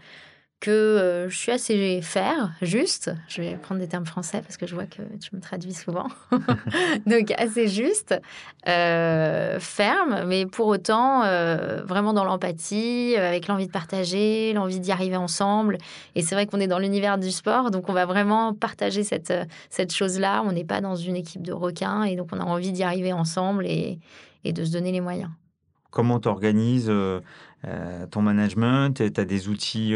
que 0.60 0.72
euh, 0.72 1.30
je 1.30 1.38
suis 1.38 1.52
assez 1.52 2.02
faire, 2.02 2.52
juste. 2.62 3.12
Je 3.30 3.42
vais 3.42 3.56
prendre 3.56 3.80
des 3.80 3.88
termes 3.88 4.06
français 4.06 4.42
parce 4.42 4.58
que 4.58 4.68
je 4.68 4.76
vois 4.76 4.86
que 4.86 5.02
tu 5.18 5.34
me 5.36 5.40
traduis 5.40 5.74
souvent. 5.74 6.08
Donc 7.08 7.32
assez 7.38 7.68
juste, 7.70 8.20
euh, 8.68 9.60
ferme, 9.60 10.26
mais 10.28 10.46
pour 10.46 10.68
autant 10.68 11.24
euh, 11.24 11.82
vraiment 11.84 12.14
dans 12.14 12.26
l'empathie, 12.26 13.16
avec 13.16 13.48
l'envie 13.48 13.68
de 13.68 13.72
partager, 13.72 14.52
l'envie 14.54 14.82
d'y 14.82 14.92
arriver 14.92 15.16
ensemble. 15.16 15.78
Et 16.16 16.22
c'est 16.22 16.36
vrai 16.36 16.46
qu'on 16.46 16.60
est 16.60 16.68
dans 16.68 16.80
l'univers 16.80 17.18
du 17.18 17.32
sport, 17.32 17.72
donc 17.72 17.88
on 17.88 17.94
va 17.94 18.06
vraiment 18.06 18.54
partager 18.54 19.04
cette, 19.04 19.34
cette 19.70 19.94
chose-là. 19.94 20.44
On 20.46 20.52
n'est 20.52 20.66
pas 20.66 20.82
dans 20.82 20.96
une 20.96 21.16
équipe 21.16 21.42
de 21.42 21.54
requins 21.54 22.04
et 22.04 22.18
donc 22.18 22.30
on 22.34 22.40
a 22.40 22.44
envie 22.44 22.74
d'y 22.74 22.84
arriver 22.84 23.14
ensemble 23.14 23.66
et, 23.66 24.00
et 24.44 24.52
de 24.52 24.66
se 24.66 24.72
donner 24.72 24.92
les 24.92 25.02
moyens. 25.02 25.30
Comment 25.90 26.20
tu 26.20 26.28
organises 26.28 26.92
ton 28.12 28.22
management? 28.22 28.94
Tu 28.94 29.04
as 29.04 29.26
des 29.26 29.48
outils 29.48 29.96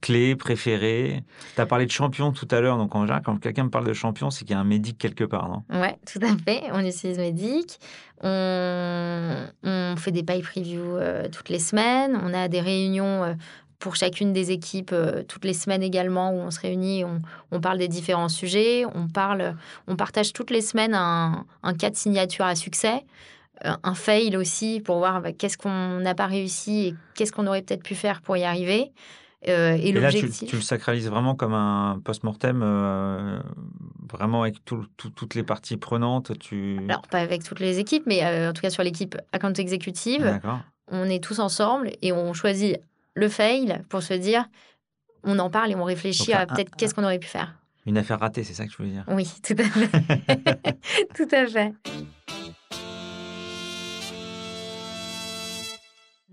clés, 0.00 0.36
préférées 0.36 1.22
Tu 1.54 1.60
as 1.60 1.66
parlé 1.66 1.86
de 1.86 1.90
champion 1.90 2.32
tout 2.32 2.48
à 2.50 2.60
l'heure, 2.60 2.76
donc 2.76 2.92
quand 2.92 3.40
quelqu'un 3.40 3.64
me 3.64 3.70
parle 3.70 3.86
de 3.86 3.92
champion, 3.92 4.30
c'est 4.30 4.44
qu'il 4.44 4.54
y 4.54 4.56
a 4.56 4.60
un 4.60 4.64
médic 4.64 4.98
quelque 4.98 5.24
part, 5.24 5.48
non? 5.48 5.80
Ouais, 5.80 5.98
tout 6.10 6.20
à 6.22 6.36
fait. 6.36 6.62
On 6.72 6.84
utilise 6.84 7.18
médic. 7.18 7.78
On, 8.22 9.94
fait 9.96 10.12
des 10.12 10.22
pay 10.22 10.42
previews 10.42 10.96
euh, 10.96 11.28
toutes 11.28 11.48
les 11.48 11.58
semaines. 11.58 12.18
On 12.22 12.34
a 12.34 12.48
des 12.48 12.60
réunions 12.60 13.24
euh, 13.24 13.34
pour 13.78 13.96
chacune 13.96 14.32
des 14.32 14.50
équipes 14.50 14.92
euh, 14.92 15.22
toutes 15.22 15.44
les 15.44 15.54
semaines 15.54 15.82
également 15.82 16.30
où 16.32 16.38
on 16.38 16.50
se 16.50 16.60
réunit, 16.60 17.04
on, 17.04 17.22
on, 17.52 17.60
parle 17.60 17.78
des 17.78 17.88
différents 17.88 18.28
sujets, 18.28 18.84
on 18.94 19.08
parle, 19.08 19.56
on 19.86 19.96
partage 19.96 20.32
toutes 20.32 20.50
les 20.50 20.60
semaines 20.60 20.94
un, 20.94 21.44
cas 21.78 21.90
de 21.90 21.96
signature 21.96 22.44
à 22.44 22.56
succès, 22.56 23.04
un 23.62 23.94
fail 23.94 24.36
aussi 24.36 24.80
pour 24.80 24.98
voir 24.98 25.20
bah, 25.20 25.32
qu'est-ce 25.32 25.58
qu'on 25.58 26.00
n'a 26.00 26.14
pas 26.14 26.26
réussi 26.26 26.88
et 26.88 26.94
qu'est-ce 27.14 27.32
qu'on 27.32 27.46
aurait 27.46 27.62
peut-être 27.62 27.82
pu 27.82 27.94
faire 27.94 28.20
pour 28.20 28.36
y 28.36 28.44
arriver. 28.44 28.92
Euh, 29.46 29.78
et, 29.80 29.92
là, 29.92 30.10
tu, 30.10 30.26
le 30.26 30.60
sacralises 30.60 31.08
vraiment 31.08 31.36
comme 31.36 31.54
un 31.54 32.00
post-mortem, 32.02 32.60
euh, 32.64 33.38
vraiment 34.10 34.42
avec 34.42 34.64
toutes 34.64 35.34
les 35.34 35.44
parties 35.44 35.76
prenantes. 35.76 36.36
Tu... 36.40 36.78
Alors, 36.88 37.02
pas 37.02 37.20
avec 37.20 37.44
toutes 37.44 37.60
les 37.60 37.78
équipes, 37.78 38.02
mais 38.06 38.24
euh, 38.24 38.50
en 38.50 38.52
tout 38.52 38.62
cas 38.62 38.70
sur 38.70 38.82
l'équipe 38.82 39.16
account 39.32 39.52
exécutive, 39.52 40.40
on 40.90 41.04
est 41.04 41.22
tous 41.22 41.38
ensemble 41.38 41.92
et 42.02 42.12
on 42.12 42.32
choisit 42.32 42.78
le 43.14 43.28
fail 43.28 43.80
pour 43.88 44.02
se 44.02 44.14
dire, 44.14 44.48
on 45.22 45.38
en 45.38 45.50
parle 45.50 45.70
et 45.70 45.76
on 45.76 45.84
réfléchit 45.84 46.32
à 46.32 46.46
peut-être 46.46 46.74
qu'est-ce 46.76 46.94
qu'on 46.94 47.04
aurait 47.04 47.20
pu 47.20 47.28
faire. 47.28 47.54
Une 47.86 47.96
affaire 47.96 48.18
ratée, 48.18 48.42
c'est 48.42 48.54
ça 48.54 48.66
que 48.66 48.72
je 48.72 48.76
voulais 48.76 48.90
dire. 48.90 49.04
Oui, 49.08 49.30
tout 49.42 49.54
à 49.56 49.64
fait. 49.64 49.88
tout 51.16 51.28
à 51.30 51.46
fait. 51.46 51.72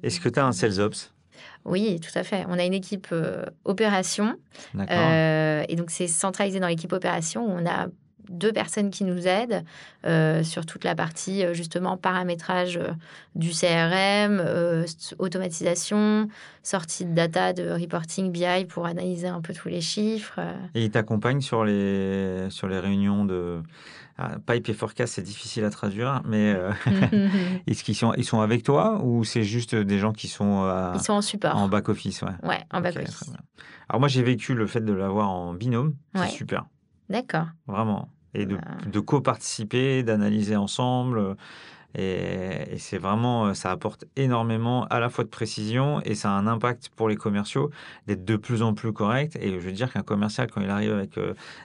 Est-ce 0.04 0.20
que 0.20 0.28
tu 0.28 0.40
as 0.40 0.46
un 0.46 0.52
sales 0.52 0.80
ops? 0.80 1.15
Oui, 1.66 2.00
tout 2.00 2.18
à 2.18 2.24
fait. 2.24 2.46
On 2.48 2.60
a 2.60 2.64
une 2.64 2.74
équipe 2.74 3.08
euh, 3.12 3.44
opération. 3.66 4.36
Euh, 4.78 5.64
et 5.68 5.76
donc, 5.76 5.90
c'est 5.90 6.08
centralisé 6.08 6.60
dans 6.60 6.68
l'équipe 6.68 6.94
opération 6.94 7.46
où 7.46 7.50
on 7.50 7.66
a 7.66 7.88
deux 8.30 8.52
personnes 8.52 8.90
qui 8.90 9.04
nous 9.04 9.28
aident 9.28 9.64
euh, 10.06 10.42
sur 10.42 10.66
toute 10.66 10.84
la 10.84 10.96
partie 10.96 11.44
justement 11.54 11.96
paramétrage 11.96 12.80
du 13.36 13.52
CRM, 13.52 14.44
automatisation, 15.20 16.28
sortie 16.64 17.06
de 17.06 17.14
data, 17.14 17.54
de 17.54 17.70
reporting 17.70 18.32
BI 18.32 18.66
pour 18.68 18.88
analyser 18.88 19.28
un 19.28 19.42
peu 19.42 19.54
tous 19.54 19.70
les 19.70 19.82
chiffres. 19.82 20.40
Et 20.74 20.86
ils 20.86 20.92
t'accompagnent 20.92 21.42
sur 21.42 21.66
les, 21.66 22.48
sur 22.50 22.68
les 22.68 22.80
réunions 22.80 23.26
de 23.26 23.62
ah, 24.18 24.38
pipe 24.46 24.70
et 24.70 24.74
forecast, 24.74 25.16
c'est 25.16 25.22
difficile 25.22 25.66
à 25.66 25.70
traduire, 25.70 26.22
mais 26.26 26.54
euh, 26.56 26.72
est-ce 27.68 27.84
qu'ils 27.84 27.96
sont, 27.96 28.14
ils 28.14 28.24
sont 28.24 28.42
avec 28.42 28.64
toi 28.64 29.02
ou 29.04 29.24
c'est 29.24 29.44
juste 29.44 29.76
des 29.76 30.00
gens 30.00 30.14
qui 30.14 30.28
sont, 30.28 30.64
euh, 30.64 30.94
ils 30.96 31.02
sont 31.02 31.14
en 31.14 31.22
support 31.22 31.58
En 31.58 31.68
back-office, 31.68 32.22
ouais. 32.22 32.48
Ouais, 32.48 32.64
en 32.72 32.82
back-office. 32.82 33.32
Alors 33.90 34.00
moi, 34.00 34.08
j'ai 34.08 34.24
vécu 34.24 34.56
le 34.56 34.68
fait 34.68 34.82
de 34.82 34.94
l'avoir 34.94 35.30
en 35.30 35.54
binôme, 35.54 35.96
c'est 36.16 36.30
super. 36.30 36.66
D'accord. 37.10 37.48
Vraiment. 37.68 38.10
Et 38.34 38.46
de, 38.46 38.58
de 38.92 39.00
co-participer, 39.00 40.04
d'analyser 40.04 40.56
ensemble. 40.56 41.36
Et, 41.98 42.78
c'est 42.78 42.98
vraiment, 42.98 43.54
ça 43.54 43.72
apporte 43.72 44.06
énormément 44.16 44.86
à 44.88 45.00
la 45.00 45.10
fois 45.10 45.24
de 45.24 45.30
précision 45.30 46.02
et 46.04 46.16
ça 46.16 46.30
a 46.30 46.34
un 46.34 46.48
impact 46.48 46.90
pour 46.96 47.08
les 47.10 47.16
commerciaux 47.16 47.72
d'être 48.08 48.26
de 48.26 48.36
plus 48.36 48.62
en 48.62 48.74
plus 48.74 48.92
correct. 48.94 49.38
Et 49.42 49.52
je 49.52 49.60
veux 49.60 49.72
dire 49.72 49.92
qu'un 49.92 50.02
commercial, 50.02 50.52
quand 50.52 50.62
il 50.62 50.70
arrive 50.70 50.94
avec 50.94 51.12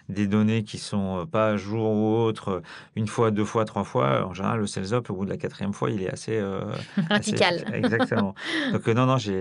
des 0.08 0.26
données 0.26 0.62
qui 0.62 0.78
sont 0.78 1.26
pas 1.30 1.48
à 1.48 1.56
jour 1.56 1.90
ou 1.90 2.16
autre, 2.16 2.62
une 2.96 3.08
fois, 3.08 3.30
deux 3.30 3.44
fois, 3.44 3.64
trois 3.64 3.84
fois, 3.84 4.26
en 4.26 4.34
général, 4.34 4.60
le 4.60 4.66
sales 4.66 4.94
up, 4.94 5.10
au 5.10 5.14
bout 5.14 5.24
de 5.24 5.30
la 5.30 5.36
quatrième 5.36 5.72
fois, 5.72 5.90
il 5.90 6.02
est 6.02 6.10
assez... 6.10 6.40
Radical. 7.10 7.64
exactement. 7.72 8.34
Donc 8.72 8.86
non, 8.86 9.06
non, 9.06 9.18
j'ai 9.18 9.36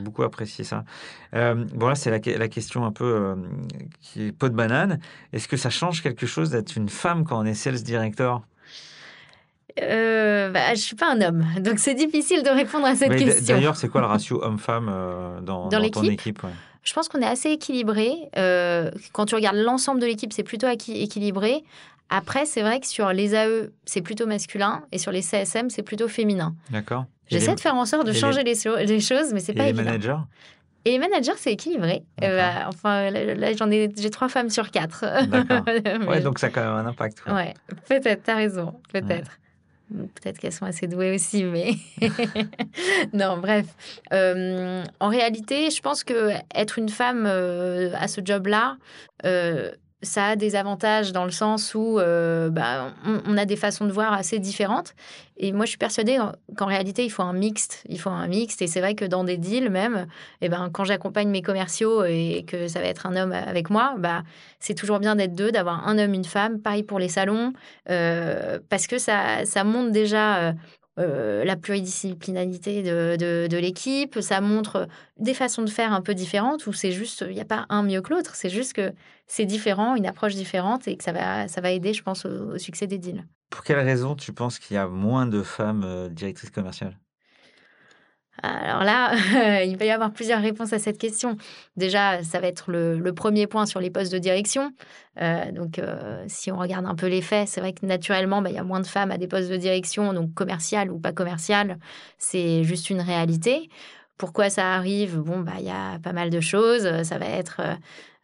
beaucoup 0.00 0.22
apprécié 0.22 0.64
ça. 0.64 0.84
bon, 1.32 1.88
là, 1.88 1.94
c'est 1.94 2.10
la, 2.10 2.38
la, 2.38 2.48
question 2.48 2.84
un 2.84 2.92
peu 2.92 3.34
qui 4.00 4.24
est 4.24 4.32
pot 4.32 4.48
de 4.48 4.54
banane. 4.54 5.00
Est-ce 5.32 5.48
que 5.48 5.56
ça 5.56 5.70
change 5.70 6.02
quelque 6.02 6.26
chose 6.26 6.50
d'être 6.50 6.76
une 6.76 6.88
femme 6.88 7.24
quand 7.24 7.40
on 7.40 7.44
est 7.44 7.54
sales 7.54 7.82
director? 7.82 8.42
Euh, 9.82 10.50
bah, 10.50 10.74
je 10.74 10.80
suis 10.80 10.96
pas 10.96 11.12
un 11.12 11.20
homme, 11.20 11.44
donc 11.60 11.78
c'est 11.78 11.94
difficile 11.94 12.42
de 12.42 12.48
répondre 12.50 12.86
à 12.86 12.94
cette 12.94 13.16
question. 13.16 13.54
D'ailleurs, 13.54 13.76
c'est 13.76 13.88
quoi 13.88 14.00
le 14.00 14.06
ratio 14.08 14.42
homme-femme 14.42 14.88
euh, 14.90 15.40
dans, 15.40 15.68
dans, 15.68 15.90
ton 15.90 16.02
équipe 16.04 16.42
Je 16.82 16.92
pense 16.94 17.08
qu'on 17.08 17.20
est 17.20 17.26
assez 17.26 17.50
équilibré. 17.50 18.12
Euh, 18.36 18.90
quand 19.12 19.26
tu 19.26 19.34
regardes 19.34 19.56
l'ensemble 19.56 20.00
de 20.00 20.06
l'équipe, 20.06 20.32
c'est 20.32 20.44
plutôt 20.44 20.68
équilibré. 20.68 21.62
Après, 22.08 22.46
c'est 22.46 22.62
vrai 22.62 22.80
que 22.80 22.86
sur 22.86 23.12
les 23.12 23.34
AE, 23.34 23.70
c'est 23.84 24.00
plutôt 24.00 24.26
masculin 24.26 24.84
et 24.92 24.98
sur 24.98 25.10
les 25.10 25.22
CSM, 25.22 25.70
c'est 25.70 25.82
plutôt 25.82 26.08
féminin. 26.08 26.54
D'accord. 26.70 27.06
J'essaie 27.28 27.56
de 27.56 27.60
faire 27.60 27.74
en 27.74 27.84
sorte 27.84 28.06
de 28.06 28.12
changer 28.12 28.44
les... 28.44 28.54
Les, 28.86 29.00
choses, 29.00 29.32
mais 29.32 29.40
c'est 29.40 29.52
pas 29.52 29.64
les 29.64 29.70
évident. 29.70 29.84
managers? 29.84 30.18
Et 30.84 30.92
les 30.92 30.98
managers, 31.00 31.32
c'est 31.36 31.52
équilibré. 31.52 32.04
Euh, 32.22 32.36
bah, 32.38 32.68
enfin, 32.68 33.10
là, 33.10 33.52
j'en 33.54 33.68
ai, 33.72 33.92
j'ai 33.98 34.10
trois 34.10 34.28
femmes 34.28 34.50
sur 34.50 34.70
quatre. 34.70 35.04
D'accord. 35.26 35.64
Ouais, 36.08 36.20
donc 36.20 36.38
ça 36.38 36.46
a 36.46 36.50
quand 36.50 36.60
même 36.60 36.86
un 36.86 36.88
impact. 36.88 37.24
Ouais, 37.26 37.54
peut-être, 37.88 38.22
t'as 38.22 38.36
raison, 38.36 38.80
peut-être. 38.92 39.32
Peut-être 39.90 40.38
qu'elles 40.38 40.52
sont 40.52 40.64
assez 40.64 40.88
douées 40.88 41.14
aussi, 41.14 41.44
mais 41.44 41.74
non, 43.12 43.38
bref. 43.38 43.66
Euh, 44.12 44.82
en 44.98 45.08
réalité, 45.08 45.70
je 45.70 45.80
pense 45.80 46.02
que 46.02 46.30
être 46.54 46.78
une 46.78 46.88
femme 46.88 47.24
euh, 47.26 47.92
à 47.94 48.08
ce 48.08 48.20
job-là, 48.24 48.78
ça 50.02 50.28
a 50.28 50.36
des 50.36 50.56
avantages 50.56 51.12
dans 51.12 51.24
le 51.24 51.30
sens 51.30 51.74
où 51.74 51.98
euh, 51.98 52.50
bah, 52.50 52.92
on, 53.04 53.36
a 53.36 53.46
des 53.46 53.56
façons 53.56 53.86
de 53.86 53.92
voir 53.92 54.12
assez 54.12 54.38
différentes. 54.38 54.94
Et 55.38 55.52
moi, 55.52 55.64
je 55.64 55.70
suis 55.70 55.78
persuadée 55.78 56.18
qu'en 56.56 56.66
réalité, 56.66 57.04
il 57.04 57.10
faut 57.10 57.22
un 57.22 57.32
mixte. 57.32 57.82
Il 57.88 57.98
faut 57.98 58.10
un 58.10 58.26
mixte. 58.26 58.60
Et 58.60 58.66
c'est 58.66 58.80
vrai 58.80 58.94
que 58.94 59.04
dans 59.04 59.24
des 59.24 59.38
deals, 59.38 59.70
même, 59.70 60.06
eh 60.42 60.48
ben, 60.48 60.68
quand 60.70 60.84
j'accompagne 60.84 61.28
mes 61.28 61.42
commerciaux 61.42 62.04
et 62.04 62.44
que 62.46 62.68
ça 62.68 62.80
va 62.80 62.86
être 62.86 63.06
un 63.06 63.16
homme 63.16 63.32
avec 63.32 63.70
moi, 63.70 63.94
bah, 63.98 64.22
c'est 64.60 64.74
toujours 64.74 64.98
bien 64.98 65.16
d'être 65.16 65.34
deux, 65.34 65.50
d'avoir 65.50 65.88
un 65.88 65.98
homme, 65.98 66.12
une 66.12 66.24
femme. 66.24 66.60
Pareil 66.60 66.82
pour 66.82 66.98
les 66.98 67.08
salons, 67.08 67.54
euh, 67.88 68.58
parce 68.68 68.86
que 68.86 68.98
ça, 68.98 69.44
ça 69.46 69.64
montre 69.64 69.92
déjà 69.92 70.36
euh, 70.38 70.52
euh, 70.98 71.44
la 71.44 71.56
pluridisciplinarité 71.56 72.82
de, 72.82 73.16
de, 73.48 73.56
l'équipe, 73.58 74.18
ça 74.20 74.40
montre 74.40 74.88
des 75.18 75.34
façons 75.34 75.62
de 75.62 75.70
faire 75.70 75.92
un 75.92 76.00
peu 76.00 76.14
différentes 76.14 76.66
où 76.66 76.72
c'est 76.72 76.92
juste, 76.92 77.24
il 77.28 77.34
n'y 77.34 77.40
a 77.40 77.44
pas 77.44 77.66
un 77.68 77.82
mieux 77.82 78.00
que 78.00 78.14
l'autre, 78.14 78.34
c'est 78.34 78.48
juste 78.48 78.72
que 78.72 78.92
c'est 79.26 79.44
différent, 79.44 79.94
une 79.94 80.06
approche 80.06 80.34
différente 80.34 80.88
et 80.88 80.96
que 80.96 81.04
ça 81.04 81.12
va, 81.12 81.48
ça 81.48 81.60
va 81.60 81.70
aider, 81.70 81.92
je 81.92 82.02
pense, 82.02 82.24
au, 82.24 82.56
succès 82.58 82.86
des 82.86 82.98
deals. 82.98 83.26
Pour 83.50 83.62
quelle 83.62 83.78
raison 83.78 84.14
tu 84.14 84.32
penses 84.32 84.58
qu'il 84.58 84.74
y 84.74 84.78
a 84.78 84.88
moins 84.88 85.26
de 85.26 85.42
femmes 85.42 85.84
euh, 85.84 86.08
directrices 86.08 86.50
commerciales? 86.50 86.98
Alors 88.42 88.84
là, 88.84 89.14
il 89.64 89.76
va 89.76 89.84
y 89.84 89.90
avoir 89.90 90.12
plusieurs 90.12 90.40
réponses 90.40 90.72
à 90.72 90.78
cette 90.78 90.98
question. 90.98 91.36
Déjà, 91.76 92.22
ça 92.22 92.40
va 92.40 92.48
être 92.48 92.70
le, 92.70 93.12
premier 93.12 93.46
point 93.46 93.66
sur 93.66 93.80
les 93.80 93.90
postes 93.90 94.12
de 94.12 94.18
direction. 94.18 94.72
Euh, 95.20 95.50
donc, 95.52 95.78
euh, 95.78 96.22
si 96.28 96.52
on 96.52 96.58
regarde 96.58 96.84
un 96.86 96.94
peu 96.94 97.06
les 97.06 97.22
faits, 97.22 97.48
c'est 97.48 97.60
vrai 97.60 97.72
que 97.72 97.86
naturellement, 97.86 98.42
bah, 98.42 98.50
il 98.50 98.56
y 98.56 98.58
a 98.58 98.64
moins 98.64 98.80
de 98.80 98.86
femmes 98.86 99.10
à 99.10 99.18
des 99.18 99.26
postes 99.26 99.50
de 99.50 99.56
direction, 99.56 100.12
donc 100.12 100.34
commercial 100.34 100.90
ou 100.90 100.98
pas 100.98 101.12
commercial, 101.12 101.78
c'est 102.18 102.62
juste 102.64 102.90
une 102.90 103.00
réalité. 103.00 103.70
Pourquoi 104.18 104.50
ça 104.50 104.74
arrive? 104.74 105.18
Bon, 105.18 105.40
bah, 105.40 105.52
il 105.58 105.66
y 105.66 105.70
a 105.70 105.98
pas 106.02 106.12
mal 106.12 106.30
de 106.30 106.40
choses. 106.40 107.02
Ça 107.02 107.18
va 107.18 107.26
être 107.26 107.60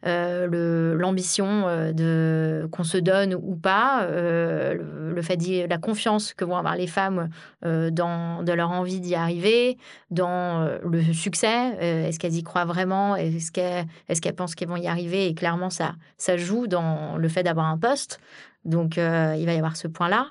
euh, 0.05 0.95
l'ambition 0.95 1.63
euh, 1.67 2.67
qu'on 2.67 2.83
se 2.83 2.97
donne 2.97 3.35
ou 3.35 3.55
pas, 3.55 4.03
euh, 4.03 4.75
le, 5.15 5.21
fait 5.21 5.37
de 5.37 5.67
la 5.67 5.77
confiance 5.77 6.33
que 6.33 6.43
vont 6.43 6.57
avoir 6.57 6.75
les 6.75 6.87
femmes 6.87 7.29
dans 7.61 8.43
leur 8.45 8.71
envie 8.71 8.99
d'y 8.99 9.15
arriver, 9.15 9.77
dans 10.11 10.67
le 10.83 11.01
succès. 11.13 11.77
est-ce 11.79 12.19
qu'elles 12.19 12.35
y 12.35 12.43
croient 12.43 12.65
vraiment 12.65 13.15
Est-ce 13.15 13.51
qu'elles 13.51 13.85
est 14.09 14.19
qu'elles 14.19 14.35
pensent 14.35 14.55
qu'elles 14.55 14.67
vont 14.67 14.75
y 14.75 14.87
arriver 14.87 15.27
Et 15.27 15.33
clairement, 15.33 15.69
ça, 15.69 15.93
ça 16.17 16.35
joue 16.35 16.67
dans 16.67 17.17
le 17.17 17.27
fait 17.29 17.43
d'avoir 17.43 17.67
un 17.67 17.77
poste. 17.77 18.19
Donc, 18.65 18.97
il 18.97 19.01
va 19.45 19.53
y 19.53 19.57
avoir 19.57 19.77
ce 19.77 19.87
point-là. 19.87 20.27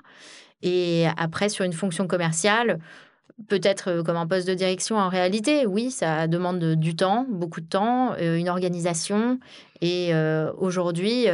Et 0.61 1.07
après, 1.17 1.49
sur 1.49 1.65
une 1.65 1.73
fonction 1.73 2.07
commerciale, 2.07 2.79
Peut-être 3.47 3.89
euh, 3.89 4.03
comme 4.03 4.15
un 4.15 4.27
poste 4.27 4.47
de 4.47 4.53
direction 4.53 4.97
en 4.97 5.09
réalité, 5.09 5.65
oui, 5.65 5.89
ça 5.89 6.27
demande 6.27 6.75
du 6.75 6.95
temps, 6.95 7.25
beaucoup 7.29 7.61
de 7.61 7.65
temps, 7.65 8.13
euh, 8.19 8.37
une 8.37 8.47
organisation. 8.47 9.39
Et 9.81 10.13
euh, 10.13 10.51
aujourd'hui, 10.57 11.25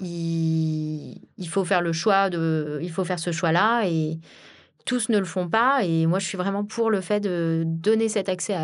il, 0.00 1.48
faut 1.48 1.64
faire 1.64 1.82
le 1.82 1.92
choix 1.92 2.30
de, 2.30 2.78
il 2.82 2.90
faut 2.90 3.04
faire 3.04 3.18
ce 3.18 3.30
choix-là 3.30 3.84
et 3.86 4.18
tous 4.86 5.10
ne 5.10 5.18
le 5.18 5.24
font 5.26 5.48
pas. 5.48 5.84
Et 5.84 6.06
moi, 6.06 6.18
je 6.18 6.26
suis 6.26 6.38
vraiment 6.38 6.64
pour 6.64 6.90
le 6.90 7.02
fait 7.02 7.20
de 7.20 7.62
donner 7.66 8.08
cet 8.08 8.28
accès 8.28 8.56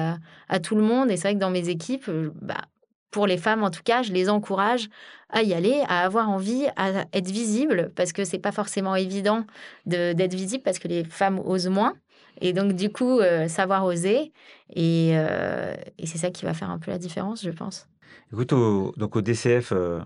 à, 0.48 0.60
tout 0.60 0.74
le 0.74 0.82
monde. 0.82 1.10
Et 1.10 1.16
c'est 1.16 1.28
vrai 1.28 1.34
que 1.34 1.40
dans 1.40 1.50
mes 1.50 1.68
équipes, 1.68 2.10
bah, 2.40 2.62
pour 3.10 3.26
les 3.26 3.36
femmes 3.36 3.62
en 3.62 3.70
tout 3.70 3.82
cas, 3.84 4.02
je 4.02 4.12
les 4.12 4.30
encourage 4.30 4.88
à 5.28 5.42
y 5.42 5.52
aller, 5.54 5.82
à 5.86 6.00
avoir 6.00 6.30
envie, 6.30 6.66
à 6.76 7.04
être 7.12 7.30
visible, 7.30 7.92
parce 7.94 8.12
que 8.12 8.24
c'est 8.24 8.38
pas 8.38 8.52
forcément 8.52 8.96
évident 8.96 9.44
d'être 9.86 10.34
visible, 10.34 10.62
parce 10.64 10.78
que 10.78 10.88
les 10.88 11.04
femmes 11.04 11.40
osent 11.44 11.68
moins. 11.68 11.94
Et 12.40 12.52
donc, 12.52 12.72
du 12.72 12.90
coup, 12.90 13.20
euh, 13.20 13.48
savoir 13.48 13.84
oser. 13.84 14.32
Et, 14.74 15.12
euh, 15.14 15.74
et 15.98 16.06
c'est 16.06 16.18
ça 16.18 16.30
qui 16.30 16.44
va 16.44 16.54
faire 16.54 16.70
un 16.70 16.78
peu 16.78 16.90
la 16.90 16.98
différence, 16.98 17.42
je 17.44 17.50
pense. 17.50 17.88
Écoute, 18.32 18.52
au, 18.52 18.94
donc 18.96 19.16
au 19.16 19.22
DCF 19.22 19.72
euh, 19.72 20.00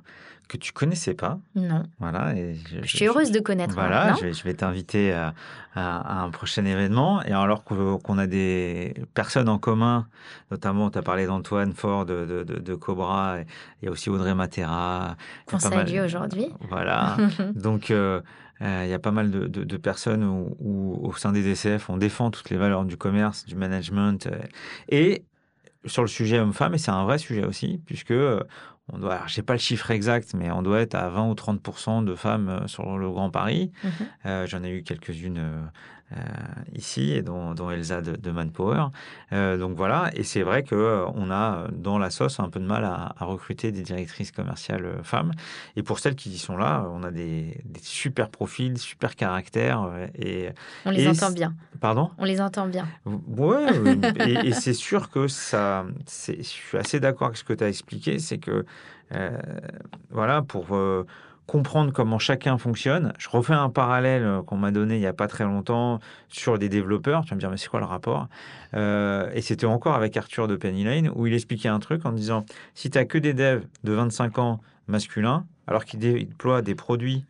que 0.49 0.57
tu 0.57 0.73
connaissais 0.73 1.15
pas. 1.15 1.39
Non. 1.55 1.85
Voilà. 1.99 2.35
Et 2.37 2.55
je, 2.83 2.97
suis 2.97 3.07
heureuse 3.07 3.31
de 3.31 3.41
connaître. 3.41 3.75
Voilà, 3.75 4.15
je 4.15 4.27
vais, 4.27 4.33
je 4.33 4.43
vais 4.45 4.55
t'inviter 4.55 5.13
à, 5.13 5.35
à, 5.75 6.23
un 6.23 6.31
prochain 6.31 6.65
événement. 6.65 7.23
Et 7.23 7.33
alors 7.33 7.65
qu'on 7.65 8.19
a 8.19 8.27
des 8.27 8.95
personnes 9.13 9.49
en 9.49 9.59
commun, 9.59 10.07
notamment, 10.51 10.91
tu 10.91 10.99
as 10.99 11.03
parlé 11.03 11.27
d'Antoine 11.27 11.73
Ford 11.73 12.07
de, 12.07 12.25
de, 12.25 12.59
de, 12.59 12.75
Cobra, 12.75 13.39
il 13.83 13.87
y 13.87 13.89
a 13.89 13.91
aussi 13.91 14.11
Audrey 14.11 14.35
Matera. 14.35 15.17
Qu'on 15.47 15.59
salue 15.59 16.01
aujourd'hui. 16.01 16.49
Voilà. 16.69 17.17
donc, 17.55 17.91
euh, 17.91 18.21
il 18.61 18.89
y 18.89 18.93
a 18.93 18.99
pas 18.99 19.11
mal 19.11 19.31
de, 19.31 19.77
personnes 19.77 20.25
où, 20.25 20.99
au 21.03 21.13
sein 21.15 21.33
des 21.33 21.43
DCF, 21.43 21.91
on 21.91 21.97
défend 21.97 22.31
toutes 22.31 22.51
les 22.51 22.57
valeurs 22.57 22.85
du 22.85 22.97
commerce, 22.97 23.45
du 23.45 23.57
management. 23.57 24.27
Euh, 24.27 24.39
et 24.89 25.25
sur 25.87 26.03
le 26.03 26.09
sujet 26.09 26.39
homme-femme, 26.39 26.75
et 26.75 26.79
c'est 26.79 26.91
un 26.91 27.05
vrai 27.05 27.19
sujet 27.19 27.45
aussi, 27.45 27.81
puisque 27.85 28.13
euh, 28.13 28.41
on 28.93 28.99
doit, 28.99 29.23
je 29.27 29.35
sais 29.35 29.43
pas 29.43 29.55
le 29.55 29.59
chiffre 29.59 29.91
exact, 29.91 30.35
mais 30.35 30.51
on 30.51 30.63
doit 30.63 30.81
être 30.81 30.95
à 30.95 31.09
20 31.09 31.29
ou 31.29 31.35
30% 31.35 32.05
de 32.05 32.15
femmes 32.15 32.65
sur 32.67 32.99
le 32.99 33.11
Grand 33.11 33.31
Paris. 33.31 33.73
Mmh 33.83 33.89
j'en 34.47 34.63
ai 34.63 34.71
eu 34.71 34.83
quelques-unes 34.83 35.39
euh, 35.39 35.63
ici 36.75 37.13
et 37.13 37.23
dont, 37.23 37.55
Elsa 37.71 38.01
de, 38.01 38.31
Manpower. 38.31 38.87
Euh, 39.33 39.57
donc 39.57 39.77
voilà, 39.77 40.11
et 40.15 40.23
c'est 40.23 40.43
vrai 40.43 40.63
que 40.63 40.75
euh, 40.75 41.07
on 41.15 41.31
a 41.31 41.69
dans 41.73 41.99
la 41.99 42.11
sauce 42.11 42.41
un 42.41 42.49
peu 42.49 42.61
de 42.61 42.67
mal 42.67 42.85
à, 42.85 43.15
recruter 43.21 43.73
des 43.73 43.83
directrices 43.83 44.31
commerciales 44.31 45.01
femmes. 45.03 45.33
Et 45.77 45.83
pour 45.83 45.99
celles 45.99 46.15
qui 46.15 46.31
y 46.31 46.39
sont 46.39 46.57
là, 46.57 46.87
on 46.93 47.03
a 47.03 47.11
des, 47.11 47.61
super 47.81 48.29
profils, 48.29 48.79
super 48.79 49.17
caractères. 49.17 49.89
Et, 50.17 50.51
on 50.85 50.91
les 50.91 51.09
entend 51.09 51.31
bien. 51.31 51.55
Pardon? 51.81 52.11
On 52.19 52.25
les 52.25 52.41
entend 52.41 52.67
bien. 52.67 52.87
Ouais, 53.05 53.67
et, 54.45 54.53
c'est 54.53 54.75
sûr 54.75 55.11
que 55.11 55.27
ça. 55.27 55.87
Je 56.07 56.43
suis 56.43 56.79
assez 56.79 57.01
d'accord 57.01 57.29
avec 57.29 57.39
ce 57.39 57.45
que 57.45 57.55
tu 57.55 57.65
as 57.65 57.69
expliqué, 57.69 58.19
c'est 58.19 58.39
que 58.39 58.65
voilà, 60.11 60.43
pour 60.43 60.67
comprendre 61.47 61.93
comment 61.93 62.19
chacun 62.19 62.57
fonctionne. 62.59 63.13
Je 63.19 63.29
refais 63.29 63.53
un 63.53 63.69
parallèle 63.69 64.23
euh, 64.23 64.43
qu'on 64.43 64.57
m'a 64.57 64.71
donné 64.71 64.97
il 64.97 65.01
n'y 65.01 65.07
a 65.07 65.13
pas 65.13 65.29
très 65.29 65.45
longtemps 65.45 66.01
sur 66.29 66.59
des 66.59 66.69
développeurs. 66.69 67.23
Tu 67.25 67.31
vas 67.31 67.37
me 67.37 67.41
dire, 67.41 67.51
mais 67.51 67.57
c'est 67.57 67.69
quoi 67.69 67.81
le 67.81 67.87
rapport? 67.87 68.29
Euh, 68.75 69.31
Et 69.35 69.43
c'était 69.43 69.67
encore 69.67 69.95
avec 69.95 70.17
Arthur 70.17 70.49
de 70.49 70.57
Penny 70.57 70.85
Lane, 70.85 71.11
où 71.15 71.27
il 71.27 71.35
expliquait 71.35 71.69
un 71.69 71.81
truc 71.81 72.07
en 72.07 72.13
disant, 72.13 72.45
si 72.75 72.91
tu 72.91 72.99
n'as 72.99 73.05
que 73.05 73.19
des 73.19 73.35
devs 73.35 73.65
de 73.85 73.93
25 73.93 74.39
ans 74.39 74.61
masculins, 74.89 75.45
alors 75.67 75.85
qu'ils 75.85 76.01
déploient 76.01 76.63
des 76.63 76.75
produits 76.75 77.25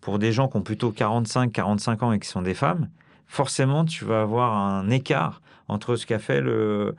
pour 0.00 0.18
des 0.18 0.32
gens 0.32 0.48
qui 0.48 0.56
ont 0.56 0.62
plutôt 0.62 0.90
45, 0.90 1.52
45 1.52 2.02
ans 2.02 2.12
et 2.12 2.18
qui 2.18 2.28
sont 2.28 2.42
des 2.42 2.54
femmes, 2.54 2.88
forcément, 3.26 3.84
tu 3.84 4.04
vas 4.04 4.22
avoir 4.22 4.56
un 4.56 4.90
écart 4.90 5.40
entre 5.68 5.96
ce 5.96 6.06
qu'a 6.06 6.18
fait 6.18 6.40
le... 6.40 6.96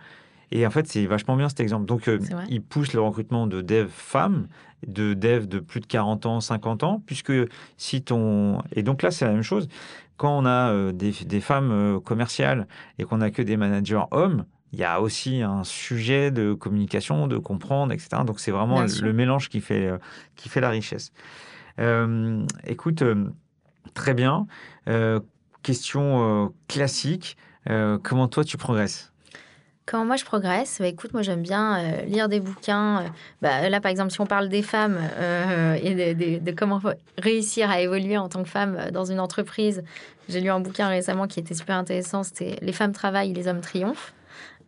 Et 0.52 0.68
en 0.68 0.70
fait, 0.70 0.88
c'est 0.88 1.06
vachement 1.06 1.38
bien 1.38 1.50
cet 1.50 1.62
exemple. 1.62 1.86
Donc, 1.86 2.08
euh, 2.08 2.20
il 2.50 2.62
pousse 2.62 2.94
le 2.94 3.02
recrutement 3.02 3.48
de 3.48 3.62
devs 3.62 3.90
femmes 3.90 4.48
de 4.88 5.14
dev 5.14 5.48
de 5.48 5.60
plus 5.60 5.80
de 5.80 5.86
40 5.86 6.26
ans, 6.26 6.42
50 6.42 6.84
ans, 6.84 7.04
puisque 7.06 7.34
si 7.78 8.02
ton... 8.02 8.62
Et 8.74 8.84
donc 8.84 9.02
là, 9.02 9.12
c'est 9.12 9.26
la 9.26 9.32
même 9.32 9.44
chose. 9.44 9.68
Quand 10.18 10.38
on 10.38 10.46
a 10.46 10.72
euh, 10.72 10.92
des, 10.92 11.42
femmes 11.42 11.72
euh, 11.72 12.00
commerciales 12.00 12.68
et 12.98 13.04
qu'on 13.04 13.18
n'a 13.18 13.32
que 13.32 13.42
des 13.42 13.58
managers 13.58 14.04
hommes, 14.12 14.46
il 14.74 14.80
y 14.80 14.84
a 14.84 15.02
aussi 15.02 15.42
un 15.42 15.64
sujet 15.64 16.32
de 16.32 16.54
communication, 16.54 17.28
de 17.28 17.38
comprendre, 17.38 17.92
etc. 17.92 18.22
Donc 18.26 18.40
c'est 18.40 18.52
vraiment 18.52 18.82
le 18.82 19.14
mélange 19.14 19.50
qui 19.50 19.60
fait, 19.60 19.88
euh, 19.88 19.98
qui 20.36 20.48
fait 20.48 20.62
la 20.62 20.70
richesse. 20.70 21.12
écoute, 22.66 23.04
très 23.94 24.14
bien. 24.14 24.48
question 25.62 26.54
classique. 26.70 27.36
Comment 27.66 28.28
toi 28.30 28.46
tu 28.46 28.56
progresses? 28.56 29.11
Comment 29.86 30.06
moi 30.06 30.16
je 30.16 30.26
progresse 30.26 30.78
bah, 30.80 30.88
Écoute, 30.88 31.14
moi 31.14 31.22
j'aime 31.22 31.42
bien 31.42 31.80
euh, 31.80 32.02
lire 32.04 32.30
des 32.30 32.40
bouquins. 32.40 33.12
Bah, 33.42 33.68
là, 33.70 33.82
par 33.82 33.92
exemple, 33.92 34.12
si 34.12 34.22
on 34.22 34.26
parle 34.26 34.48
des 34.48 34.62
femmes 34.62 35.00
euh, 35.18 35.78
et 35.82 36.14
de, 36.14 36.52
comment 36.52 36.80
réussir 37.18 37.70
à 37.70 37.82
évoluer 37.82 38.18
en 38.18 38.30
tant 38.30 38.44
que 38.44 38.50
femme 38.50 38.92
dans 38.92 39.06
une 39.06 39.20
entreprise, 39.20 39.84
j'ai 40.30 40.40
lu 40.40 40.50
un 40.50 40.60
bouquin 40.60 40.88
récemment 40.88 41.28
qui 41.28 41.40
était 41.40 41.56
super 41.56 41.76
intéressant. 41.76 42.24
C'était 42.24 42.58
Les 42.62 42.74
femmes 42.74 42.94
travaillent, 42.94 43.34
les 43.34 43.48
hommes 43.48 43.62
triomphent. 43.62 44.14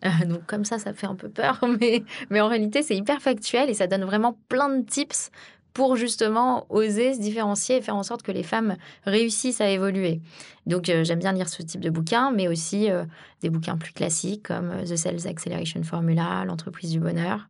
Euh, 0.05 0.25
donc 0.25 0.45
comme 0.45 0.65
ça, 0.65 0.79
ça 0.79 0.93
fait 0.93 1.07
un 1.07 1.15
peu 1.15 1.29
peur, 1.29 1.63
mais, 1.79 2.03
mais 2.29 2.41
en 2.41 2.47
réalité, 2.47 2.81
c'est 2.81 2.95
hyper 2.95 3.21
factuel 3.21 3.69
et 3.69 3.73
ça 3.73 3.87
donne 3.87 4.03
vraiment 4.03 4.37
plein 4.49 4.69
de 4.69 4.83
tips 4.85 5.31
pour 5.73 5.95
justement 5.95 6.65
oser 6.69 7.13
se 7.13 7.19
différencier 7.19 7.77
et 7.77 7.81
faire 7.81 7.95
en 7.95 8.03
sorte 8.03 8.21
que 8.21 8.31
les 8.31 8.43
femmes 8.43 8.75
réussissent 9.05 9.61
à 9.61 9.69
évoluer. 9.69 10.21
Donc 10.65 10.89
euh, 10.89 11.03
j'aime 11.03 11.19
bien 11.19 11.33
lire 11.33 11.49
ce 11.49 11.61
type 11.63 11.81
de 11.81 11.89
bouquins, 11.89 12.31
mais 12.31 12.47
aussi 12.47 12.91
euh, 12.91 13.05
des 13.41 13.49
bouquins 13.49 13.77
plus 13.77 13.91
classiques 13.91 14.43
comme 14.43 14.69
euh, 14.69 14.83
The 14.83 14.95
Sales 14.95 15.27
Acceleration 15.27 15.83
Formula, 15.83 16.45
L'entreprise 16.45 16.91
du 16.91 16.99
bonheur. 16.99 17.47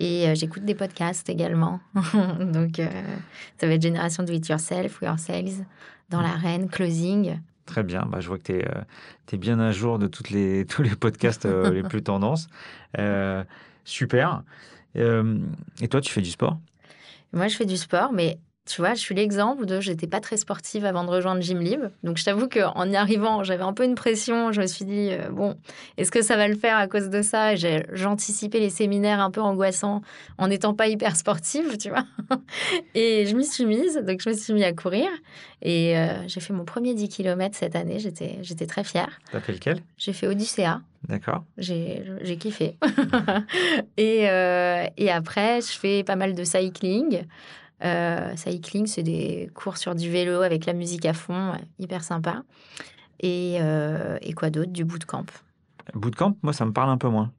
Et 0.00 0.32
j'écoute 0.36 0.64
des 0.64 0.76
podcasts 0.76 1.28
également. 1.28 1.80
Donc 2.52 2.80
ça 3.56 3.66
va 3.66 3.72
être 3.72 3.82
Génération 3.82 4.22
Do 4.22 4.32
It 4.32 4.48
Yourself, 4.48 5.02
We 5.02 5.10
Are 5.10 5.18
Sales, 5.18 5.66
Dans 6.08 6.20
l'arène, 6.20 6.68
Closing. 6.68 7.40
Très 7.66 7.82
bien, 7.82 8.06
bah, 8.08 8.20
je 8.20 8.28
vois 8.28 8.38
que 8.38 8.44
tu 9.26 9.34
es, 9.34 9.38
bien 9.38 9.58
à 9.58 9.72
jour 9.72 9.98
de 9.98 10.08
les, 10.30 10.64
tous 10.68 10.84
les 10.84 10.94
podcasts 10.94 11.46
les 11.46 11.82
plus 11.82 12.04
tendances. 12.04 12.46
super. 13.82 14.44
et 14.94 15.88
toi, 15.90 16.00
tu 16.00 16.12
fais 16.12 16.22
du 16.22 16.30
sport? 16.30 16.58
Moi, 17.32 17.48
je 17.48 17.56
fais 17.56 17.66
du 17.66 17.76
sport, 17.76 18.12
mais 18.12 18.38
tu 18.68 18.82
vois, 18.82 18.92
je 18.92 19.00
suis 19.00 19.14
l'exemple 19.14 19.64
de 19.64 19.80
j'étais 19.80 20.06
pas 20.06 20.20
très 20.20 20.36
sportive 20.36 20.84
avant 20.84 21.02
de 21.02 21.08
rejoindre 21.10 21.40
Gym 21.40 21.60
Libre. 21.60 21.88
Donc 22.02 22.18
je 22.18 22.24
t'avoue 22.24 22.48
qu'en 22.48 22.88
y 22.88 22.96
arrivant, 22.96 23.42
j'avais 23.42 23.62
un 23.62 23.72
peu 23.72 23.84
une 23.84 23.94
pression. 23.94 24.52
Je 24.52 24.60
me 24.60 24.66
suis 24.66 24.84
dit, 24.84 25.08
euh, 25.10 25.30
bon, 25.30 25.56
est-ce 25.96 26.10
que 26.10 26.20
ça 26.20 26.36
va 26.36 26.48
le 26.48 26.54
faire 26.54 26.76
à 26.76 26.86
cause 26.86 27.08
de 27.08 27.22
ça? 27.22 27.54
J'anticipais 27.54 28.60
les 28.60 28.68
séminaires 28.68 29.20
un 29.20 29.30
peu 29.30 29.40
angoissants 29.40 30.02
en 30.36 30.48
n'étant 30.48 30.74
pas 30.74 30.86
hyper 30.88 31.16
sportive, 31.16 31.78
tu 31.78 31.88
vois. 31.88 32.04
Et 32.94 33.24
je 33.26 33.34
m'y 33.34 33.46
suis 33.46 33.64
mise, 33.64 33.96
donc 33.96 34.20
je 34.20 34.28
me 34.28 34.34
suis 34.34 34.52
mis 34.52 34.64
à 34.64 34.74
courir. 34.74 35.08
Et 35.62 35.96
euh, 35.96 36.28
j'ai 36.28 36.40
fait 36.40 36.52
mon 36.52 36.66
premier 36.66 36.92
10 36.92 37.08
km 37.08 37.56
cette 37.56 37.74
année. 37.74 37.98
J'étais, 37.98 38.38
j'étais 38.42 38.66
très 38.66 38.84
fière. 38.84 39.18
T'as 39.32 39.40
fait 39.40 39.52
lequel? 39.52 39.80
J'ai 39.96 40.12
fait 40.12 40.26
Odyssea. 40.26 40.82
D'accord. 41.08 41.44
J'ai, 41.56 42.04
j'ai 42.22 42.36
kiffé. 42.36 42.76
et, 43.96 44.28
euh, 44.28 44.84
et 44.98 45.10
après, 45.10 45.62
je 45.62 45.78
fais 45.78 46.04
pas 46.04 46.16
mal 46.16 46.34
de 46.34 46.44
cycling. 46.44 47.22
Euh, 47.84 48.34
cycling, 48.36 48.86
c'est 48.86 49.02
des 49.02 49.50
cours 49.54 49.76
sur 49.76 49.94
du 49.94 50.10
vélo 50.10 50.42
avec 50.42 50.66
la 50.66 50.72
musique 50.72 51.06
à 51.06 51.12
fond, 51.12 51.52
hyper 51.78 52.02
sympa. 52.02 52.42
Et, 53.20 53.58
euh, 53.60 54.18
et 54.22 54.32
quoi 54.32 54.50
d'autre? 54.50 54.70
Du 54.70 54.84
bootcamp. 54.84 55.26
Bootcamp, 55.94 56.36
moi, 56.42 56.52
ça 56.52 56.64
me 56.64 56.72
parle 56.72 56.90
un 56.90 56.98
peu 56.98 57.08
moins. 57.08 57.32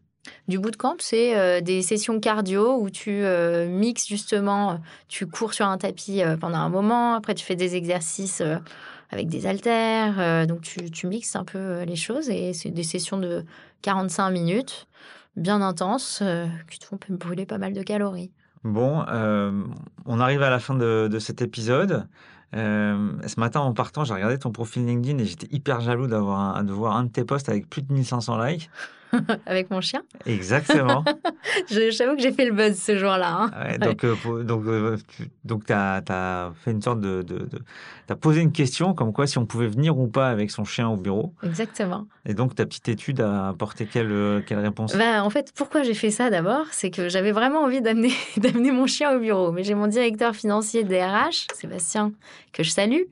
Du 0.48 0.60
bootcamp, 0.60 0.98
c'est 1.00 1.38
euh, 1.38 1.62
des 1.62 1.82
sessions 1.82 2.20
cardio 2.20 2.78
où 2.80 2.90
tu 2.90 3.10
euh, 3.10 3.68
mixes 3.68 4.08
justement, 4.08 4.80
tu 5.08 5.26
cours 5.28 5.54
sur 5.54 5.66
un 5.66 5.78
tapis 5.78 6.22
pendant 6.40 6.58
un 6.58 6.70
moment, 6.70 7.14
après 7.14 7.34
tu 7.34 7.46
fais 7.46 7.56
des 7.56 7.76
exercices 7.76 8.44
avec 9.12 9.28
des 9.28 9.48
haltères, 9.48 10.46
donc 10.46 10.62
tu, 10.62 10.92
tu, 10.92 11.08
mixes 11.08 11.36
un 11.36 11.46
peu 11.46 11.82
les 11.84 11.96
choses 11.96 12.30
et 12.30 12.54
c'est 12.54 12.70
des 12.70 12.84
sessions 12.84 13.18
de 13.18 13.44
45 13.82 14.30
minutes, 14.30 14.88
bien 15.36 15.62
intenses, 15.62 16.22
qui 16.70 16.80
te 16.80 16.86
font 16.86 17.00
brûler 17.10 17.46
pas 17.46 17.58
mal 17.58 17.74
de 17.74 17.82
calories. 17.82 18.32
Bon, 18.64 19.06
euh, 19.08 19.64
on 20.06 20.20
arrive 20.20 20.42
à 20.42 20.50
la 20.50 20.60
fin 20.60 20.76
de, 20.76 21.18
cet 21.20 21.42
épisode. 21.42 22.08
Euh, 22.56 23.12
ce 23.26 23.40
matin, 23.40 23.62
en 23.62 23.74
partant, 23.74 24.04
j'ai 24.04 24.14
regardé 24.14 24.38
ton 24.38 24.52
profil 24.52 24.86
LinkedIn 24.86 25.20
et 25.20 25.26
j'étais 25.26 25.48
hyper 25.52 25.82
jaloux 25.82 26.08
d'avoir 26.08 26.64
de 26.64 26.74
voir 26.74 26.96
un 26.98 27.04
de 27.04 27.10
tes 27.10 27.24
posts 27.24 27.48
avec 27.48 27.70
plus 27.70 27.84
de 27.84 27.94
1500 27.94 28.44
likes. 28.44 28.70
avec 29.46 29.70
mon 29.72 29.82
chien 29.82 30.04
Exactement. 30.26 31.04
J'avoue 31.70 32.16
que 32.16 32.22
j'ai 32.22 32.32
fait 32.32 32.46
le 32.46 32.54
buzz 32.54 32.78
ce 32.78 32.98
jour-là. 32.98 33.34
Hein. 33.42 33.52
Ouais, 33.60 33.78
donc, 33.78 34.04
ouais. 34.04 34.10
euh, 34.26 34.44
donc, 34.44 34.66
euh, 34.66 34.98
donc, 35.44 35.66
tu 35.66 35.74
as, 35.74 36.02
as, 36.10 36.52
fait 36.64 36.72
une 36.72 36.82
sorte 36.82 37.00
de. 37.00 37.22
de, 37.22 37.40
de 37.40 37.60
tu 38.08 38.14
as 38.14 38.16
posé 38.16 38.42
une 38.42 38.52
question 38.52 38.94
comme 38.94 39.14
quoi 39.14 39.28
si 39.28 39.38
on 39.38 39.46
pouvait 39.46 39.68
venir 39.68 39.98
ou 39.98 40.08
pas 40.08 40.30
avec 40.30 40.52
son 40.52 40.64
chien 40.64 40.90
au 40.90 40.98
bureau. 40.98 41.34
Exactement. 41.44 42.08
Et 42.26 42.34
donc, 42.34 42.56
ta 42.56 42.66
petite 42.66 42.90
étude 42.90 43.22
a 43.22 43.50
apporté 43.50 43.86
quelle, 43.86 44.12
euh, 44.12 44.42
quelle 44.46 44.60
réponse? 44.60 44.96
Bah, 44.96 45.24
En 45.24 45.30
fait, 45.30 45.52
pourquoi 45.56 45.84
j'ai 45.84 45.94
fait 45.94 46.12
ça 46.12 46.30
d'abord 46.30 46.66
C'est 46.72 46.90
que 46.90 47.08
j'avais 47.10 47.32
vraiment 47.32 47.62
envie 47.62 47.82
d'amener 47.82 48.12
mon 48.72 48.88
chien 48.88 49.16
au 49.16 49.20
bureau. 49.20 49.52
Mais 49.52 49.64
j'ai 49.64 49.76
mon 49.76 49.88
directeur 49.88 50.36
financier 50.36 50.84
DRH, 50.84 51.48
Sébastien, 51.54 52.12
que 52.52 52.64
je 52.64 52.72
salue, 52.72 53.04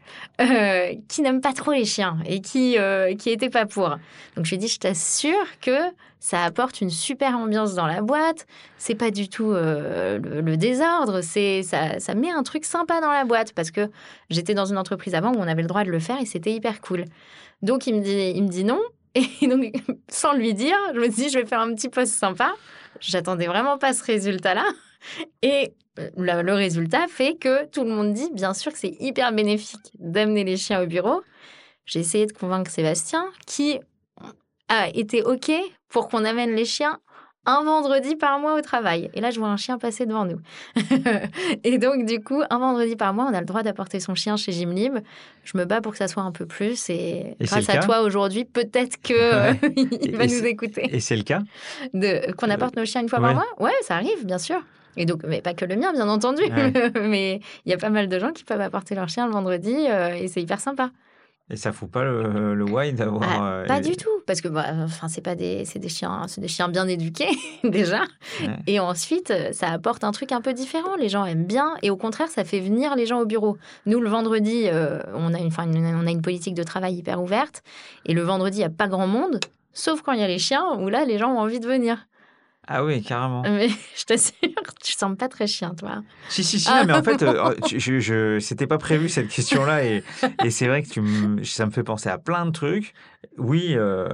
euh, 0.41 0.93
qui 1.07 1.21
n'aime 1.21 1.41
pas 1.41 1.53
trop 1.53 1.71
les 1.71 1.85
chiens 1.85 2.17
et 2.25 2.41
qui, 2.41 2.77
qui 3.19 3.29
était 3.29 3.49
pas 3.49 3.65
pour. 3.65 3.89
Donc, 4.35 4.45
je 4.45 4.49
lui 4.49 4.55
ai 4.55 4.59
dit, 4.59 4.67
je 4.67 4.79
t'assure 4.79 5.45
que 5.61 5.86
ça 6.19 6.43
apporte 6.43 6.81
une 6.81 6.89
super 6.89 7.37
ambiance 7.37 7.75
dans 7.75 7.87
la 7.87 8.01
boîte. 8.01 8.47
C'est 8.77 8.95
pas 8.95 9.11
du 9.11 9.29
tout 9.29 9.51
euh, 9.51 10.19
le, 10.19 10.57
désordre. 10.57 11.21
C'est 11.21 11.63
ça, 11.63 11.99
ça 11.99 12.15
met 12.15 12.31
un 12.31 12.43
truc 12.43 12.65
sympa 12.65 13.01
dans 13.01 13.11
la 13.11 13.25
boîte 13.25 13.53
parce 13.53 13.71
que 13.71 13.89
j'étais 14.29 14.53
dans 14.53 14.65
une 14.65 14.77
entreprise 14.77 15.15
avant 15.15 15.31
où 15.33 15.37
on 15.37 15.47
avait 15.47 15.61
le 15.61 15.67
droit 15.67 15.83
de 15.83 15.91
le 15.91 15.99
faire 15.99 16.19
et 16.19 16.25
c'était 16.25 16.53
hyper 16.53 16.81
cool. 16.81 17.05
Donc 17.61 17.87
il 17.87 17.95
me 17.95 18.01
dit, 18.01 18.33
il 18.35 18.43
me 18.43 18.49
dit 18.49 18.63
non. 18.63 18.79
Et 19.41 19.47
donc 19.47 19.73
sans 20.09 20.33
lui 20.33 20.53
dire, 20.53 20.75
je 20.93 20.99
me 20.99 21.07
dis 21.07 21.29
je 21.29 21.39
vais 21.39 21.45
faire 21.45 21.61
un 21.61 21.73
petit 21.73 21.89
post 21.89 22.13
sympa. 22.13 22.53
J'attendais 22.99 23.47
vraiment 23.47 23.77
pas 23.77 23.93
ce 23.93 24.03
résultat-là. 24.03 24.65
Et 25.41 25.73
le, 26.15 26.41
le 26.41 26.53
résultat 26.53 27.07
fait 27.07 27.35
que 27.35 27.65
tout 27.67 27.83
le 27.83 27.89
monde 27.89 28.13
dit 28.13 28.29
bien 28.33 28.53
sûr 28.53 28.71
que 28.71 28.77
c'est 28.77 28.95
hyper 28.99 29.31
bénéfique 29.31 29.91
d'amener 29.97 30.43
les 30.43 30.57
chiens 30.57 30.81
au 30.83 30.85
bureau. 30.85 31.21
J'ai 31.87 32.01
essayé 32.01 32.25
de 32.25 32.33
convaincre 32.33 32.69
Sébastien 32.69 33.25
qui 33.47 33.79
a 34.69 34.89
été 34.89 35.23
OK 35.23 35.51
pour 35.89 36.07
qu'on 36.09 36.25
amène 36.25 36.55
les 36.55 36.65
chiens 36.65 36.99
un 37.47 37.63
vendredi 37.63 38.17
par 38.17 38.39
mois 38.39 38.55
au 38.55 38.61
travail. 38.61 39.09
Et 39.13 39.21
là, 39.21 39.31
je 39.31 39.39
vois 39.39 39.47
un 39.47 39.57
chien 39.57 39.77
passer 39.77 40.05
devant 40.05 40.25
nous. 40.25 40.39
et 41.63 41.77
donc, 41.77 42.05
du 42.05 42.21
coup, 42.21 42.43
un 42.49 42.59
vendredi 42.59 42.97
par 42.97 43.13
mois, 43.13 43.25
on 43.25 43.33
a 43.33 43.39
le 43.39 43.45
droit 43.45 43.63
d'apporter 43.63 44.01
son 44.01 44.15
chien 44.15 44.35
chez 44.35 44.51
Gym 44.51 44.73
Libre. 44.73 44.99
Je 45.45 45.57
me 45.57 45.63
bats 45.63 45.79
pour 45.79 45.93
que 45.93 45.97
ça 45.97 46.09
soit 46.09 46.23
un 46.23 46.33
peu 46.33 46.45
plus. 46.45 46.89
Et, 46.89 47.35
et 47.39 47.45
grâce 47.45 47.69
à 47.69 47.77
toi 47.77 48.01
aujourd'hui, 48.01 48.43
peut-être 48.43 48.97
qu'il 49.01 49.15
ouais. 49.15 49.53
va 50.13 50.25
et 50.25 50.27
nous 50.27 50.45
écouter. 50.45 50.93
Et 50.93 50.99
c'est 50.99 51.15
le 51.15 51.23
cas 51.23 51.41
de 51.93 52.33
Qu'on 52.33 52.49
apporte 52.49 52.75
nos 52.75 52.85
chiens 52.85 53.01
une 53.01 53.09
fois 53.09 53.19
ouais. 53.19 53.27
par 53.27 53.35
mois? 53.35 53.47
Ouais, 53.59 53.75
ça 53.81 53.95
arrive, 53.95 54.25
bien 54.25 54.39
sûr. 54.39 54.61
Et 54.97 55.05
donc, 55.05 55.21
mais 55.25 55.41
pas 55.41 55.53
que 55.53 55.63
le 55.63 55.77
mien, 55.77 55.93
bien 55.93 56.09
entendu. 56.09 56.41
Ouais. 56.43 56.91
mais 57.01 57.39
il 57.65 57.71
y 57.71 57.73
a 57.73 57.77
pas 57.77 57.89
mal 57.89 58.09
de 58.09 58.19
gens 58.19 58.33
qui 58.33 58.43
peuvent 58.43 58.59
apporter 58.59 58.93
leur 58.93 59.07
chien 59.07 59.25
le 59.25 59.31
vendredi 59.31 59.73
euh, 59.87 60.15
et 60.15 60.27
c'est 60.27 60.41
hyper 60.41 60.59
sympa. 60.59 60.91
Et 61.49 61.55
ça 61.55 61.71
fout 61.71 61.89
pas 61.89 62.03
le, 62.03 62.55
le 62.55 62.65
why 62.65 62.91
d'avoir. 62.91 63.23
Ah, 63.23 63.51
euh, 63.51 63.65
pas 63.65 63.79
du 63.79 63.95
tout, 63.95 64.09
parce 64.25 64.41
que 64.41 64.49
bah, 64.49 64.65
enfin 64.83 65.07
c'est 65.07 65.21
pas 65.21 65.35
des 65.35 65.63
c'est 65.63 65.79
des 65.79 65.87
chiens 65.87 66.25
c'est 66.27 66.41
des 66.41 66.49
chiens 66.49 66.67
bien 66.67 66.87
éduqués 66.87 67.29
déjà. 67.63 68.01
Ouais. 68.41 68.49
Et 68.67 68.79
ensuite 68.81 69.33
ça 69.53 69.69
apporte 69.69 70.03
un 70.03 70.11
truc 70.11 70.33
un 70.33 70.41
peu 70.41 70.53
différent. 70.53 70.95
Les 70.97 71.07
gens 71.07 71.23
aiment 71.23 71.45
bien 71.45 71.75
et 71.83 71.89
au 71.89 71.95
contraire 71.95 72.27
ça 72.27 72.43
fait 72.43 72.59
venir 72.59 72.97
les 72.97 73.05
gens 73.05 73.21
au 73.21 73.25
bureau. 73.25 73.57
Nous 73.85 74.01
le 74.01 74.09
vendredi 74.09 74.63
euh, 74.65 75.01
on 75.13 75.33
a 75.33 75.39
une, 75.39 75.51
une 75.73 75.95
on 75.95 76.05
a 76.05 76.11
une 76.11 76.21
politique 76.21 76.53
de 76.53 76.63
travail 76.63 76.95
hyper 76.95 77.21
ouverte 77.21 77.63
et 78.05 78.13
le 78.13 78.23
vendredi 78.23 78.57
il 78.57 78.61
y 78.61 78.65
a 78.65 78.69
pas 78.69 78.89
grand 78.89 79.07
monde, 79.07 79.39
sauf 79.71 80.01
quand 80.01 80.11
il 80.11 80.19
y 80.19 80.23
a 80.23 80.27
les 80.27 80.39
chiens 80.39 80.65
où 80.79 80.89
là 80.89 81.05
les 81.05 81.17
gens 81.17 81.31
ont 81.31 81.39
envie 81.39 81.61
de 81.61 81.67
venir. 81.67 82.07
Ah 82.67 82.83
oui, 82.83 83.01
carrément. 83.01 83.43
Mais 83.43 83.69
je 83.95 84.03
t'assure, 84.03 84.35
tu 84.83 84.93
sens 84.93 85.15
pas 85.17 85.29
très 85.29 85.47
chien, 85.47 85.73
toi. 85.73 86.03
Si, 86.29 86.43
si, 86.43 86.59
si, 86.59 86.67
ah. 86.69 86.81
non, 86.81 86.87
mais 86.87 86.93
en 86.93 87.03
fait, 87.03 87.23
euh, 87.23 87.55
je, 87.77 87.99
je, 87.99 88.39
c'était 88.39 88.67
pas 88.67 88.77
prévu 88.77 89.07
cette 89.07 89.29
question-là 89.29 89.85
et, 89.85 90.03
et 90.43 90.51
c'est 90.51 90.67
vrai 90.67 90.83
que 90.83 90.89
tu 90.89 91.01
me, 91.01 91.43
ça 91.43 91.65
me 91.65 91.71
fait 91.71 91.83
penser 91.83 92.09
à 92.09 92.17
plein 92.17 92.45
de 92.45 92.51
trucs. 92.51 92.93
Oui, 93.37 93.73
euh, 93.75 94.07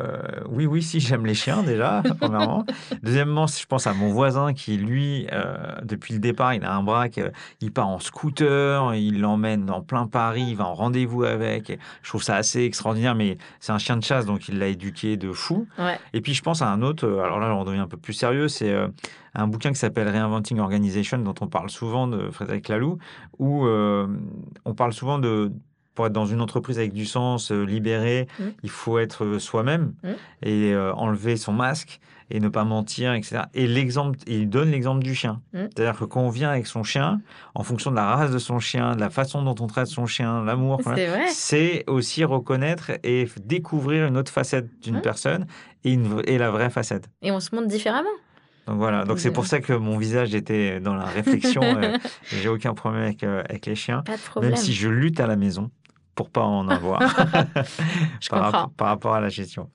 oui, 0.49 0.65
oui, 0.65 0.81
si, 0.81 0.99
j'aime 0.99 1.25
les 1.25 1.33
chiens 1.33 1.63
déjà, 1.63 2.03
premièrement. 2.19 2.65
Deuxièmement, 3.01 3.47
je 3.47 3.65
pense 3.65 3.87
à 3.87 3.93
mon 3.93 4.09
voisin 4.09 4.53
qui, 4.53 4.77
lui, 4.77 5.27
euh, 5.31 5.75
depuis 5.83 6.13
le 6.13 6.19
départ, 6.19 6.53
il 6.53 6.63
a 6.63 6.73
un 6.73 6.83
braque, 6.83 7.19
il 7.61 7.71
part 7.71 7.87
en 7.87 7.99
scooter, 7.99 8.95
il 8.95 9.21
l'emmène 9.21 9.65
dans 9.65 9.81
plein 9.81 10.07
Paris, 10.07 10.45
il 10.49 10.55
va 10.55 10.65
en 10.65 10.73
rendez-vous 10.73 11.23
avec. 11.23 11.77
Je 12.01 12.09
trouve 12.09 12.23
ça 12.23 12.35
assez 12.35 12.63
extraordinaire, 12.63 13.15
mais 13.15 13.37
c'est 13.59 13.71
un 13.71 13.77
chien 13.77 13.97
de 13.97 14.03
chasse, 14.03 14.25
donc 14.25 14.47
il 14.49 14.59
l'a 14.59 14.67
éduqué 14.67 15.15
de 15.15 15.31
fou. 15.31 15.67
Ouais. 15.77 15.97
Et 16.13 16.21
puis, 16.21 16.33
je 16.33 16.41
pense 16.41 16.61
à 16.61 16.67
un 16.67 16.81
autre, 16.81 17.07
alors 17.07 17.39
là, 17.39 17.53
on 17.55 17.63
devient 17.63 17.79
un 17.79 17.87
peu 17.87 17.97
plus 17.97 18.13
sérieux, 18.13 18.47
c'est 18.47 18.71
euh, 18.71 18.87
un 19.35 19.47
bouquin 19.47 19.69
qui 19.71 19.79
s'appelle 19.79 20.09
Reinventing 20.09 20.59
Organization, 20.59 21.17
dont 21.19 21.35
on 21.41 21.47
parle 21.47 21.69
souvent 21.69 22.07
de 22.07 22.29
Frédéric 22.29 22.67
Laloux, 22.67 22.97
où 23.39 23.65
euh, 23.65 24.07
on 24.65 24.73
parle 24.73 24.93
souvent 24.93 25.19
de 25.19 25.51
pour 25.95 26.07
être 26.07 26.13
dans 26.13 26.25
une 26.25 26.41
entreprise 26.41 26.77
avec 26.77 26.93
du 26.93 27.05
sens, 27.05 27.51
euh, 27.51 27.63
libéré, 27.63 28.27
mmh. 28.39 28.43
il 28.63 28.69
faut 28.69 28.99
être 28.99 29.37
soi-même 29.39 29.93
mmh. 30.03 30.09
et 30.43 30.73
euh, 30.73 30.93
enlever 30.93 31.37
son 31.37 31.53
masque 31.53 31.99
et 32.29 32.39
ne 32.39 32.47
pas 32.49 32.63
mentir, 32.63 33.13
etc. 33.13 33.43
Et 33.53 33.67
l'exemple, 33.67 34.17
il 34.27 34.49
donne 34.49 34.71
l'exemple 34.71 35.03
du 35.03 35.13
chien. 35.13 35.41
Mmh. 35.53 35.59
C'est-à-dire 35.75 35.99
que 35.99 36.05
quand 36.05 36.21
on 36.21 36.29
vient 36.29 36.49
avec 36.49 36.67
son 36.67 36.83
chien, 36.83 37.21
en 37.53 37.63
fonction 37.63 37.91
de 37.91 37.95
la 37.95 38.15
race 38.15 38.31
de 38.31 38.39
son 38.39 38.59
chien, 38.59 38.95
de 38.95 38.99
la 38.99 39.09
façon 39.09 39.43
dont 39.43 39.55
on 39.59 39.67
traite 39.67 39.87
son 39.87 40.07
chien, 40.07 40.43
l'amour, 40.43 40.81
c'est 41.29 41.83
aussi 41.87 42.23
reconnaître 42.23 42.91
et 43.03 43.27
découvrir 43.43 44.07
une 44.07 44.17
autre 44.17 44.31
facette 44.31 44.67
d'une 44.81 45.01
personne 45.01 45.45
et, 45.83 45.93
une, 45.93 46.21
et 46.25 46.37
la 46.37 46.49
vraie 46.49 46.69
facette. 46.69 47.09
Et 47.21 47.31
on 47.31 47.39
se 47.39 47.53
montre 47.53 47.67
différemment. 47.67 48.09
Donc 48.67 48.77
voilà, 48.77 49.03
donc 49.03 49.19
c'est 49.19 49.31
pour 49.31 49.45
ça 49.45 49.59
que 49.59 49.73
mon 49.73 49.97
visage 49.97 50.33
était 50.33 50.79
dans 50.79 50.95
la 50.95 51.05
réflexion. 51.05 51.61
euh, 51.63 51.97
J'ai 52.23 52.47
aucun 52.47 52.73
problème 52.73 53.03
avec, 53.03 53.23
euh, 53.23 53.43
avec 53.49 53.65
les 53.65 53.75
chiens. 53.75 54.03
Pas 54.03 54.15
de 54.15 54.21
problème. 54.21 54.51
Même 54.51 54.59
si 54.59 54.73
je 54.73 54.87
lutte 54.87 55.19
à 55.19 55.27
la 55.27 55.35
maison. 55.35 55.69
Pour 56.15 56.29
pas 56.29 56.41
en 56.43 56.67
avoir. 56.69 57.01
Je 58.19 58.29
par, 58.29 58.39
comprends. 58.39 58.51
rapport- 58.51 58.69
par 58.77 58.87
rapport 58.87 59.13
à 59.15 59.21
la 59.21 59.29
gestion. 59.29 59.69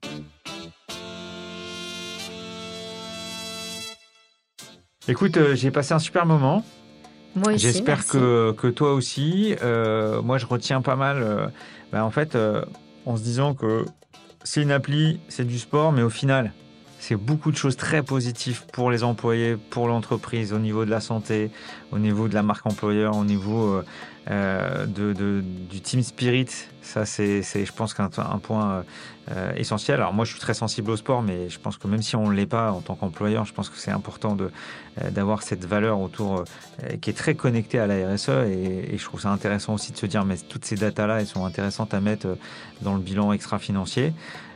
Écoute, 5.07 5.37
euh, 5.37 5.55
j'ai 5.55 5.71
passé 5.71 5.93
un 5.93 5.99
super 5.99 6.25
moment. 6.25 6.63
Moi 7.35 7.53
aussi. 7.53 7.59
J'espère 7.59 8.05
que, 8.05 8.51
que 8.51 8.67
toi 8.67 8.93
aussi. 8.93 9.55
Euh, 9.63 10.21
moi, 10.21 10.37
je 10.37 10.45
retiens 10.45 10.81
pas 10.81 10.95
mal. 10.95 11.17
euh, 11.21 11.47
bah, 11.91 12.03
en 12.05 12.11
fait, 12.11 12.37
en 13.05 13.17
se 13.17 13.23
disant 13.23 13.53
que 13.55 13.85
c'est 14.43 14.61
une 14.61 14.71
appli, 14.71 15.19
c'est 15.27 15.45
du 15.45 15.57
sport, 15.57 15.91
mais 15.91 16.03
au 16.03 16.09
final, 16.09 16.53
c'est 16.99 17.15
beaucoup 17.15 17.51
de 17.51 17.55
choses 17.57 17.75
très 17.77 18.03
positives 18.03 18.65
pour 18.71 18.91
les 18.91 19.03
employés, 19.03 19.57
pour 19.69 19.87
l'entreprise, 19.87 20.53
au 20.53 20.59
niveau 20.59 20.85
de 20.85 20.91
la 20.91 20.99
santé, 20.99 21.49
au 21.91 21.97
niveau 21.97 22.27
de 22.27 22.35
la 22.35 22.43
marque 22.43 22.65
employeur, 22.67 23.15
au 23.17 23.25
niveau 23.25 23.81
euh, 24.29 24.33
euh, 24.39 24.85
de, 24.85 25.13
de- 25.13 25.41
du 25.41 25.81
team 25.81 26.01
spirit. 26.03 26.47
Ça, 26.81 27.05
c'est, 27.05 27.41
je 27.43 27.71
pense, 27.71 27.93
qu'un 27.93 28.09
un 28.17 28.37
point 28.39 28.83
euh, 29.31 29.51
essentiel. 29.55 29.99
Alors 29.99 30.13
moi, 30.13 30.25
je 30.25 30.31
suis 30.31 30.39
très 30.39 30.53
sensible 30.55 30.89
au 30.91 30.97
sport, 30.97 31.21
mais 31.21 31.49
je 31.49 31.59
pense 31.59 31.77
que 31.77 31.87
même 31.87 32.01
si 32.01 32.15
on 32.15 32.29
ne 32.29 32.33
l'est 32.33 32.45
pas 32.47 32.71
en 32.71 32.81
tant 32.81 32.95
qu'employeur, 32.95 33.45
je 33.45 33.53
pense 33.53 33.69
que 33.69 33.77
c'est 33.77 33.91
important 33.91 34.35
de, 34.35 34.49
euh, 35.01 35.11
d'avoir 35.11 35.43
cette 35.43 35.65
valeur 35.65 35.99
autour 35.99 36.39
euh, 36.83 36.95
qui 37.01 37.09
est 37.11 37.13
très 37.13 37.35
connectée 37.35 37.79
à 37.79 37.85
la 37.87 38.11
RSE 38.13 38.29
et, 38.29 38.93
et 38.93 38.97
je 38.97 39.03
trouve 39.03 39.21
ça 39.21 39.29
intéressant 39.29 39.73
aussi 39.75 39.91
de 39.91 39.97
se 39.97 40.05
dire 40.07 40.25
mais 40.25 40.37
toutes 40.37 40.65
ces 40.65 40.75
datas 40.75 41.05
là 41.05 41.19
elles 41.21 41.27
sont 41.27 41.45
intéressantes 41.45 41.93
à 41.93 41.99
mettre 42.01 42.27
euh, 42.27 42.35
dans 42.81 42.95
le 42.95 43.01
bilan 43.01 43.31
extra-financier. 43.33 44.13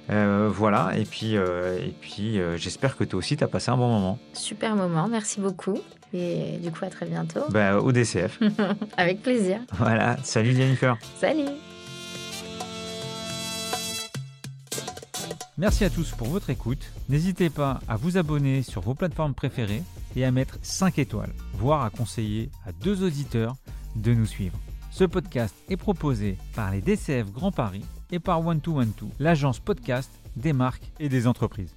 Euh, 0.10 0.50
voilà, 0.52 0.92
et 0.98 1.06
puis, 1.06 1.38
euh, 1.38 1.80
et 1.80 1.94
puis 2.02 2.40
euh, 2.40 2.58
j'espère 2.58 2.98
que 2.98 3.04
toi 3.04 3.20
aussi 3.20 3.38
tu 3.38 3.44
as 3.44 3.48
passé 3.48 3.72
un 3.72 3.78
bon 3.78 3.88
moment 3.88 4.20
Super 4.34 4.76
moment, 4.76 5.08
merci 5.08 5.40
beaucoup. 5.40 5.80
Et 6.14 6.58
du 6.62 6.70
coup, 6.72 6.86
à 6.86 6.90
très 6.90 7.06
bientôt. 7.08 7.40
bah, 7.50 7.78
au 7.80 7.92
DCF. 7.92 8.40
Avec 8.98 9.22
plaisir. 9.24 9.60
voilà, 9.78 10.18
salut 10.24 10.54
Jennifer. 10.54 10.98
Salut. 11.20 11.46
Merci 15.58 15.86
à 15.86 15.90
tous 15.90 16.12
pour 16.12 16.28
votre 16.28 16.50
écoute. 16.50 16.92
N'hésitez 17.10 17.50
pas 17.50 17.80
à 17.88 17.96
vous 17.96 18.18
abonner 18.18 18.64
sur 18.64 18.82
vos 18.82 18.96
plateformes 18.96 19.34
préférées 19.36 19.84
et 20.16 20.26
à 20.26 20.32
mettre 20.32 20.58
5 20.62 21.00
étoiles, 21.00 21.34
voire 21.54 21.84
à 21.84 21.90
conseiller 21.90 22.50
à 22.68 22.72
deux 22.72 23.04
auditeurs 23.04 23.56
de 23.96 24.14
nous 24.14 24.26
suivre. 24.26 24.58
Ce 24.92 25.04
podcast 25.04 25.56
est 25.70 25.78
proposé 25.78 26.38
par 26.56 26.72
les 26.72 26.82
DCF 26.82 27.32
Grand 27.32 27.52
Paris 27.52 27.86
et 28.12 28.20
par 28.20 28.42
One2One2, 28.42 29.06
l'agence 29.20 29.60
podcast 29.60 30.12
des 30.36 30.54
marques 30.54 30.92
et 31.00 31.10
des 31.10 31.28
entreprises. 31.28 31.76